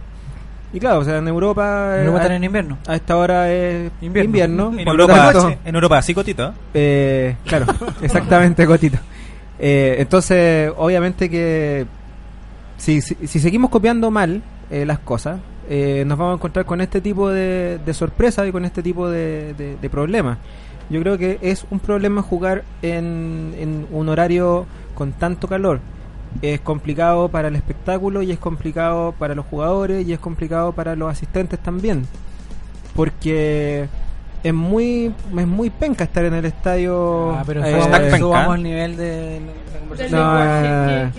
[0.72, 2.78] Y claro, o sea, en Europa, ¿No eh, va a a, estar en invierno?
[2.86, 4.24] a esta hora es Invierno.
[4.26, 4.72] invierno.
[4.78, 6.48] En Europa, tanto, en Europa, sí, Cotito.
[6.48, 6.52] ¿eh?
[6.74, 7.66] eh, claro,
[8.02, 8.98] exactamente, Cotito.
[9.58, 11.86] Eh, entonces, obviamente que
[12.78, 16.80] si, si, si seguimos copiando mal eh, las cosas, eh, nos vamos a encontrar con
[16.80, 20.38] este tipo de, de sorpresas y con este tipo de, de- de problemas.
[20.88, 25.80] Yo creo que es un problema jugar en, en un horario con tanto calor.
[26.42, 30.94] Es complicado para el espectáculo y es complicado para los jugadores y es complicado para
[30.96, 32.06] los asistentes también.
[32.94, 33.88] Porque
[34.42, 37.32] es muy es muy penca estar en el estadio.
[37.32, 38.18] Ah, pero eh, penca.
[38.18, 40.20] subamos el nivel de la Del conversación.
[40.20, 41.10] No, eh,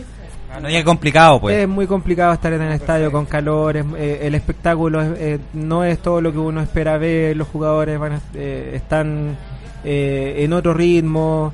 [0.62, 1.56] No es complicado, pues.
[1.58, 5.40] Es muy complicado estar en el estadio con calor, es- eh, el espectáculo es- eh,
[5.54, 9.38] no es todo lo que uno espera ver, los jugadores van a- eh, están
[9.84, 11.54] eh, en otro ritmo.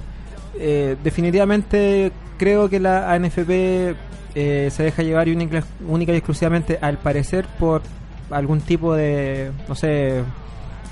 [0.60, 3.96] Eh, definitivamente creo que la ANFP
[4.36, 7.82] eh, se deja llevar y única, única y exclusivamente al parecer por
[8.30, 10.22] algún tipo de, no sé,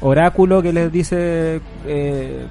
[0.01, 2.45] oráculo que les dice eh,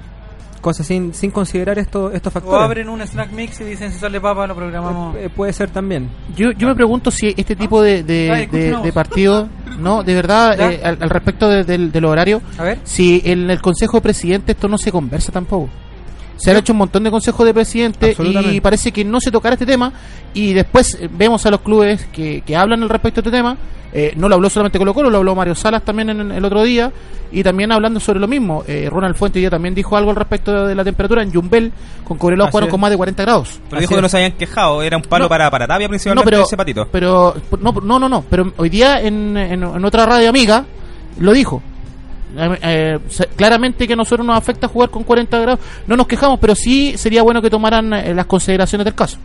[0.61, 2.63] cosas sin, sin considerar esto, estos O factores.
[2.63, 5.15] abren un snack mix y dicen si sale papa lo programamos.
[5.17, 6.09] Eh, puede ser también.
[6.35, 9.47] Yo, yo me pregunto si este tipo de, de, Ay, de, partido,
[9.79, 12.79] no, de verdad, eh, al, al respecto de, del, del horario, A ver.
[12.83, 15.69] si en el Consejo de Presidente esto no se conversa tampoco.
[16.37, 19.53] Se han hecho un montón de consejos de presidente y parece que no se tocará
[19.53, 19.91] este tema
[20.33, 23.57] y después eh, vemos a los clubes que, que hablan al respecto de este tema.
[23.97, 26.63] Eh, no lo habló solamente Colo Colo, lo habló Mario Salas también en, el otro
[26.63, 26.91] día
[27.31, 28.65] y también hablando sobre lo mismo.
[28.67, 31.71] Eh, Ronald Fuente ya también dijo algo al respecto de la temperatura en Yumbel
[32.03, 33.59] con Cobreloa jugaron con más de 40 grados.
[33.69, 35.29] Pero dijo que no se habían quejado, era un palo No.
[35.29, 36.87] para, para Tapia No, principalmente pero, ese patito.
[36.91, 40.65] pero no, no, no, no, pero hoy día en, en, en otra radio amiga
[41.19, 41.63] lo dijo.
[42.37, 45.59] Eh, eh, se- claramente que a nosotros nos afecta jugar con 40 grados.
[45.87, 49.17] No nos quejamos, pero sí sería bueno que tomaran eh, las consideraciones del caso.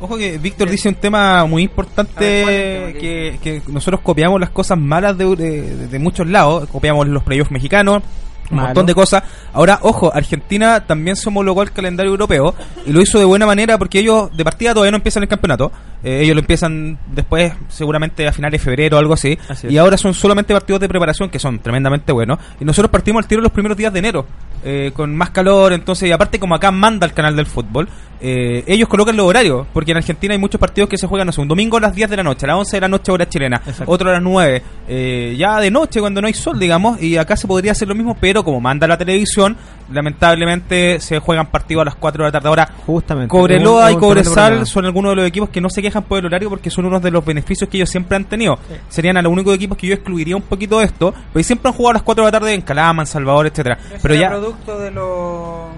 [0.00, 3.00] Ojo que Víctor dice un tema muy importante A ver, ¿cuál es el tema
[3.42, 7.50] que, que nosotros copiamos las cosas malas de, de- de muchos lados, copiamos los playoffs
[7.50, 8.02] mexicanos,
[8.50, 8.68] un Malo.
[8.68, 9.24] montón de cosas.
[9.52, 12.54] Ahora, ojo, Argentina también se homologó al calendario europeo
[12.86, 15.70] y lo hizo de buena manera porque ellos de partida todavía no empiezan el campeonato,
[16.02, 19.38] Eh, ellos lo empiezan después seguramente a finales de febrero o algo así,
[19.68, 22.38] y ahora son solamente partidos de preparación que son tremendamente buenos.
[22.60, 24.26] Y nosotros partimos al tiro los primeros días de enero
[24.64, 27.88] eh, con más calor, entonces y aparte como acá manda el canal del fútbol,
[28.20, 31.32] eh, ellos colocan los horarios, porque en Argentina hay muchos partidos que se juegan, no
[31.32, 33.12] sé, un domingo a las 10 de la noche, a las 11 de la noche
[33.12, 37.00] hora chilena, otro a las 9, eh, ya de noche cuando no hay sol, digamos,
[37.00, 39.56] y acá se podría hacer lo mismo, pero como manda la televisión,
[39.92, 42.48] lamentablemente se juegan partidos a las 4 de la tarde.
[42.48, 43.28] Ahora, Justamente.
[43.28, 46.48] Cobreloa y Cobresal son algunos de los equipos que no se quejan por el horario
[46.50, 48.58] porque son uno de los beneficios que ellos siempre han tenido.
[48.88, 51.74] Serían a los únicos equipos que yo excluiría un poquito de esto, porque siempre han
[51.74, 54.28] jugado a las 4 de la tarde en Calama, en Salvador, etcétera Pero era ya...
[54.30, 55.68] producto de lo,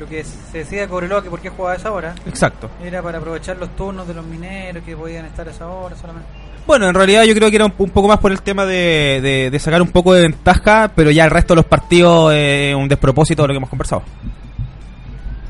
[0.00, 2.14] lo que se decía de Cobreloa que por qué jugaba a esa hora.
[2.26, 2.68] Exacto.
[2.82, 6.28] Era para aprovechar los turnos de los mineros que podían estar a esa hora solamente.
[6.66, 9.20] Bueno, en realidad yo creo que era un, un poco más por el tema de,
[9.20, 12.72] de- de sacar un poco de ventaja, pero ya el resto de los partidos eh,
[12.78, 14.02] un despropósito de lo que hemos conversado.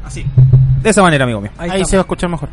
[0.04, 0.24] Así.
[0.82, 1.50] De esa manera, amigo mío.
[1.58, 2.48] Ahí, se va a escuchar mejor.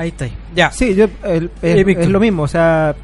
[0.00, 0.26] Ahí está.
[0.54, 0.70] Ya.
[0.70, 2.94] Sí, yo, el- es, lo mismo, o sea,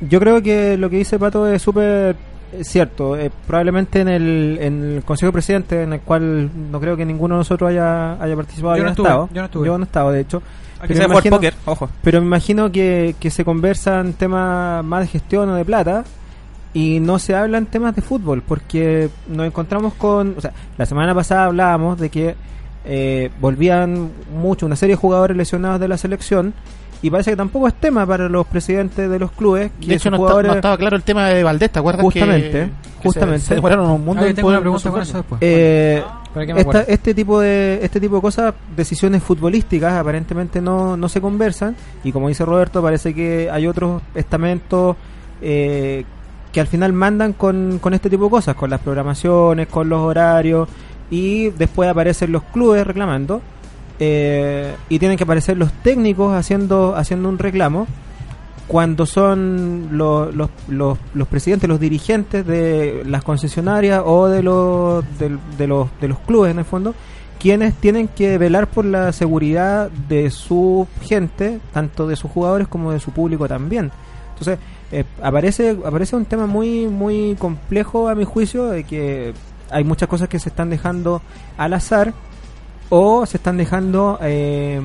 [0.00, 2.14] yo creo que lo que dice Pato es súper
[2.62, 3.16] cierto.
[3.16, 7.04] Eh, probablemente en el, en el Consejo de Presidente, en el cual no creo que
[7.04, 9.28] ninguno de nosotros haya, haya participado, Yo no estuve, estado.
[9.32, 9.68] yo no estuve.
[9.68, 10.42] he estado, de hecho.
[10.80, 11.90] Aquí Pero me imagino- póker, ojo.
[12.02, 16.04] Pero me imagino que, que se conversan temas más de gestión o de plata
[16.72, 20.34] y no se hablan temas de fútbol porque nos encontramos con...
[20.36, 22.36] O sea, la semana pasada hablábamos de que
[22.88, 26.54] eh, volvían mucho, una serie de jugadores lesionados de la selección
[27.02, 29.70] y parece que tampoco es tema para los presidentes de los clubes.
[29.80, 32.02] Que De hecho, no, está- jugadores, no estaba claro el tema de Valdés, ¿te acuerdas?
[32.02, 32.70] Justamente, que,
[33.04, 33.40] justamente.
[33.40, 35.10] Se, se demoraron un mundo Ah, yo en tengo poder una pregunta con resolverlo.
[35.10, 35.38] eso después.
[35.42, 36.02] eh,
[36.34, 36.92] Para que me esta- acuerde.
[36.94, 42.10] este tipo de este tipo de cosas, decisiones futbolísticas, aparentemente no, no se conversan y
[42.10, 44.96] como dice Roberto, parece que hay otros estamentos
[45.40, 46.04] eh,
[46.50, 50.00] que al final mandan con, con este tipo de cosas, con las programaciones, con los
[50.00, 50.68] horarios
[51.10, 53.40] y después aparecen los clubes reclamando
[53.98, 57.86] eh, y tienen que aparecer los técnicos haciendo haciendo un reclamo
[58.68, 65.66] cuando son los, los, los, presidentes, los dirigentes de las concesionarias o de los, de,
[65.66, 66.94] los, de los clubes en el fondo,
[67.40, 72.92] quienes tienen que velar por la seguridad de su gente, tanto de sus jugadores como
[72.92, 73.90] de su público también.
[74.32, 74.58] Entonces,
[74.92, 79.32] eh, aparece, aparece un tema muy, muy complejo a mi juicio, de que
[79.70, 81.22] hay muchas cosas que se están dejando
[81.56, 82.12] al azar
[82.90, 84.80] o se están dejando eh,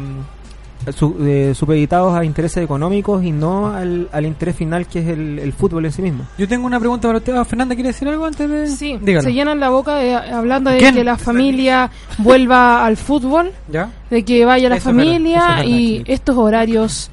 [0.94, 5.40] su- eh, supeditados a intereses económicos y no al, al interés final que es el,
[5.40, 6.26] el fútbol en sí mismo.
[6.38, 7.34] Yo tengo una pregunta para usted.
[7.36, 8.68] Ah, Fernanda, ¿quiere decir algo antes de...?
[8.68, 9.24] Sí, Dígalo.
[9.24, 10.96] se llenan la boca de- hablando de ¿Quién?
[10.96, 13.90] que la familia vuelva al fútbol, ¿Ya?
[14.10, 16.04] de que vaya la Eso es verdad, familia eso es verdad, y sí.
[16.08, 17.10] estos horarios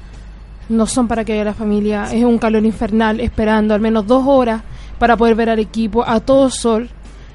[0.67, 2.11] no son para que vaya la familia.
[2.11, 4.61] Es un calor infernal esperando al menos dos horas
[4.99, 6.89] para poder ver al equipo a todo sol,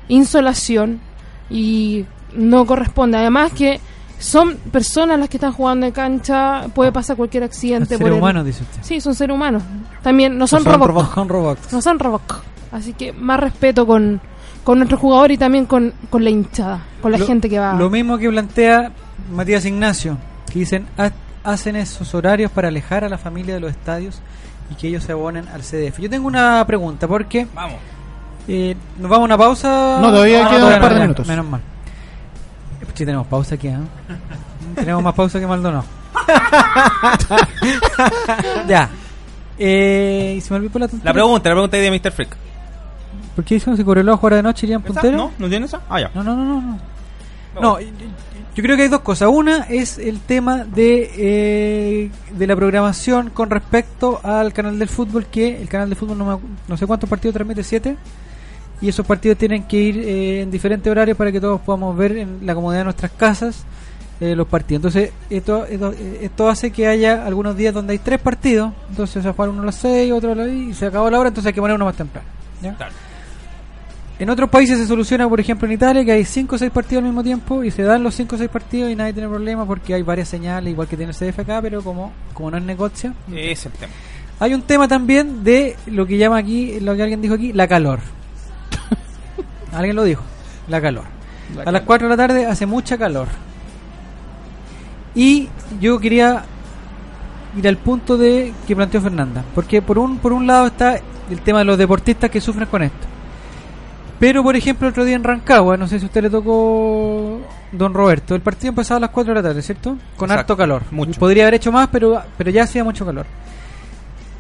[0.08, 1.00] insolación
[1.50, 2.04] y
[2.34, 3.18] no corresponde.
[3.18, 3.80] Además que
[4.18, 7.86] son personas las que están jugando en cancha, puede pasar cualquier accidente.
[7.88, 8.78] Ser por el- humano, dice usted.
[8.82, 9.62] Sí, son seres humanos.
[10.02, 10.88] También no son, Son robots.
[10.88, 11.72] robots, son robots.
[11.72, 12.34] No son robots.
[12.72, 14.20] Así que más respeto con,
[14.64, 17.74] con nuestro jugador y también con, con la hinchada, con la Lo- gente que va.
[17.74, 18.90] Lo mismo que plantea
[19.32, 20.16] Matías Ignacio,
[20.52, 21.12] que dicen, "Ha-
[21.44, 24.20] hacen esos horarios para alejar a la familia de los estadios
[24.70, 26.00] y que ellos se abonen al CDF.
[26.02, 27.46] Yo tengo una pregunta, porque...
[27.54, 27.76] Vamos.
[28.48, 29.98] Eh, ¿Nos vamos a una pausa?
[30.00, 31.26] No, todavía quedan un par de ya, minutos.
[31.26, 31.60] Menos mal.
[32.94, 33.76] Sí, tenemos pausa aquí, ¿eh?
[34.74, 35.84] tenemos más pausa que Maldonado.
[38.68, 38.88] ya.
[39.58, 41.10] Eh, y se me olvidó la tontería.
[41.10, 42.12] La pregunta, la pregunta de Mr.
[42.12, 42.36] Freak.
[43.34, 45.16] ¿Por qué dicen que si Cobreloa jugara de noche irían puntero?
[45.16, 45.32] ¿No?
[45.38, 45.80] ¿No tiene esa?
[45.88, 46.10] Ah, ya.
[46.14, 46.60] No, no, no, no.
[46.60, 46.80] No,
[47.60, 47.88] No, yo,
[48.54, 49.28] yo creo que hay dos cosas.
[49.30, 55.26] Una es el tema de, eh, de la programación con respecto al canal del fútbol,
[55.26, 57.96] que el canal de fútbol no, me no sé cuántos partidos transmite, siete.
[58.80, 62.16] Y esos partidos tienen que ir eh, en diferentes horarios para que todos podamos ver
[62.16, 63.64] en la comodidad de nuestras casas
[64.20, 64.78] eh, los partidos.
[64.78, 68.72] Entonces, esto, esto, esto hace que haya algunos días donde hay tres partidos.
[68.90, 71.28] Entonces, se juega uno a las seis, otro a las y se acabó la hora,
[71.28, 72.26] entonces hay que poner uno más temprano.
[74.18, 77.02] En otros países se soluciona, por ejemplo en Italia, que hay 5 o 6 partidos
[77.02, 79.66] al mismo tiempo y se dan los 5 o 6 partidos y nadie tiene problema
[79.66, 82.62] porque hay varias señales, igual que tiene el CDF acá, pero como, como no es
[82.62, 83.12] negocio.
[83.30, 83.92] Es el tema.
[84.40, 87.68] Hay un tema también de lo que llama aquí, lo que alguien dijo aquí, la
[87.68, 88.00] calor.
[89.78, 90.22] Alguien lo dijo,
[90.68, 91.04] la calor.
[91.64, 93.28] a las 4 de la tarde hace mucha calor.
[95.14, 95.48] Y
[95.80, 96.44] yo quería
[97.56, 101.00] ir al punto de que planteó Fernanda, porque por un por un lado está
[101.30, 103.06] el tema de los deportistas que sufren con esto.
[104.18, 107.38] Pero, por ejemplo, el otro día en Rancagua, no sé si a usted le tocó
[107.70, 109.90] Don Roberto, el partido empezaba a las 4 de la tarde, ¿cierto?
[110.16, 110.82] Con Exacto, harto calor.
[110.90, 111.20] mucho.
[111.20, 113.26] Podría haber hecho más, pero, pero ya hacía mucho calor.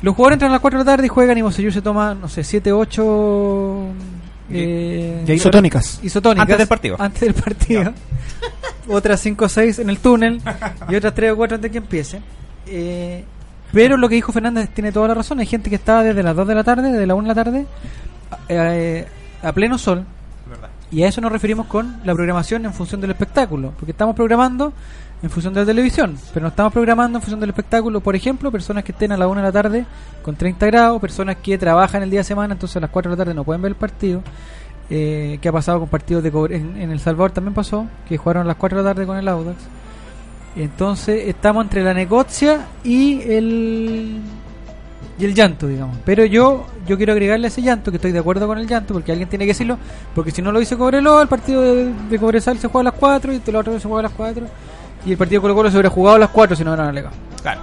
[0.00, 2.14] Los jugadores entran a las 4 de la tarde y juegan y Mosellur se toma,
[2.14, 3.86] no sé, 7, 8...
[4.50, 6.00] Eh, isotónicas.
[6.02, 6.96] isotónicas Antes del partido.
[6.98, 7.92] Antes del partido.
[8.88, 10.40] otras 5 o 6 en el túnel
[10.88, 12.20] y otras 3 o 4 antes de que empiece.
[12.66, 13.24] Eh,
[13.72, 15.40] pero lo que dijo Fernández tiene toda la razón.
[15.40, 17.44] Hay gente que estaba desde las 2 de la tarde, desde la 1 de la
[17.44, 17.66] tarde,
[18.48, 19.06] eh,
[19.42, 20.04] a pleno sol.
[20.90, 23.72] Y a eso nos referimos con la programación en función del espectáculo.
[23.76, 24.72] Porque estamos programando
[25.22, 28.00] en función de la televisión, pero no estamos programando en función del espectáculo.
[28.00, 29.86] Por ejemplo, personas que estén a la 1 de la tarde
[30.22, 33.16] con 30 grados, personas que trabajan el día de semana, entonces a las 4 de
[33.16, 34.22] la tarde no pueden ver el partido.
[34.90, 38.42] Eh, ¿Qué ha pasado con partidos de Cobre- en, El Salvador también pasó, que jugaron
[38.42, 39.56] a las 4 de la tarde con el Audax.
[40.54, 44.20] Entonces estamos entre la negocia y el
[45.18, 45.96] y el llanto, digamos.
[46.04, 49.12] Pero yo yo quiero agregarle ese llanto, que estoy de acuerdo con el llanto, porque
[49.12, 49.78] alguien tiene que decirlo,
[50.14, 53.00] porque si no lo dice Cobreloa, el partido de, de Cobresal se juega a las
[53.00, 54.46] 4 y el otro se juega a las 4
[55.06, 57.14] y el partido Colo Colo se hubiera jugado a las 4 si no hubieran alegado.
[57.40, 57.60] Claro.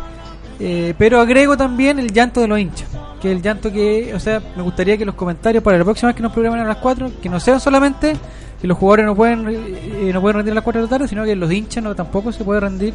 [0.59, 2.87] Eh, pero agrego también el llanto de los hinchas.
[3.21, 6.15] Que el llanto que, o sea, me gustaría que los comentarios para la próxima vez
[6.15, 8.15] que nos programen a las 4, que no sean solamente
[8.61, 11.07] que los jugadores no pueden eh, no pueden rendir a las 4 de la tarde,
[11.09, 12.93] sino que los hinchas no tampoco se puede rendir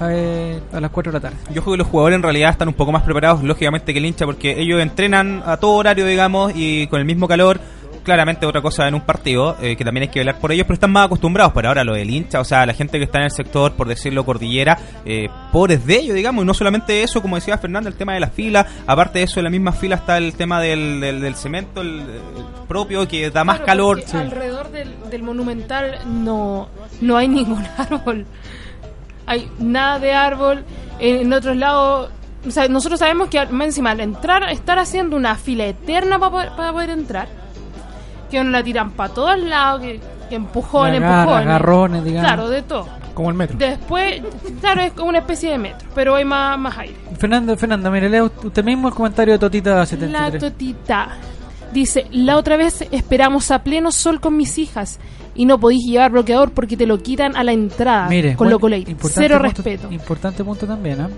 [0.00, 1.36] eh, a las 4 de la tarde.
[1.52, 4.06] Yo creo que los jugadores en realidad están un poco más preparados, lógicamente, que el
[4.06, 7.60] hincha, porque ellos entrenan a todo horario, digamos, y con el mismo calor.
[8.04, 10.74] Claramente otra cosa en un partido, eh, que también hay que velar por ellos, pero
[10.74, 11.54] están más acostumbrados.
[11.54, 13.88] Pero ahora lo del hincha, o sea, la gente que está en el sector, por
[13.88, 17.96] decirlo, cordillera, eh, pobres de ellos, digamos, y no solamente eso, como decía Fernando, el
[17.96, 21.00] tema de las filas, aparte de eso, en la misma fila está el tema del,
[21.00, 24.04] del, del cemento, el, el propio, que da más Claro, calor.
[24.12, 26.68] Alrededor del, del monumental no,
[27.00, 28.26] no hay ningún árbol.
[29.26, 30.64] Hay nada de árbol.
[30.98, 32.10] En, en otros lados,
[32.46, 36.30] o sea, nosotros sabemos que más encima al entrar, estar haciendo una fila eterna para
[36.30, 37.28] poder, para poder entrar,
[38.40, 41.46] que nos la tiran para todos lados, que, que empujones, Agarra, empujones.
[41.46, 42.26] agarrones, digamos.
[42.32, 42.88] Claro, de todo.
[43.14, 43.56] Como el metro.
[43.56, 44.22] Después,
[44.60, 46.94] claro, es como una especie de metro, pero hay más, más aire.
[47.18, 50.40] Fernando, Fernanda, mire, lea usted mismo el comentario de Totita La 73.
[50.42, 51.08] totita
[51.72, 54.98] dice, la otra vez esperamos a pleno sol con mis hijas
[55.36, 58.58] y no podéis llevar bloqueador porque te lo quitan a la entrada Mire, con lo
[58.60, 59.92] Cero punto- respeto.
[59.92, 61.08] Importante punto también, ¿ah?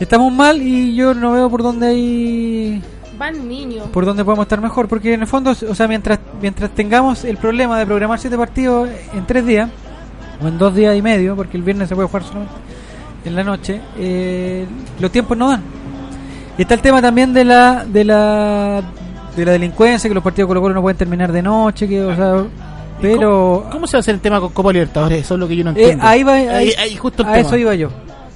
[0.00, 2.82] Estamos mal y yo no veo por dónde hay
[3.18, 3.86] Van niños.
[3.92, 7.36] por dónde podemos estar mejor, porque en el fondo, o sea, mientras mientras tengamos el
[7.36, 9.68] problema de programar siete partidos en tres días
[10.42, 12.52] o en dos días y medio, porque el viernes se puede jugar solamente
[13.24, 14.66] en la noche, eh,
[15.00, 15.62] los tiempos no dan.
[16.56, 18.82] Y está el tema también de la de la
[19.36, 22.14] de la delincuencia, que los partidos Colo Colo no pueden terminar de noche, que o
[22.14, 22.44] sea,
[23.00, 25.20] pero ¿Cómo, cómo se va a hacer el tema con Copa Libertadores?
[25.20, 26.04] Eso es lo que yo no eh, entiendo.
[26.06, 27.46] ahí va, ahí, Ahí- ahí justo el a tema.
[27.46, 27.90] eso iba yo.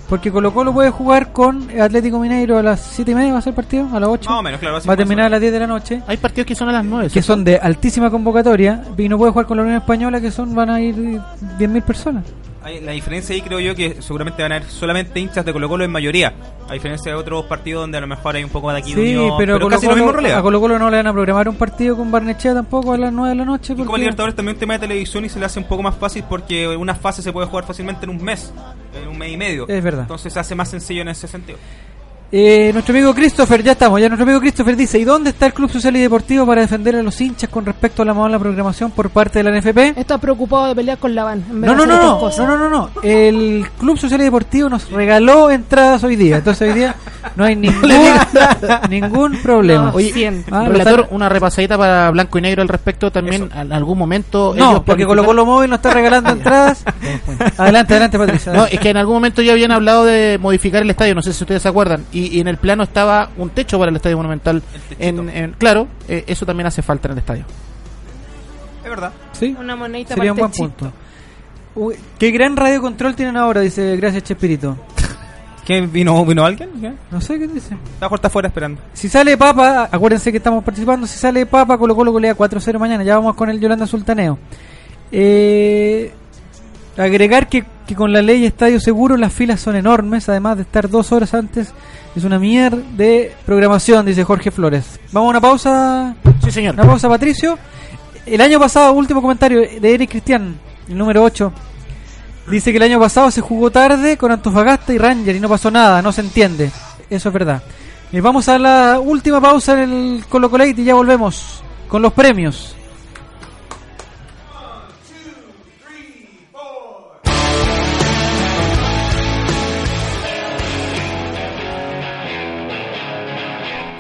[0.09, 3.43] Porque Colo Colo puede jugar con Atlético Mineiro a las 7 y media, va a
[3.43, 4.29] ser el partido, a las 8.
[4.31, 4.79] Más o menos, claro.
[4.87, 6.03] va a terminar a las 10 de la noche.
[6.07, 7.09] Hay partidos que son a las 9.
[7.11, 10.55] Que son de altísima convocatoria y no puede jugar con la Unión Española, que son
[10.55, 12.25] van a ir 10.000 personas.
[12.83, 15.85] La diferencia ahí creo yo que seguramente van a haber solamente hinchas de Colo Colo
[15.85, 16.33] en mayoría.
[16.69, 19.03] A diferencia de otros partidos donde a lo mejor hay un poco de aquí de
[19.05, 21.07] Sí, unión, pero, a Colo casi lo mismo Colo, a Colo Colo no le van
[21.09, 23.73] a programar un partido con Barnechea tampoco a las 9 de la noche.
[23.73, 25.83] Y como porque- Libertadores también un tema de televisión y se le hace un poco
[25.83, 28.53] más fácil porque una fase se puede jugar fácilmente en un mes,
[29.03, 29.69] en un mes y medio.
[29.69, 30.03] Es verdad.
[30.03, 31.59] Entonces se hace más sencillo en ese sentido.
[32.35, 35.53] Eh, nuestro amigo Christopher, ya estamos, ya nuestro amigo Christopher dice, ¿y dónde está el
[35.53, 38.91] Club Social y Deportivo para defender a los hinchas con respecto a la mala programación
[38.91, 39.99] por parte de la NFP?
[39.99, 41.45] Está preocupado de pelear con la van.
[41.51, 42.91] No, no, no, no, no, no, no, no.
[43.03, 46.97] El Club Social y Deportivo nos regaló entradas hoy día, entonces hoy día
[47.37, 47.91] no hay ningún,
[48.89, 49.91] ningún problema.
[49.91, 50.43] No, Oye.
[50.51, 53.51] Ah, Relator, una repasadita para blanco y negro al respecto también.
[53.55, 54.55] En algún momento.
[54.57, 56.85] No, ellos porque Colo Colo Móvil no está regalando entradas.
[57.59, 58.53] adelante, adelante, Patricia.
[58.53, 61.33] No, es que en algún momento ya habían hablado de modificar el estadio, no sé
[61.33, 62.05] si ustedes se acuerdan.
[62.13, 64.63] Y, y en el plano estaba un techo para el estadio monumental.
[64.99, 67.45] En, en- claro, eh, eso también hace falta en el estadio.
[68.85, 69.13] Es verdad.
[69.33, 70.93] Sí, Una monedita sería un buen punto.
[71.75, 74.77] Uy, qué gran radio control tienen ahora, dice gracias Chespirito.
[75.65, 76.71] ¿Qué vino, vino alguien?
[76.81, 76.93] ¿Qué?
[77.11, 77.77] No sé qué dice.
[77.95, 78.81] Está puerta afuera esperando.
[78.93, 83.05] Si sale Papa, acuérdense que estamos participando, si sale Papa, Colo Colo golea 4-0 mañana,
[83.05, 84.39] ya vamos con el Yolanda Sultaneo.
[85.13, 86.13] Eh,
[86.97, 90.89] agregar que, que con la ley Estadio Seguro las filas son enormes, además de estar
[90.89, 91.75] dos horas antes,
[92.17, 94.99] es una mierda de programación, dice Jorge Flores.
[95.13, 96.75] Vamos a una pausa, Sí, señor.
[96.75, 97.59] una pausa Patricio.
[98.25, 100.55] El año pasado, último comentario de Eric Cristian,
[100.89, 101.53] el número 8.
[102.51, 105.71] Dice que el año pasado se jugó tarde con Antofagasta y Ranger y no pasó
[105.71, 106.71] nada, no se entiende.
[107.11, 107.63] Eso es verdad.
[108.11, 112.75] Eh, vamos a la última pausa en el Colo y ya volvemos con los premios.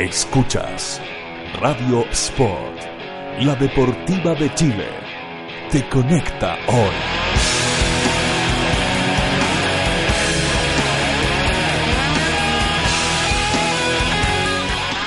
[0.02, 1.00] Escuchas
[1.60, 2.80] Radio Sport,
[3.38, 4.88] la deportiva de Chile.
[5.70, 6.90] Te conecta hoy.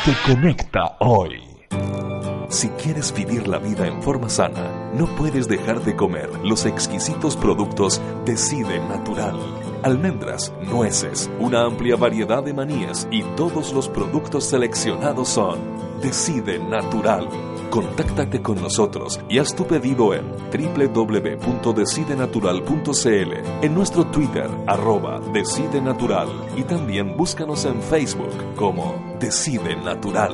[0.05, 1.43] Te conecta hoy.
[2.47, 7.35] Si quieres vivir la vida en forma sana, no puedes dejar de comer los exquisitos
[7.35, 9.35] productos Decide Natural.
[9.85, 15.59] Almendras, nueces, una amplia variedad de manías y todos los productos seleccionados son
[16.01, 17.29] Decide Natural.
[17.69, 26.29] Contáctate con nosotros y haz tu pedido en www.decidenatural.cl, en nuestro Twitter, arroba Decide Natural,
[26.57, 30.33] y también búscanos en Facebook como Decide Natural.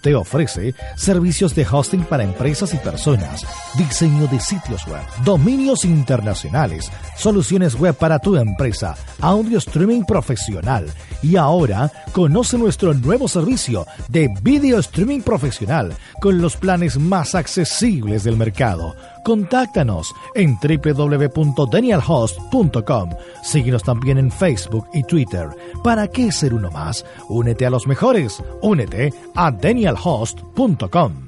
[0.00, 3.46] te ofrece servicios de hosting para empresas y personas,
[3.76, 10.86] diseño de sitios web, dominios internacionales, soluciones web para tu empresa, audio streaming profesional
[11.22, 18.24] y ahora conoce nuestro nuevo servicio de video streaming profesional con los planes más accesibles
[18.24, 18.94] del mercado.
[19.24, 23.10] Contáctanos en www.danielhost.com.
[23.42, 25.48] Síguenos también en Facebook y Twitter.
[25.84, 27.04] ¿Para qué ser uno más?
[27.28, 28.42] Únete a los mejores.
[28.62, 29.50] Únete a
[29.96, 31.27] danielhost.com.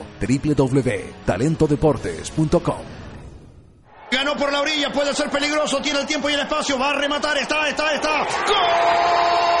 [0.21, 3.01] www.talentodeportes.com
[4.11, 6.93] Ganó por la orilla, puede ser peligroso, tiene el tiempo y el espacio, va a
[6.93, 8.27] rematar, está, está, está.
[8.45, 9.60] ¡Gol!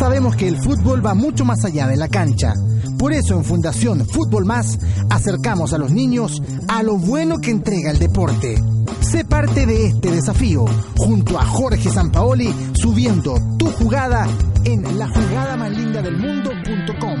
[0.00, 2.54] Sabemos que el fútbol va mucho más allá de la cancha.
[2.98, 4.78] Por eso en Fundación Fútbol Más
[5.10, 8.56] acercamos a los niños a lo bueno que entrega el deporte.
[9.02, 10.64] Sé parte de este desafío
[10.96, 14.26] junto a Jorge Sampaoli subiendo tu jugada
[14.64, 17.20] en la jugada más linda del mundo.com.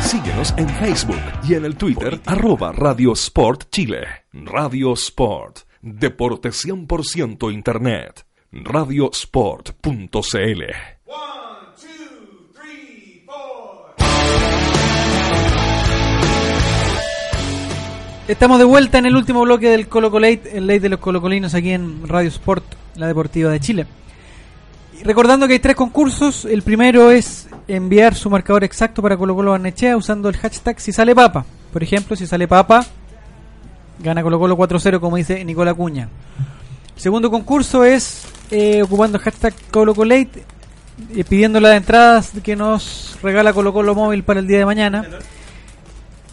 [0.00, 4.00] Síguenos en Facebook y en el Twitter, arroba Radio Sport Chile.
[4.32, 8.26] Radio Sport, deporte 100% Internet.
[8.50, 10.62] Radiosport.cl
[18.28, 21.54] Estamos de vuelta en el último bloque del Colo Colate, el ley de los colocolinos
[21.54, 22.64] aquí en Radio Sport,
[22.96, 23.86] la deportiva de Chile.
[25.04, 29.50] Recordando que hay tres concursos, el primero es enviar su marcador exacto para Colo Colo
[29.52, 31.44] Barnechea usando el hashtag si sale papa.
[31.72, 32.84] Por ejemplo, si sale papa,
[33.98, 36.08] gana Colo Colo 4-0 como dice Nicola Cuña.
[36.94, 40.44] El segundo concurso es eh, ocupando el hashtag Colo Colate,
[41.14, 45.04] eh, pidiendo las entradas que nos regala Colo Colo Móvil para el día de mañana.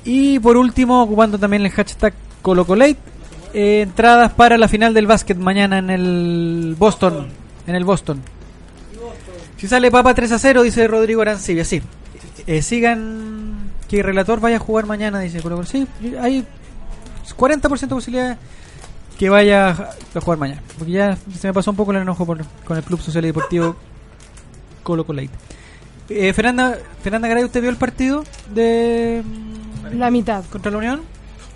[0.04, 2.98] Y por último, ocupando también el hashtag ColoColate,
[3.54, 7.28] eh, entradas para la final del básquet mañana en el Boston.
[7.68, 8.22] En el Boston.
[9.58, 11.82] Si sale Papa 3 a 0, dice Rodrigo Arancibia, sí.
[12.48, 15.68] Eh, sigan que el relator vaya a jugar mañana, dice Colo Colo.
[15.68, 15.86] Sí,
[16.22, 16.46] hay
[17.38, 18.38] 40% de posibilidad
[19.18, 19.70] que vaya
[20.16, 20.62] a jugar mañana.
[20.78, 23.28] Porque ya se me pasó un poco el enojo por- con el Club Social y
[23.28, 23.76] Deportivo
[24.84, 25.30] Colo Colate.
[26.08, 28.24] Eh, Fernanda, Fernanda Garay, ¿usted vio el partido
[28.54, 29.22] de
[29.94, 30.44] La mitad.
[30.50, 31.02] contra la Unión?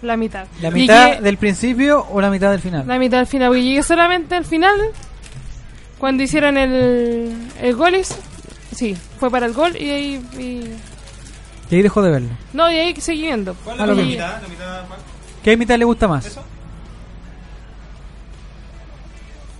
[0.04, 0.45] La mitad.
[0.62, 2.86] ¿La mitad Llegué- del principio o la mitad del final?
[2.88, 4.76] La mitad al final, porque llegué solamente al final,
[5.97, 7.95] cuando hicieron el, el gol.
[7.95, 8.16] es-
[8.76, 10.26] Sí, fue para el gol y ahí...
[10.38, 12.30] y- Y ahí dejó de verlo.
[12.54, 13.56] no, y ahí seguí viendo.
[13.80, 14.26] Ah, lo Y- mismo.
[15.43, 16.38] ¿Qué mitad le gusta más?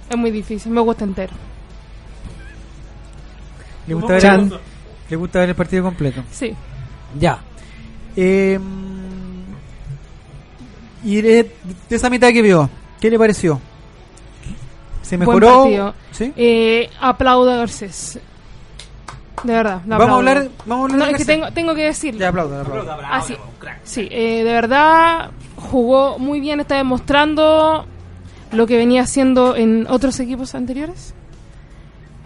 [0.09, 1.33] Es muy difícil, me gusta entero.
[3.87, 4.59] ¿Le gusta, ver el,
[5.09, 6.23] ¿Le gusta ver el partido completo?
[6.31, 6.53] Sí.
[7.19, 7.39] Ya.
[8.15, 8.59] Eh,
[11.03, 11.51] y de,
[11.89, 13.59] de esa mitad que vio, ¿qué le pareció?
[15.01, 15.93] ¿Se mejoró?
[16.11, 16.31] ¿Sí?
[16.35, 18.19] Eh, aplaudo a Garcés.
[19.43, 19.81] De verdad.
[19.85, 21.27] Vamos a hablar- vamos a hablar No, de es que Garcés.
[21.27, 22.19] tengo, tengo que decirlo.
[22.21, 22.91] Ya aplaudo, aplaudo.
[23.03, 23.35] Ah, sí.
[23.83, 27.85] Sí, eh, de verdad jugó muy bien, está demostrando
[28.53, 31.13] lo que venía haciendo en otros equipos anteriores.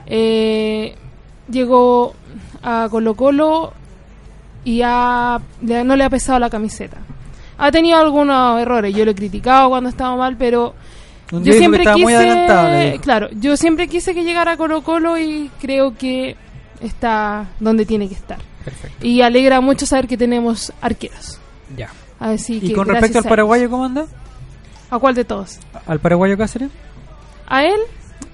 [0.05, 0.95] Eh,
[1.49, 2.13] llegó
[2.61, 3.73] a Colo Colo
[4.63, 6.97] y ha- le- no le ha pesado la camiseta.
[7.58, 10.75] Ha tenido algunos errores, yo lo he criticado cuando estaba mal, pero
[11.32, 15.50] Un yo siempre quise, muy claro, yo siempre quise que llegara a Colo Colo y
[15.59, 16.36] creo que
[16.82, 18.39] está donde tiene que estar.
[18.63, 19.05] Perfecto.
[19.05, 21.39] Y alegra mucho saber que tenemos arqueros.
[21.75, 21.89] Ya.
[22.20, 24.05] Así ¿Y que con gracias respecto al paraguayo cómo anda?
[24.89, 25.59] ¿A cuál de todos?
[25.86, 26.70] ¿Al paraguayo Cáceres?
[27.47, 27.79] ¿A él?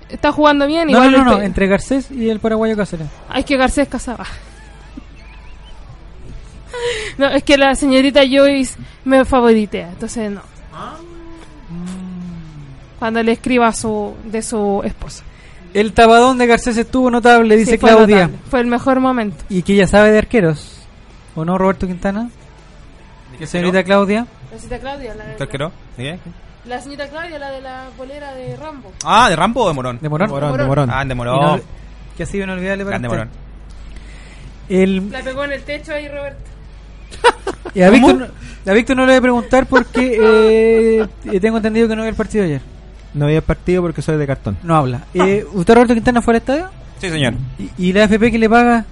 [0.10, 0.90] Está jugando bien.
[0.92, 3.08] No, no, igual no, entre Garcés y el paraguayo Cáceres.
[3.30, 4.26] Hay que Garcés Casaba.
[7.18, 8.76] No, es que la señorita Joyce
[9.06, 10.42] me favoritea, entonces no.
[13.00, 15.24] Cuando le escriba su, de su esposa.
[15.74, 18.16] El tabadón de Garcés estuvo notable, dice Sí, fue Claudia.
[18.28, 18.38] notable.
[18.50, 19.44] Fue el mejor momento.
[19.50, 20.86] Y que ya sabe de arqueros.
[21.36, 22.30] ¿O no, Roberto Quintana?
[23.38, 24.28] ¿Qué señorita Claudia?
[24.52, 26.04] La señorita Claudia, la.
[26.04, 26.20] ¿Eh?
[26.66, 28.92] la señorita Claudia, la de la bolera de Rambo.
[29.04, 30.00] Ah, ¿de Rambo o de Morón?
[30.00, 30.30] ¿De Morón?
[30.30, 30.68] Morón, de Morón.
[30.68, 30.90] Morón.
[30.94, 31.42] Ah, de Morón.
[31.42, 31.60] no-
[32.16, 33.08] que ha sido inolvidable para Grande.
[33.10, 33.30] Morón.
[34.70, 36.52] El, La pegó en el techo ahí, Roberto.
[37.76, 38.16] Y a, Víctor,
[38.66, 40.18] no- a Víctor no le voy a preguntar porque
[41.26, 42.62] eh, tengo entendido que no vio el partido ayer.
[43.14, 44.58] No vi el partido porque soy de cartón.
[44.64, 45.02] No habla.
[45.14, 46.70] Eh, ¿Usted, Roberto Quintana, fue al estadio?
[47.00, 47.34] Sí, señor.
[47.60, 48.86] ¿Y, y la AFP que le paga?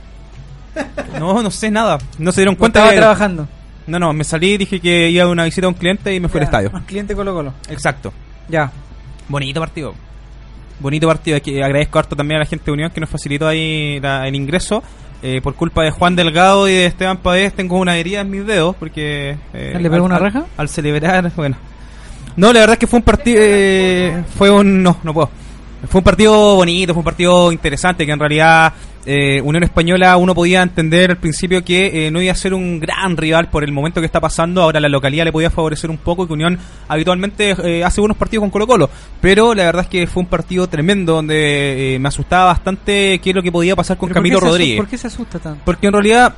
[1.20, 1.98] No, no sé nada.
[2.18, 3.48] No se dieron ¿O cuenta estaba que- trabajando?
[3.88, 6.30] No, no, me salí, dije que iba a una visita a un cliente y me
[6.30, 6.70] fui al estadio.
[6.74, 7.54] un Cliente Colo Colo.
[7.70, 8.14] Exacto.
[8.48, 8.72] Ya.
[9.28, 9.94] Bonito partido.
[10.80, 11.38] Bonito partido.
[11.38, 14.28] Es que agradezco harto también a la gente de Unión que nos facilitó ahí la-
[14.28, 14.84] el ingreso.
[15.24, 18.46] Eh, por culpa de Juan Delgado y de Esteban Pavés tengo una herida en mis
[18.46, 19.38] dedos porque...
[19.54, 20.46] eh, ¿Le pegó una al- raja?
[20.58, 21.58] Al celebrar, bueno.
[22.36, 23.38] No, la verdad es que fue un partido...
[23.42, 24.82] eh, fue un...
[24.82, 25.30] No, no puedo.
[25.90, 28.74] Fue un partido bonito, fue un partido interesante, que en realidad
[29.06, 32.80] eh, Unión Española uno podía entender al principio que eh, no iba a ser un
[32.80, 35.98] gran rival por el momento que está pasando, ahora la localidad le podía favorecer un
[35.98, 36.58] poco, que Unión
[36.88, 40.30] habitualmente eh, hace buenos partidos con Colo Colo, pero la verdad es que fue un
[40.30, 44.20] partido tremendo donde eh, me asustaba bastante qué es lo que podía pasar con ¿Pero
[44.20, 44.78] por Camilo Rodríguez.
[44.78, 45.62] ¿Por qué se asusta tanto?
[45.66, 46.34] Porque en realidad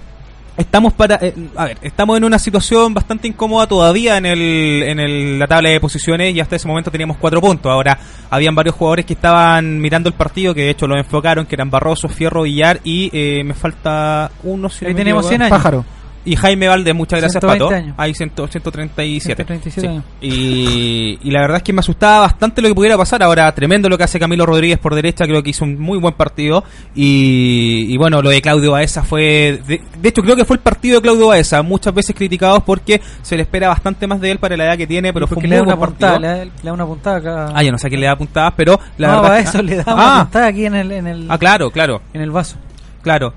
[0.57, 4.99] estamos para eh, a ver estamos en una situación bastante incómoda todavía en el en
[4.99, 7.97] el- la tabla de posiciones y hasta ese momento teníamos cuatro puntos ahora
[8.29, 11.69] habían varios jugadores que estaban mirando el partido que de hecho lo enfocaron que eran
[11.71, 15.29] Barroso Fierro Villar y eh, me falta uno si no Ahí tenemos equivoco.
[15.29, 15.57] 100 años.
[15.57, 15.85] Pájaro.
[16.25, 17.95] Y Jaime Valde muchas gracias 120 Pato años.
[17.97, 19.87] hay 100 137 137 Sí.
[19.87, 20.03] años.
[20.21, 23.21] Y, y la verdad es que me asustaba bastante lo que pudiera pasar.
[23.23, 26.13] Ahora, tremendo lo que hace Camilo Rodríguez por derecha, creo que hizo un muy buen
[26.13, 26.63] partido.
[26.95, 29.61] Y, y bueno, lo de Claudio Baeza fue.
[29.67, 33.01] De, de hecho, creo que fue el partido de Claudio Baeza, muchas veces criticados porque
[33.21, 35.49] se le espera bastante más de él para la edad que tiene, pero fue un
[35.49, 37.51] le da una puntada, le da, le da una puntada acá.
[37.53, 39.51] Ah, yo no sé quién le da puntadas, pero la no, verdad.
[39.51, 42.01] que- le da ah, una puntada aquí en el, en el, ah, claro, claro.
[42.13, 42.55] en el vaso.
[43.01, 43.33] Claro.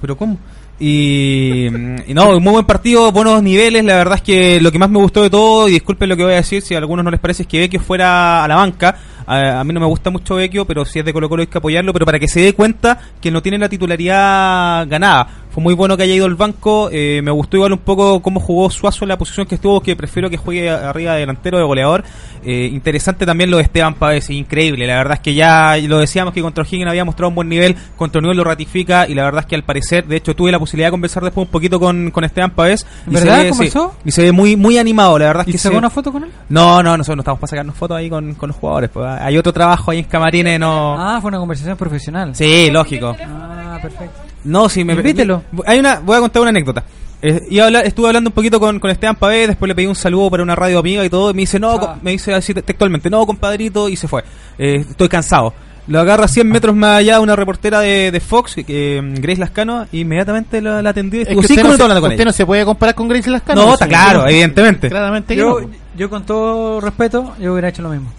[0.00, 0.38] Pero ¿cómo?
[0.78, 3.84] Y, y no, muy buen partido, buenos niveles.
[3.84, 6.24] La verdad es que lo que más me gustó de todo, y disculpen lo que
[6.24, 8.56] voy a decir, si a algunos no les parece, es que Vecchio fuera a la
[8.56, 8.96] banca.
[9.26, 11.46] A, a mí no me gusta mucho Vecchio, pero si es de Colo Colo hay
[11.46, 15.45] que apoyarlo, pero para que se dé cuenta que no tiene la titularidad ganada.
[15.56, 16.90] Fue muy bueno que haya ido al banco.
[16.92, 19.96] eh, me gustó igual un poco cómo jugó Suazo en la posición que estuvo, que
[19.96, 22.04] prefiero que juegue arriba de delantero de goleador.
[22.44, 24.86] Eh, interesante también lo de Esteban Pávez, increíble.
[24.86, 27.74] La verdad es que ya lo decíamos que contra O'Higgins había mostrado un buen nivel,
[27.96, 30.58] contra Unión lo ratifica y la verdad es que al parecer, de hecho tuve la
[30.58, 32.86] posibilidad de conversar después un poquito con, con Esteban Pávez.
[33.06, 33.36] y ¿Verdad?
[33.38, 33.92] se ve- ¿Conversó?
[33.96, 35.88] sí, y se ve muy muy animado, la verdad es ¿Y que sacó se- una
[35.88, 36.30] foto con él?
[36.50, 38.90] No, no, nosotros no estamos para sacarnos fotos ahí con, con los jugadores.
[38.90, 40.96] pues, hay otro trabajo ahí en Camarines, no...
[40.98, 42.34] Ah, fue una conversación profesional.
[42.36, 43.16] Sí, lógico.
[43.26, 44.20] Ah, perfecto.
[44.46, 45.42] No, sí, me Invítelo.
[45.66, 46.84] Hay una, voy a contar una anécdota.
[47.22, 49.86] Eh, iba a hablar- estuve hablando un poquito con, con Esteban Pavé, después le pedí
[49.86, 51.98] un saludo para una radio amiga y todo, y me dice, no, Ah.
[52.02, 54.22] me dice así textualmente, no, compadrito, y se fue.
[54.58, 55.52] Eh, estoy cansado.
[55.88, 59.86] Lo agarra 100 metros más allá una reportera de, de Fox, que, mm, Grace Lascano,
[59.92, 62.10] y inmediatamente la, la atendió y Es que 5 usted, no minutos se, hablando con
[62.10, 62.24] usted ella.
[62.30, 63.60] no se puede comparar con Grace Lascano.
[63.60, 64.88] No, pues, está claro, evidentemente.
[64.88, 65.70] Claramente Yo, no.
[65.96, 68.10] yo con todo respeto, yo hubiera hecho lo mismo.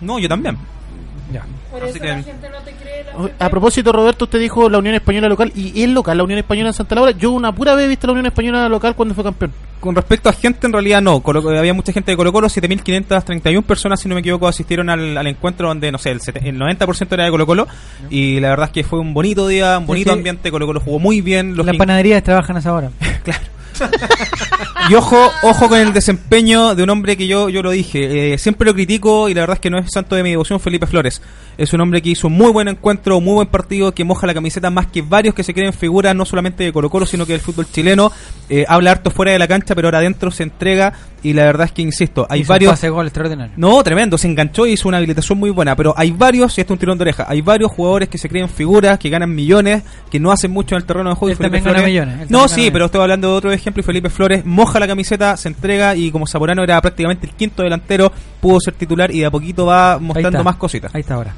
[0.00, 0.56] No, yo también.
[1.32, 1.44] Ya.
[1.70, 2.72] Por Así eso que- la gente no te
[3.38, 6.68] A propósito, Roberto, usted dijo la Unión Española local y es local la Unión Española
[6.70, 7.10] en Santa Laura.
[7.12, 9.52] Yo una pura vez he visto la Unión Española local cuando fue campeón.
[9.80, 11.20] Con respecto a gente, en realidad no.
[11.22, 15.16] Colo- había mucha gente de Colo Colo, 7.531 personas, si no me equivoco, asistieron al,
[15.16, 17.66] al encuentro donde, no sé, el, el 90% era de Colo Colo.
[18.10, 20.50] Y la verdad es que fue un bonito día, un bonito que ambiente.
[20.50, 21.56] Colo Colo jugó muy bien.
[21.56, 22.90] Los Las panaderías trabajan a esa hora.
[24.88, 28.38] y ojo, ojo con el desempeño de un hombre que yo, yo lo dije, eh,
[28.38, 30.86] siempre lo critico y la verdad es que no es santo de mi devoción, Felipe
[30.86, 31.22] Flores.
[31.58, 34.34] Es un hombre que hizo un muy buen encuentro, muy buen partido, que moja la
[34.34, 37.32] camiseta más que varios que se creen figuras, no solamente de Colo Colo, sino que
[37.32, 38.10] del fútbol chileno.
[38.48, 41.66] Eh, habla harto fuera de la cancha, pero ahora adentro se entrega y la verdad
[41.66, 42.84] es que, insisto, hay Hizo un varios...
[42.90, 43.52] gol extraordinario.
[43.56, 46.72] No, tremendo, se enganchó y hizo una habilitación muy buena, pero hay varios, y esto
[46.72, 49.82] es un tirón de oreja, hay varios jugadores que se creen figuras, que ganan millones,
[50.10, 51.28] que no hacen mucho en el terreno de juego.
[51.30, 54.10] y Él Felipe Flores- millones, No, sí, pero estoy hablando de otro ejemplo y Felipe
[54.10, 58.58] Flores moja la camiseta, se entrega y como Zamorano era prácticamente el quinto delantero, pudo
[58.60, 60.94] ser titular y de a poquito va mostrando más cositas.
[60.94, 61.34] Ahí está ahora.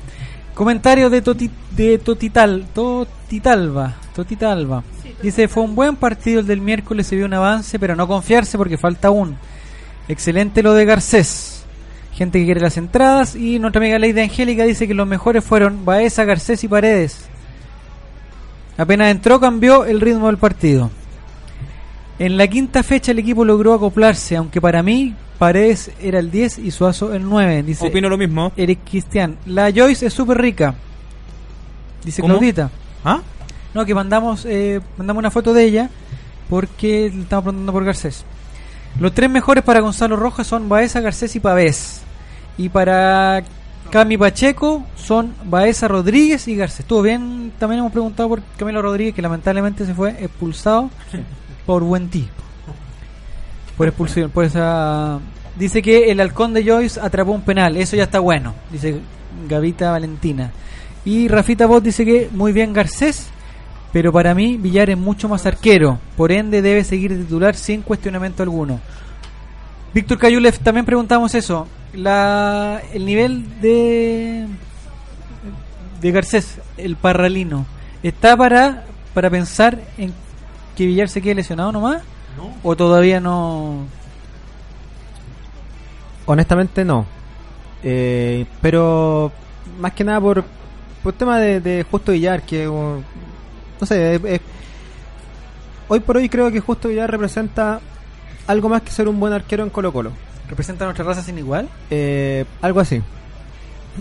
[0.54, 3.94] Comentario de, Toti, de Totital, Totitalba.
[4.14, 4.82] Totitalba.
[5.22, 8.59] Dice, fue un buen partido el del miércoles, se vio un avance, pero no confiarse
[8.59, 9.36] porque falta aún.
[10.09, 11.65] Excelente lo de Garcés.
[12.12, 13.37] Gente que quiere las entradas.
[13.37, 17.27] Y nuestra amiga Lady Angélica dice que los mejores fueron Baeza, Garcés y Paredes.
[18.77, 20.91] Apenas entró cambió el ritmo del partido.
[22.19, 26.59] En la quinta fecha el equipo logró acoplarse, aunque para mí Paredes era el 10
[26.59, 27.65] y Suazo el 9.
[27.65, 28.53] Dice Opino lo mismo.
[28.57, 29.37] Eric Cristian.
[29.47, 30.74] La Joyce es súper rica.
[32.05, 32.35] Dice ¿Cómo?
[32.35, 32.70] Claudita.
[33.05, 33.20] ¿Ah?
[33.74, 35.91] No, que mandamos eh, mandamos una foto de ella
[36.49, 38.24] porque le estamos preguntando por Garcés.
[39.01, 42.02] Los tres mejores para Gonzalo Rojas son Baeza, Garcés y Pavés.
[42.59, 43.43] Y para
[43.90, 46.81] Cami Pacheco son Baeza Rodríguez y Garcés.
[46.81, 50.90] Estuvo bien, también hemos preguntado por Camilo Rodríguez, que lamentablemente se fue expulsado
[51.66, 52.28] por buen ti.
[53.77, 55.19] Por expulsión, por esa...
[55.56, 59.01] Dice que el halcón de Joyce atrapó un penal, eso ya está bueno, dice
[59.48, 60.51] Gavita Valentina.
[61.05, 63.28] Y Rafita Bot dice que muy bien Garcés,
[63.93, 68.43] pero para mí Villar es mucho más arquero, por ende debe seguir titular sin cuestionamiento
[68.43, 68.81] alguno.
[69.93, 71.69] Víctor Cayulev, también preguntamos eso.
[71.93, 74.47] La, el nivel de
[76.01, 77.64] de Garcés, el parralino,
[78.02, 80.12] ¿está para, para pensar en
[80.77, 82.02] que Villar se quede lesionado nomás?
[82.62, 83.85] ¿O todavía no?
[86.24, 87.06] Honestamente no.
[87.85, 89.31] Eh, pero
[89.78, 90.44] más que nada por,
[91.02, 93.02] por tema de, de Justo Villar, que uh,
[93.82, 94.40] no sé, es- es-
[95.88, 97.80] hoy por hoy creo que Justo Villar representa
[98.46, 100.12] algo más que ser un buen arquero en Colo Colo.
[100.48, 101.68] ¿Representa nuestra raza sin igual?
[101.90, 103.02] Eh, algo así.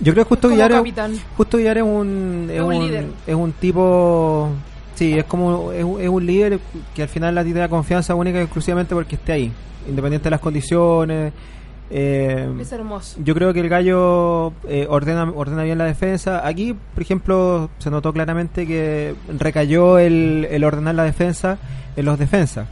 [0.01, 1.21] Yo creo que Justo Villar, es.
[1.35, 3.05] Justo Villar es un, es Es un un, líder.
[3.25, 4.49] es un tipo,
[4.93, 6.59] sí, es como es, un- es un líder
[6.93, 9.51] que al final la ti te da confianza única y exclusivamente porque esté ahí,
[9.89, 11.33] independiente de las condiciones.
[11.91, 13.19] Eh, Es hermoso.
[13.23, 16.47] yo creo que el gallo eh, ordena, ordena bien la defensa.
[16.47, 21.57] Aquí, por ejemplo, se notó claramente que recayó el, el ordenar la defensa
[21.95, 22.67] en los defensas.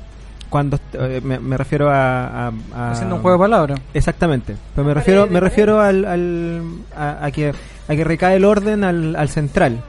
[0.50, 3.80] Cuando eh, me, me refiero a, a- a- Haciendo un juego de palabras.
[3.94, 4.56] Exactamente.
[4.74, 6.62] Pero me refiero, me refiero al, al-
[6.96, 7.54] a, a que
[7.88, 9.82] a que recae el orden al, al central.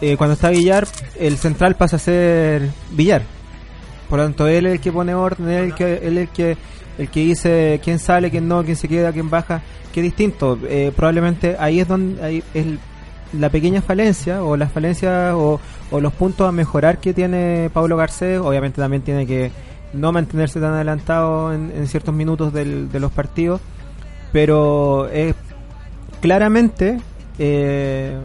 [0.00, 0.86] Eh, cuando está Villar,
[1.18, 3.22] el central pasa a ser Villar.
[4.08, 6.22] Por lo tanto, él es el que pone orden, él es el que, él es
[6.24, 6.56] el que,
[6.98, 9.62] el que dice quién sale, quién no, quién se queda, quién baja.
[9.92, 10.58] Qué distinto.
[10.68, 12.66] Eh, probablemente ahí es donde ahí es
[13.38, 15.60] la pequeña falencia o las falencias o,
[16.00, 18.38] los puntos a mejorar que tiene Pablo Garcés.
[18.38, 19.50] Obviamente también tiene que
[19.92, 23.60] no mantenerse tan adelantado en, en ciertos minutos del- de los partidos,
[24.32, 25.34] pero es
[26.20, 26.98] claramente
[27.38, 28.16] eh,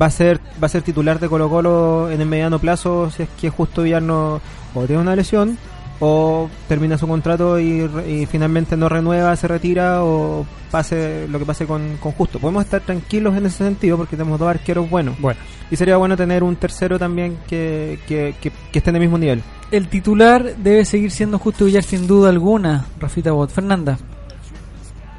[0.00, 3.24] va a ser va a ser titular de Colo Colo en el mediano plazo si
[3.24, 4.40] es que justo Villar no
[4.74, 5.58] o tiene una lesión
[6.00, 11.38] o termina su contrato y, re- y finalmente no renueva, se retira o pase lo
[11.38, 12.38] que pase con, con Justo.
[12.38, 15.20] Podemos estar tranquilos en ese sentido porque tenemos dos arqueros buenos.
[15.20, 15.38] Bueno.
[15.70, 19.18] Y sería bueno tener un tercero también que, que, que, que esté en el mismo
[19.18, 19.42] nivel.
[19.70, 23.50] El titular debe seguir siendo Justo Villar sin duda alguna, Rafita Bot.
[23.50, 23.98] Fernanda.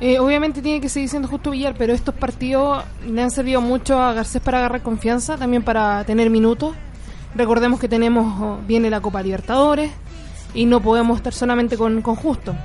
[0.01, 3.99] Eh, obviamente tiene que seguir siendo justo Villar, pero estos partidos le han servido mucho
[3.99, 6.75] a Garcés para agarrar confianza, también para tener minutos.
[7.35, 9.91] Recordemos que tenemos, oh, viene la Copa Libertadores
[10.53, 12.55] y no podemos estar solamente con, con Justo.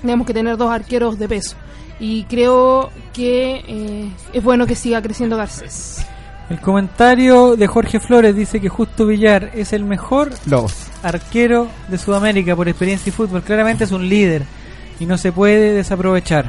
[0.00, 1.56] Tenemos que tener dos arqueros de peso.
[2.00, 6.06] Y creo que eh, es bueno que siga creciendo Garcés.
[6.48, 10.74] El comentario de Jorge Flores dice que Justo Villar es el mejor Lobos.
[11.02, 13.42] arquero de Sudamérica por experiencia y fútbol.
[13.42, 14.44] Claramente es un líder
[14.98, 16.46] y no se puede desaprovechar.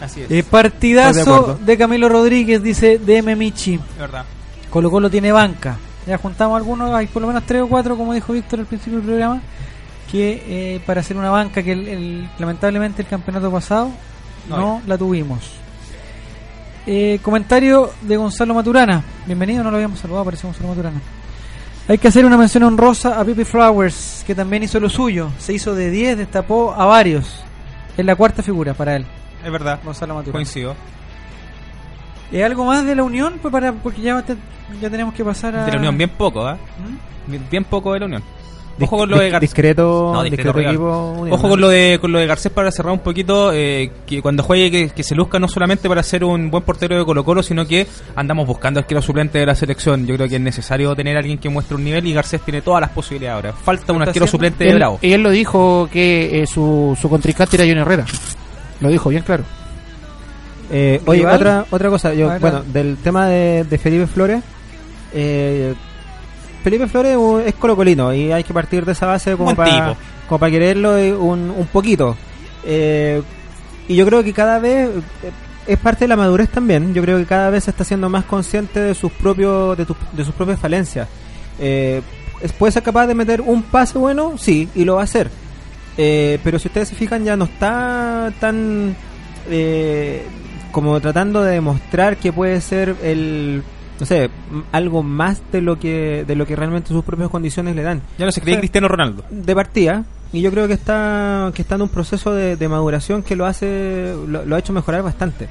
[0.00, 0.30] Así es.
[0.30, 3.78] Eh, de partidazo de, Camilo Rodríguez, dice DM Michi.
[3.98, 4.24] verdad.
[4.70, 5.76] Colo Colo tiene banca.
[6.06, 8.98] Ya juntamos algunos, hay por lo menos tres o cuatro, como dijo Víctor al principio
[8.98, 9.40] del programa,
[10.10, 10.42] que
[10.76, 13.90] eh, para hacer una banca que el- el- lamentablemente el campeonato pasado
[14.48, 15.52] no, No la tuvimos.
[16.86, 19.02] Eh, comentario de Gonzalo Maturana.
[19.26, 21.00] Bienvenido, no lo habíamos saludado, apareció Gonzalo Maturana.
[21.88, 25.30] Hay que hacer una mención honrosa a Pipi Flowers, que también hizo lo suyo.
[25.38, 27.40] Se hizo de 10, destapó a varios.
[27.96, 29.06] Es la cuarta figura para él,
[29.44, 29.80] Es verdad.
[29.84, 30.32] Gonzalo Maturana.
[30.32, 30.74] Coincido.
[32.32, 33.34] ¿Y algo más de la Unión?
[33.42, 34.36] Pues para, porque ya, te-
[34.80, 35.64] ya tenemos que pasar a...
[35.66, 36.42] De la Unión, bien poco.
[37.26, 38.22] Bien, bien poco de la Unión.
[38.78, 39.40] Dis- Ojo con lo de Garcés.
[39.50, 43.00] discreto, No, discreto, equipo Ojo con lo de con lo de Garcés para cerrar un
[43.00, 46.62] poquito, eh, que cuando juegue que, que se luzca no solamente para ser un buen
[46.62, 47.86] portero de Colo Colo, sino que
[48.16, 50.06] andamos buscando arquero suplente de la selección.
[50.06, 52.62] Yo creo que es necesario tener a alguien que muestre un nivel y Garcés tiene
[52.62, 53.52] todas las posibilidades ahora.
[53.52, 54.98] Falta un arquero suplente de Bravo.
[55.02, 58.06] Y él lo dijo que eh, su, su contrincante era Johnny Herrera.
[58.80, 59.44] Lo dijo bien claro.
[60.70, 64.42] Eh, oye, otra, otra cosa, yo, bueno, del tema de, de Felipe Flores,
[65.12, 65.74] eh,
[66.62, 67.16] Felipe Flores
[67.46, 69.96] es colocolino y hay que partir de esa base como Buen para
[70.28, 72.16] como para quererlo eh, un, un poquito.
[72.64, 73.20] Eh,
[73.88, 75.30] y yo creo que cada vez eh,
[75.66, 76.94] es parte de la madurez también.
[76.94, 79.96] Yo creo que cada vez se está siendo más consciente de sus propios de, tus-
[80.12, 81.08] de sus propias falencias.
[81.58, 82.00] Eh,
[82.58, 85.30] puede ser capaz de meter un pase bueno, sí, y lo va a hacer.
[85.98, 88.96] Eh, pero si ustedes se fijan ya no está tan
[89.50, 90.22] eh,
[90.70, 93.62] como tratando de demostrar que puede ser el
[94.00, 94.30] no sé
[94.72, 98.26] algo más de lo que de lo que realmente sus propias condiciones le dan Ya
[98.26, 98.58] no se cree.
[98.58, 99.24] Cristiano Ronaldo.
[99.30, 103.22] de partida y yo creo que está que está en un proceso de, de maduración
[103.22, 105.48] que lo hace lo, lo ha hecho mejorar bastante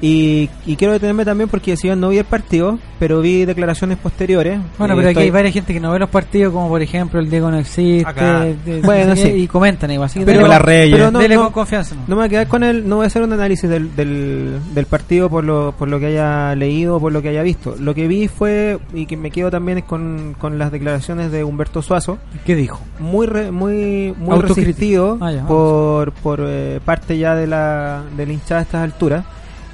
[0.00, 3.98] Y, y quiero detenerme también porque si bien no vi el partido, pero vi declaraciones
[3.98, 4.60] posteriores.
[4.78, 7.18] Bueno, Eh, pero aquí hay varias gente que no ve los partidos, como por ejemplo
[7.18, 8.42] el Diego no existe, Acá.
[8.44, 9.28] de- Bueno, sí.
[9.28, 10.06] y comentan igual.
[10.06, 10.96] Así que Pero- dele- la Reyes.
[10.96, 11.96] pero no, dele no- con confianza.
[11.96, 12.02] ¿no?
[12.06, 14.60] No me voy a quedar con él, no voy a hacer un análisis del, del,
[14.72, 17.74] del partido por lo, por lo que haya leído o por lo que haya visto.
[17.80, 21.42] Lo que vi fue, y que me quedo también es con, con las declaraciones de
[21.42, 22.78] Humberto Suazo, ¿Qué dijo?
[23.00, 28.26] muy re- muy muy resistido Ah, ya, por, por eh, parte ya de la, de
[28.26, 29.24] la hinchada a estas alturas.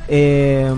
[0.08, 0.72] Eh,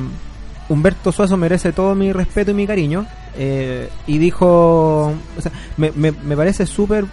[0.69, 3.07] Humberto Suazo merece todo mi respeto y mi cariño.
[3.36, 7.05] eh, y dijo, o sea, me, me, me parece súper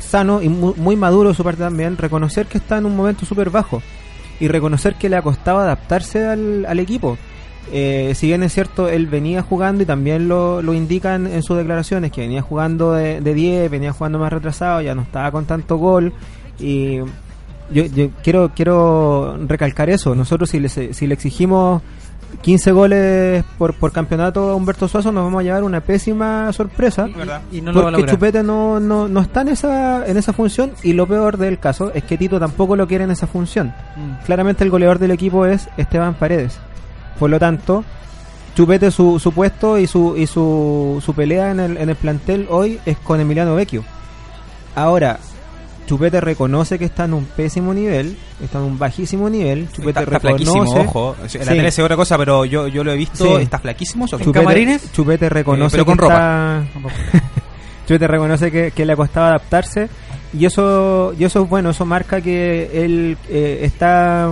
[0.00, 3.24] sano y muy, muy maduro de su parte también reconocer que está en un momento
[3.24, 3.80] súper bajo
[4.40, 7.16] y reconocer que le ha costado adaptarse al, al equipo.
[7.70, 11.56] Eh, si bien es cierto, él venía jugando y también lo, lo indican en sus
[11.56, 15.46] declaraciones, que venía jugando de, de 10, venía jugando más retrasado, ya no estaba con
[15.46, 16.12] tanto gol.
[16.58, 16.98] Y
[17.72, 20.14] yo, yo quiero quiero recalcar eso.
[20.14, 21.82] Nosotros, si le, si le exigimos
[22.40, 27.08] 15 goles por, por campeonato a Humberto Suazo, nos vamos a llevar una pésima sorpresa.
[27.50, 28.10] Y no lo va a porque lograr.
[28.10, 31.92] Chupete no, no, no está en esa, en esa función y lo peor del caso
[31.92, 33.74] es que Tito tampoco lo quiere en esa función.
[33.96, 34.24] Mm.
[34.24, 36.58] Claramente el goleador del equipo es Esteban Paredes.
[37.18, 37.84] Por lo tanto,
[38.54, 42.46] Chupete su, su puesto y su y su, su pelea en el, en el plantel
[42.50, 43.84] hoy es con Emiliano Vecchio.
[44.74, 45.18] Ahora,
[45.86, 49.68] Chupete reconoce que está en un pésimo nivel, está en un bajísimo nivel.
[49.72, 50.78] Chupete Está, está reconoce.
[50.80, 51.16] ojo.
[51.20, 51.38] La Sí.
[51.38, 53.42] tele ve otra cosa, pero yo, yo lo he visto, Sí.
[53.42, 54.06] está flaquísimo.
[54.06, 54.16] sí.
[54.18, 54.92] ¿En camarines?
[54.92, 56.62] Chupete reconoce pero con que está-
[57.86, 59.88] Chupete reconoce que, que le ha costado adaptarse
[60.32, 64.30] y eso y eso es bueno, eso marca que él eh, está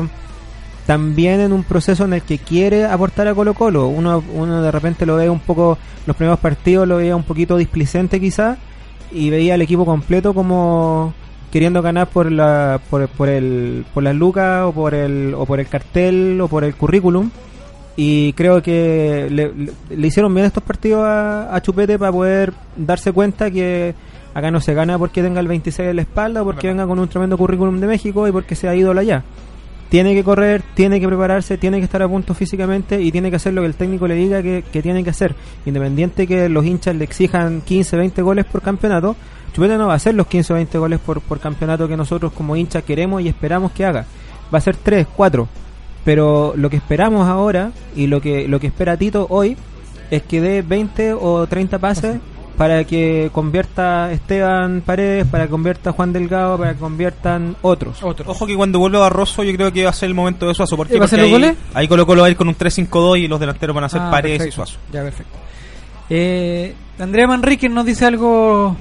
[0.87, 3.87] también en un proceso en el que quiere aportar a Colo Colo.
[3.89, 7.57] Uno, uno de repente lo ve un poco, los primeros partidos lo veía un poquito
[7.57, 8.57] displicente quizá
[9.13, 11.13] y veía al equipo completo como
[11.51, 15.61] queriendo ganar por la por, por el por las lucas o por el o por
[15.61, 17.31] el cartel o por el currículum
[17.97, 22.53] y creo que le, le- le hicieron bien estos partidos a, a Chupete para poder
[22.77, 23.95] darse cuenta que
[24.33, 26.99] acá no se gana porque tenga el 26 en la espalda o porque venga con
[26.99, 29.25] un tremendo currículum de México y porque sea ídolo allá.
[29.89, 33.35] Tiene que correr, tiene que prepararse, tiene que estar a punto físicamente y tiene que
[33.37, 35.35] hacer lo que el técnico le diga que, que tiene que hacer.
[35.67, 39.17] Independiente que los hinchas le exijan 15, 20 goles por campeonato,
[39.53, 42.33] Chupete no va a hacer los 15 o 20 goles por, por campeonato que nosotros
[42.33, 44.05] como hinchas queremos y esperamos que haga.
[44.53, 45.49] Va a ser 3, 4.
[46.05, 49.57] Pero lo que esperamos ahora y lo que, lo que espera Tito hoy
[50.11, 52.19] es que dé 20 o 30 pases
[52.57, 58.03] para que convierta Esteban Paredes, para que convierta Juan Delgado, para que conviertan otros.
[58.03, 60.77] Ojo que cuando vuelva Barroso yo creo que va a ser el momento de Suazo.
[60.77, 60.99] ¿Por qué?
[60.99, 61.65] ¿Va a ser Porque los ahí, goles?
[61.75, 64.01] ahí Colo Colo va a ir con un 3-5-2 y los delanteros van a ser
[64.03, 64.57] Ah, Paredes y perfecto.
[64.67, 64.79] Suazo.
[64.93, 65.39] Ya, perfecto.
[66.11, 68.77] Eh, Andrea Manrique nos dice algo.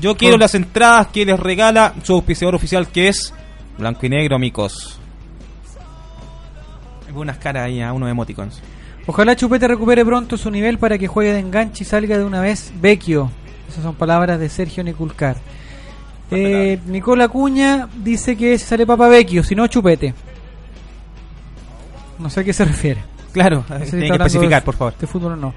[0.00, 3.32] Yo quiero las entradas que les regala su auspiciador oficial que es
[3.78, 4.98] Blanco y Negro, amigos.
[7.08, 8.60] Hay unas caras ahí a unos emoticons.
[9.06, 12.40] Ojalá Chupete recupere pronto su nivel para que juegue de enganche y salga de una
[12.40, 13.30] vez Vecchio.
[13.68, 15.36] Esas son palabras de Sergio Niculcar.
[16.32, 20.12] Eh, Nicola Cuña dice que se sale Papa Vecchio, si no Chupete.
[22.18, 23.04] No sé a qué se refiere.
[23.32, 24.94] Claro, No sé si tiene que especificar, de- por favor.
[24.98, 25.54] De fútbol o no.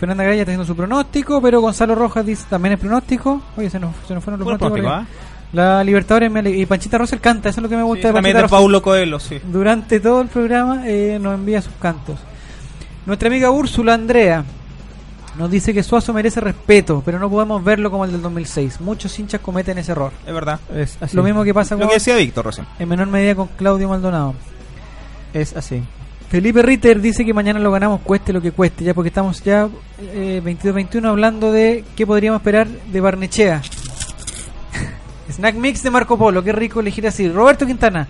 [0.00, 3.42] Fernanda Gaya está haciendo su pronóstico, pero Gonzalo Rojas dice también es pronóstico.
[3.58, 4.80] Oye, se nos, se nos fueron los pronósticos.
[4.80, 5.14] pronóstico,
[5.52, 8.34] La Libertadores me y Panchita Rosel canta, eso es lo que me gusta de También
[8.34, 8.56] Panchita de Rosel.
[8.56, 9.38] Paulo Coelho, sí.
[9.44, 12.18] Durante todo el programa eh, nos envía sus cantos.
[13.04, 14.42] Nuestra amiga Úrsula Andrea
[15.38, 18.80] nos dice que Suazo merece respeto, pero no podemos verlo como el del 2006.
[18.80, 20.12] Muchos hinchas cometen ese error.
[20.26, 20.60] Es verdad.
[20.74, 21.14] Es así.
[21.14, 22.66] Lo mismo que pasa Lo con, que decía Víctor recién.
[22.78, 24.34] en menor medida con Claudio Maldonado.
[25.34, 25.82] Es así.
[26.30, 29.68] Felipe Ritter dice que mañana lo ganamos cueste lo que cueste, ya porque estamos ya
[30.00, 33.62] eh, 22-21 hablando de qué podríamos esperar de Barnechea.
[35.28, 37.28] Snack Mix de Marco Polo, qué rico elegir así.
[37.28, 38.06] Roberto Quintana,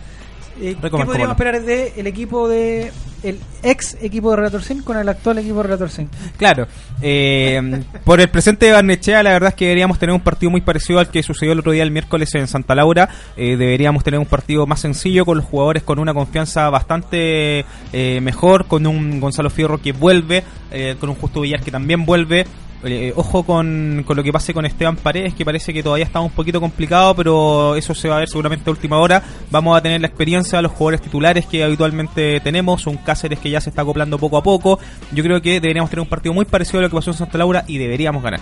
[0.60, 5.08] eh, ¿qué podríamos esperar de el equipo de el ex equipo de Relator con el
[5.08, 5.90] actual equipo de Relator?
[6.36, 6.66] Claro,
[7.02, 10.60] eh, por el presente de Barnechea, la verdad es que deberíamos tener un partido muy
[10.60, 13.08] parecido al que sucedió el otro día el miércoles en Santa Laura.
[13.36, 18.20] Eh, deberíamos tener un partido más sencillo con los jugadores con una confianza bastante eh,
[18.22, 22.46] mejor, con un Gonzalo Fierro que vuelve, eh, con un Justo Villar que también vuelve.
[22.82, 26.20] Eh, ojo con, con lo que pase con Esteban Paredes, que parece que todavía está
[26.20, 29.22] un poquito complicado, pero eso se va a ver seguramente a última hora.
[29.50, 33.50] Vamos a tener la experiencia de los jugadores titulares que habitualmente tenemos, un Cáceres que
[33.50, 34.78] ya se está acoplando poco a poco.
[35.12, 37.36] Yo creo que deberíamos tener un partido muy parecido a lo que pasó en Santa
[37.36, 38.40] Laura y deberíamos ganar.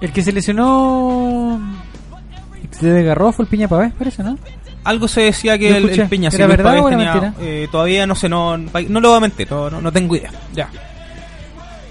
[0.00, 1.60] El que se lesionó
[2.72, 4.36] se desgarró fue el Piña Pavés, parece, ¿no?
[4.84, 7.34] Algo se decía que el, el Peña ¿Era verdad o era tenía- mentira?
[7.40, 10.30] eh, todavía no sé, no, no lo voy a mentir, no, no- no tengo idea.
[10.54, 10.68] Ya.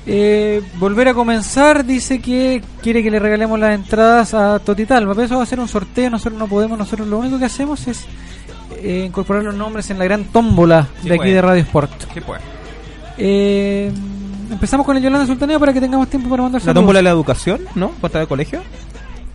[0.08, 5.08] Eh, volver a comenzar dice que quiere que le regalemos las entradas a Totital.
[5.08, 7.88] Pero eso va a ser un sorteo, nosotros no podemos, nosotros lo único que hacemos
[7.88, 8.06] es
[8.78, 11.92] eh, incorporar los nombres en la gran tómbola Sí, de aquí de Radio Sport.
[12.14, 12.42] Sí, pues.
[13.18, 13.92] Eh,
[14.52, 17.10] empezamos con el Yolanda Sultaneo para que tengamos tiempo para mandar ¿La tómbola de la
[17.12, 17.62] educación?
[17.76, 17.90] ¿No?
[18.00, 18.62] ¿Cuenta de colegio?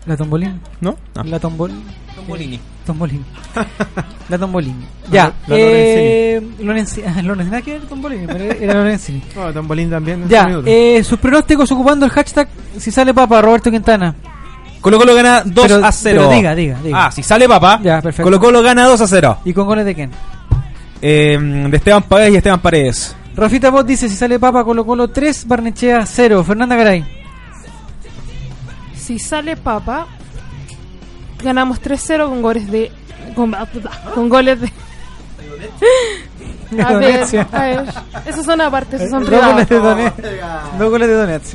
[0.07, 0.61] La tombolín.
[0.81, 0.97] ¿No?
[1.15, 1.25] No.
[1.25, 1.73] La tombol...
[2.21, 2.61] Tombolini.
[2.87, 3.25] Tombolín.
[4.29, 4.77] la tombolín.
[5.11, 5.33] Ya.
[5.47, 7.51] la eh, Lorenzi- ah, Lorenzi.
[7.51, 9.23] Nada que ver tombolín, pero era Lorenzini.
[9.37, 10.29] Oh, Tombolín también.
[10.29, 10.49] Ya.
[10.67, 12.49] Eh, sus pronósticos ocupando el hashtag
[12.79, 14.15] si sale papa Roberto Quintana.
[14.81, 16.21] Colo Colo gana 2 Pero- a 0.
[16.23, 17.07] pero diga, diga, diga.
[17.07, 18.25] Ah, si sale papá, Ya, perfecto.
[18.25, 19.39] Colo Colo gana 2 a 0.
[19.45, 20.11] ¿Y con goles de quién?
[21.03, 21.39] Eh,
[21.71, 23.15] de Esteban Paredes y Esteban Paredes.
[23.37, 26.43] Rafita Bot dice si sale papa Colo Colo 3, Barnechea 0.
[26.45, 27.05] Fernanda Garay.
[28.97, 30.07] Si sale Papa,
[31.43, 32.91] ganamos 3-0 con goles de.
[33.35, 33.55] Con,
[34.15, 34.73] con goles de.
[36.83, 37.85] A ver, a ver.
[38.27, 39.67] Esos son aparte, esos son Dos goles privados.
[39.67, 39.79] de
[40.39, 40.79] Donetsk.
[40.79, 41.55] Dos goles de Donetsk.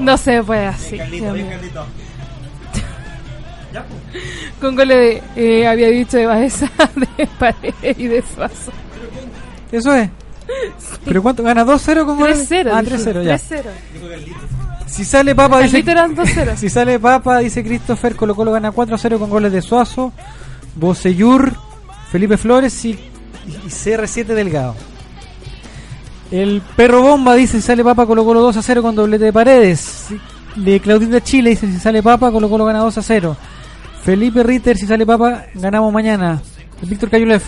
[0.00, 0.98] No se puede así.
[4.60, 5.22] Con goles de.
[5.36, 6.70] Eh, había dicho de Baeza,
[7.16, 8.72] de Paredes y de Suazo.
[9.72, 10.10] Eso es.
[11.04, 11.42] ¿Pero cuánto?
[11.42, 12.50] ¿Gana 2-0 con goles?
[12.50, 12.70] 3-0.
[12.72, 13.34] Ah, dije, 3-0, ya.
[13.36, 13.62] 3-0.
[14.94, 15.82] Si sale Papa, dice.
[15.82, 16.54] Carlito eran 2-0.
[16.54, 20.12] Si sale Papa, dice Christopher, Colo Colo gana 4-0 con goles de Suazo,
[20.76, 21.52] Bocellur,
[22.12, 24.76] Felipe Flores y, y CR7 Delgado.
[26.30, 30.06] El perro bomba dice si sale Papa, Colo Colo 2-0 con doblete de paredes.
[30.54, 33.34] De Claudita Chile dice si sale Papa, Colo Colo gana 2-0.
[34.04, 36.40] Felipe Ritter, si sale Papa, ganamos mañana.
[36.82, 37.42] Víctor Cayulef.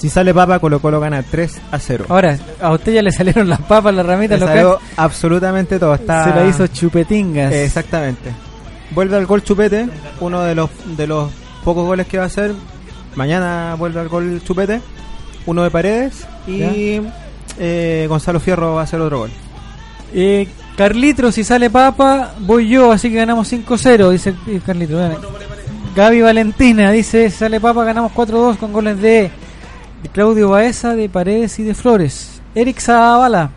[0.00, 2.06] Si sale Papa, Colo Colo gana 3 a 0.
[2.08, 5.94] Ahora, a usted ya le salieron las papas, las ramitas, Le lo salió absolutamente todo.
[5.94, 6.24] Está...
[6.24, 7.52] Se la hizo chupetingas.
[7.52, 8.32] Eh, Exactamente.
[8.92, 9.86] Vuelve al gol Chupete,
[10.20, 11.30] uno de los de los
[11.64, 12.54] pocos goles que va a hacer.
[13.14, 14.80] Mañana vuelve al gol Chupete,
[15.44, 17.00] uno de Paredes y
[17.58, 19.30] eh, Gonzalo Fierro va a hacer otro gol.
[20.14, 24.98] Eh, Carlitro, si sale Papa, voy yo, así que ganamos 5-0, dice Carlitro.
[25.94, 29.30] Gaby Valentina dice, si sale Papa, ganamos 4-2 con goles de,
[30.02, 32.40] de Claudio Baeza, de Paredes y de Flores.
[32.54, 33.50] Eric Zavala,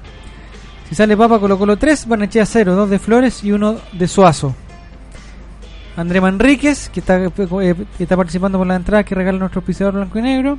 [0.89, 4.55] si sale Papa, Colo Colo 3, Barnechea 0, 2 de Flores y 1 de Suazo.
[5.95, 9.93] André Manríquez, que está, eh, que está participando por la entrada que regala nuestro auspiciador
[9.95, 10.57] blanco y negro,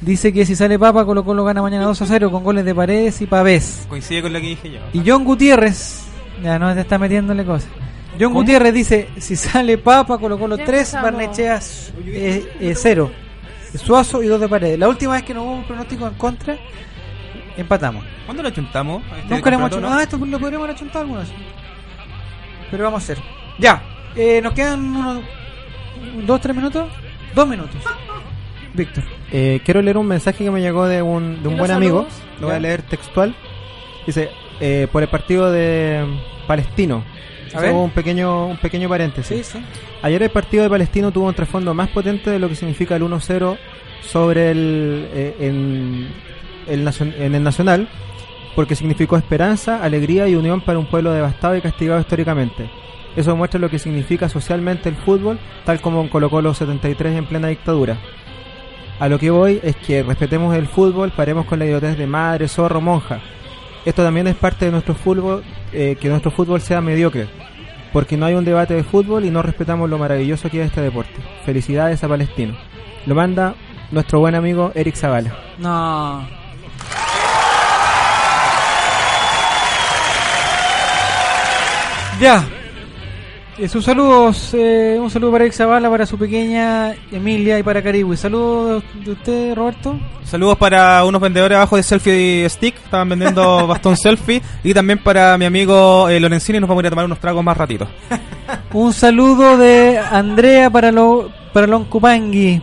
[0.00, 3.20] dice que si sale Papa, Colo Colo gana mañana 2 0 con goles de Paredes
[3.20, 3.86] y Pavés.
[3.88, 4.80] Coincide con lo que dije yo.
[4.92, 6.04] Y John Gutiérrez,
[6.42, 7.68] ya no te está metiéndole cosas.
[8.18, 8.40] John ¿Cómo?
[8.40, 11.02] Gutiérrez dice, si sale Papa, Colo Colo Ya 3, empezamos.
[11.02, 11.60] Barnechea
[12.74, 13.10] 0.
[13.78, 14.78] Suazo y 2 de paredes.
[14.78, 16.56] La última vez que nos hubo un pronóstico en contra,
[17.56, 18.04] empatamos.
[18.24, 19.02] ¿Cuándo lo chuntamos?
[19.18, 19.92] Este Nunca le hemos hecho no?
[19.92, 21.30] Ah, esto lo podríamos haber chuntado alguna vez.
[22.70, 23.24] Pero vamos a hacer.
[23.58, 23.82] Ya,
[24.16, 25.22] eh, nos quedan unos
[26.26, 26.88] 2, 3 minutos.
[27.34, 27.82] 2 minutos.
[28.74, 29.04] Víctor.
[29.30, 32.06] Eh, quiero leer un mensaje que me llegó de un, de un ¿Y buen amigo.
[32.40, 33.34] Lo voy a leer textual.
[34.06, 34.30] Dice,
[34.60, 36.06] eh, por el partido de
[36.46, 37.04] Palestino.
[37.54, 39.46] Un pequeño, un pequeño paréntesis.
[39.46, 39.64] Sí, sí.
[40.02, 43.02] Ayer el partido de Palestino tuvo un trasfondo más potente de lo que significa el
[43.02, 43.56] 1-0
[44.02, 46.08] sobre el, eh, en,
[46.66, 46.88] el
[47.18, 47.88] en el Nacional,
[48.54, 52.70] porque significó esperanza, alegría y unión para un pueblo devastado y castigado históricamente.
[53.16, 57.26] Eso muestra lo que significa socialmente el fútbol, tal como en Colo Colo 73 en
[57.26, 57.98] plena dictadura.
[58.98, 62.48] A lo que voy es que respetemos el fútbol, paremos con la idiotez de madre,
[62.48, 63.20] zorro, monja.
[63.84, 65.42] Esto también es parte de nuestro fútbol,
[65.72, 67.26] eh, que nuestro fútbol sea mediocre,
[67.92, 70.80] porque no hay un debate de fútbol y no respetamos lo maravilloso que es este
[70.80, 71.14] deporte.
[71.44, 72.56] Felicidades a Palestino.
[73.06, 73.54] Lo manda
[73.90, 75.36] nuestro buen amigo Eric Zavala.
[75.58, 76.26] No.
[82.20, 82.61] Ya.
[83.58, 87.82] Eh, sus saludos, eh, un saludo para Eric Zavala, para su pequeña Emilia y para
[87.82, 88.16] Caribe.
[88.16, 89.98] Saludos de usted, Roberto.
[90.24, 94.40] Saludos para unos vendedores abajo de selfie stick, estaban vendiendo bastón selfie.
[94.64, 97.44] Y también para mi amigo eh, Lorenzini, nos vamos a ir a tomar unos tragos
[97.44, 97.86] más ratito.
[98.72, 102.62] Un saludo de Andrea para lo para Loncupangui.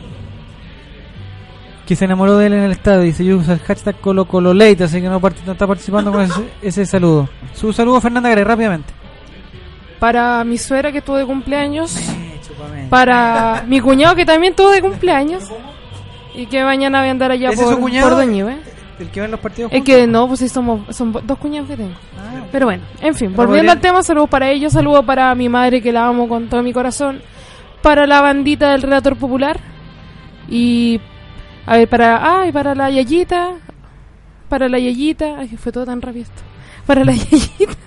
[1.86, 3.02] Que se enamoró de él en el estadio.
[3.02, 6.42] Dice yo usa el hashtag ColoColoLate, así que no, part- no está participando con ese,
[6.64, 7.30] ese saludo.
[7.54, 8.92] Su saludo Fernanda Gray, rápidamente.
[10.00, 11.96] Para mi suegra que estuvo de cumpleaños.
[12.90, 15.44] Para mi cuñado que también tuvo de cumpleaños.
[16.34, 18.58] Y que mañana voy a andar allá ¿Ese es por, por Doñive.
[19.00, 21.94] El que en los partidos que no, pues sí somos, son dos cuñados que tengo.
[22.18, 22.44] Ah.
[22.52, 25.94] Pero bueno, en fin, volviendo al tema, saludos para ellos, saludos para mi madre que
[25.94, 27.22] la amo con todo mi corazón,
[27.82, 29.58] para la bandita del Relator Popular
[30.50, 31.00] y
[31.66, 33.52] a ver, para, ay, para la Yayita,
[34.50, 36.49] para la Yayita, ay, que fue todo tan rápido esto.
[36.90, 37.78] Para la Yayita,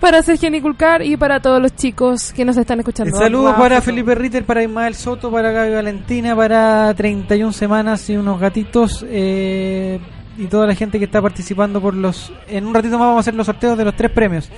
[0.00, 3.14] para Sergio Niculcar y para todos los chicos que nos están escuchando.
[3.14, 3.82] Saludos para.
[3.82, 10.00] Felipe Ritter, para Ismael Soto, para Gaby Valentina, para 31 semanas y unos gatitos eh,
[10.38, 12.32] y toda la gente que está participando por los...
[12.48, 14.48] En un ratito más vamos a hacer los sorteos de los tres premios.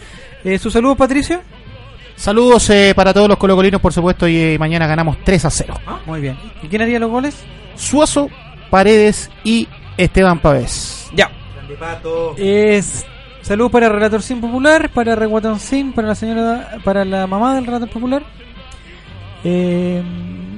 [0.45, 1.41] Eh, ¿Su saludo, Patricio?
[2.15, 5.75] Saludos eh, para todos los colocolinos, por supuesto, y eh, mañana ganamos 3 a 0.
[6.07, 6.39] Muy bien.
[6.63, 7.35] ¿Y quién haría los goles?
[7.75, 8.29] Suazo,
[8.71, 11.11] Paredes y Esteban Pavés.
[11.17, 11.33] Ya.
[12.37, 13.05] Es
[13.43, 17.55] salud para el relator sin popular, para Reguatón sin, para la señora, para la mamá
[17.55, 18.23] del relator popular.
[19.45, 20.03] Eh,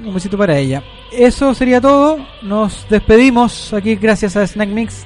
[0.05, 0.83] un besito para ella.
[1.11, 2.17] Eso sería todo.
[2.43, 5.03] Nos despedimos aquí gracias a Snack Mix,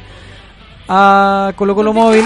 [0.87, 2.25] a Colo Colo Móvil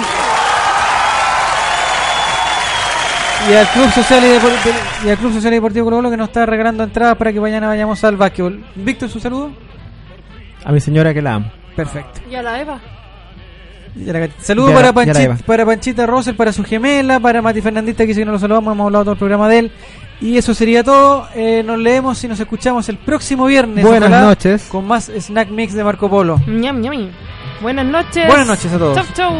[3.49, 6.17] y al Club Social y, Depor- y al Club Social y Deportivo Colo Colo que
[6.17, 8.63] nos está regalando entradas para que mañana vayamos al básquetbol.
[8.75, 9.51] Víctor, su saludo.
[10.63, 11.51] A mi señora que la amo.
[11.75, 12.21] Perfecto.
[12.29, 12.79] Y a la Eva.
[14.39, 18.31] Saludos para, Panchita, para Panchita Rosel, para su gemela, para Mati Fernandita, que que no
[18.31, 19.71] lo saludamos, hemos hablado todo el programa de él.
[20.19, 21.27] Y eso sería todo.
[21.35, 23.85] Eh, nos leemos y nos escuchamos el próximo viernes.
[23.85, 24.67] Buenas ojalá, noches.
[24.69, 26.39] Con más Snack Mix de Marco Polo.
[26.47, 27.11] Ñam, ñami.
[27.61, 28.27] Buenas noches.
[28.27, 28.95] Buenas noches a todos.
[28.95, 29.33] Chau, chau.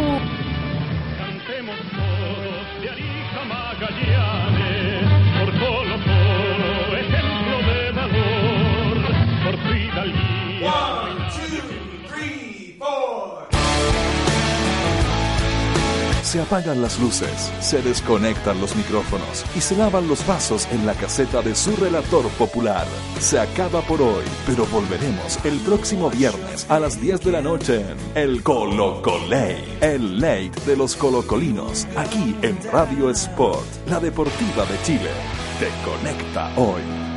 [16.34, 20.96] Se apagan las luces, se desconectan los micrófonos y se lavan los vasos en la
[20.96, 22.88] caseta de su relator popular.
[23.20, 27.82] Se acaba por hoy, pero volveremos el próximo viernes a las 10 de la noche
[27.82, 34.82] en El Colocolate, el late de los colocolinos, aquí en Radio Sport, la deportiva de
[34.82, 35.12] Chile.
[35.60, 37.13] Te conecta hoy.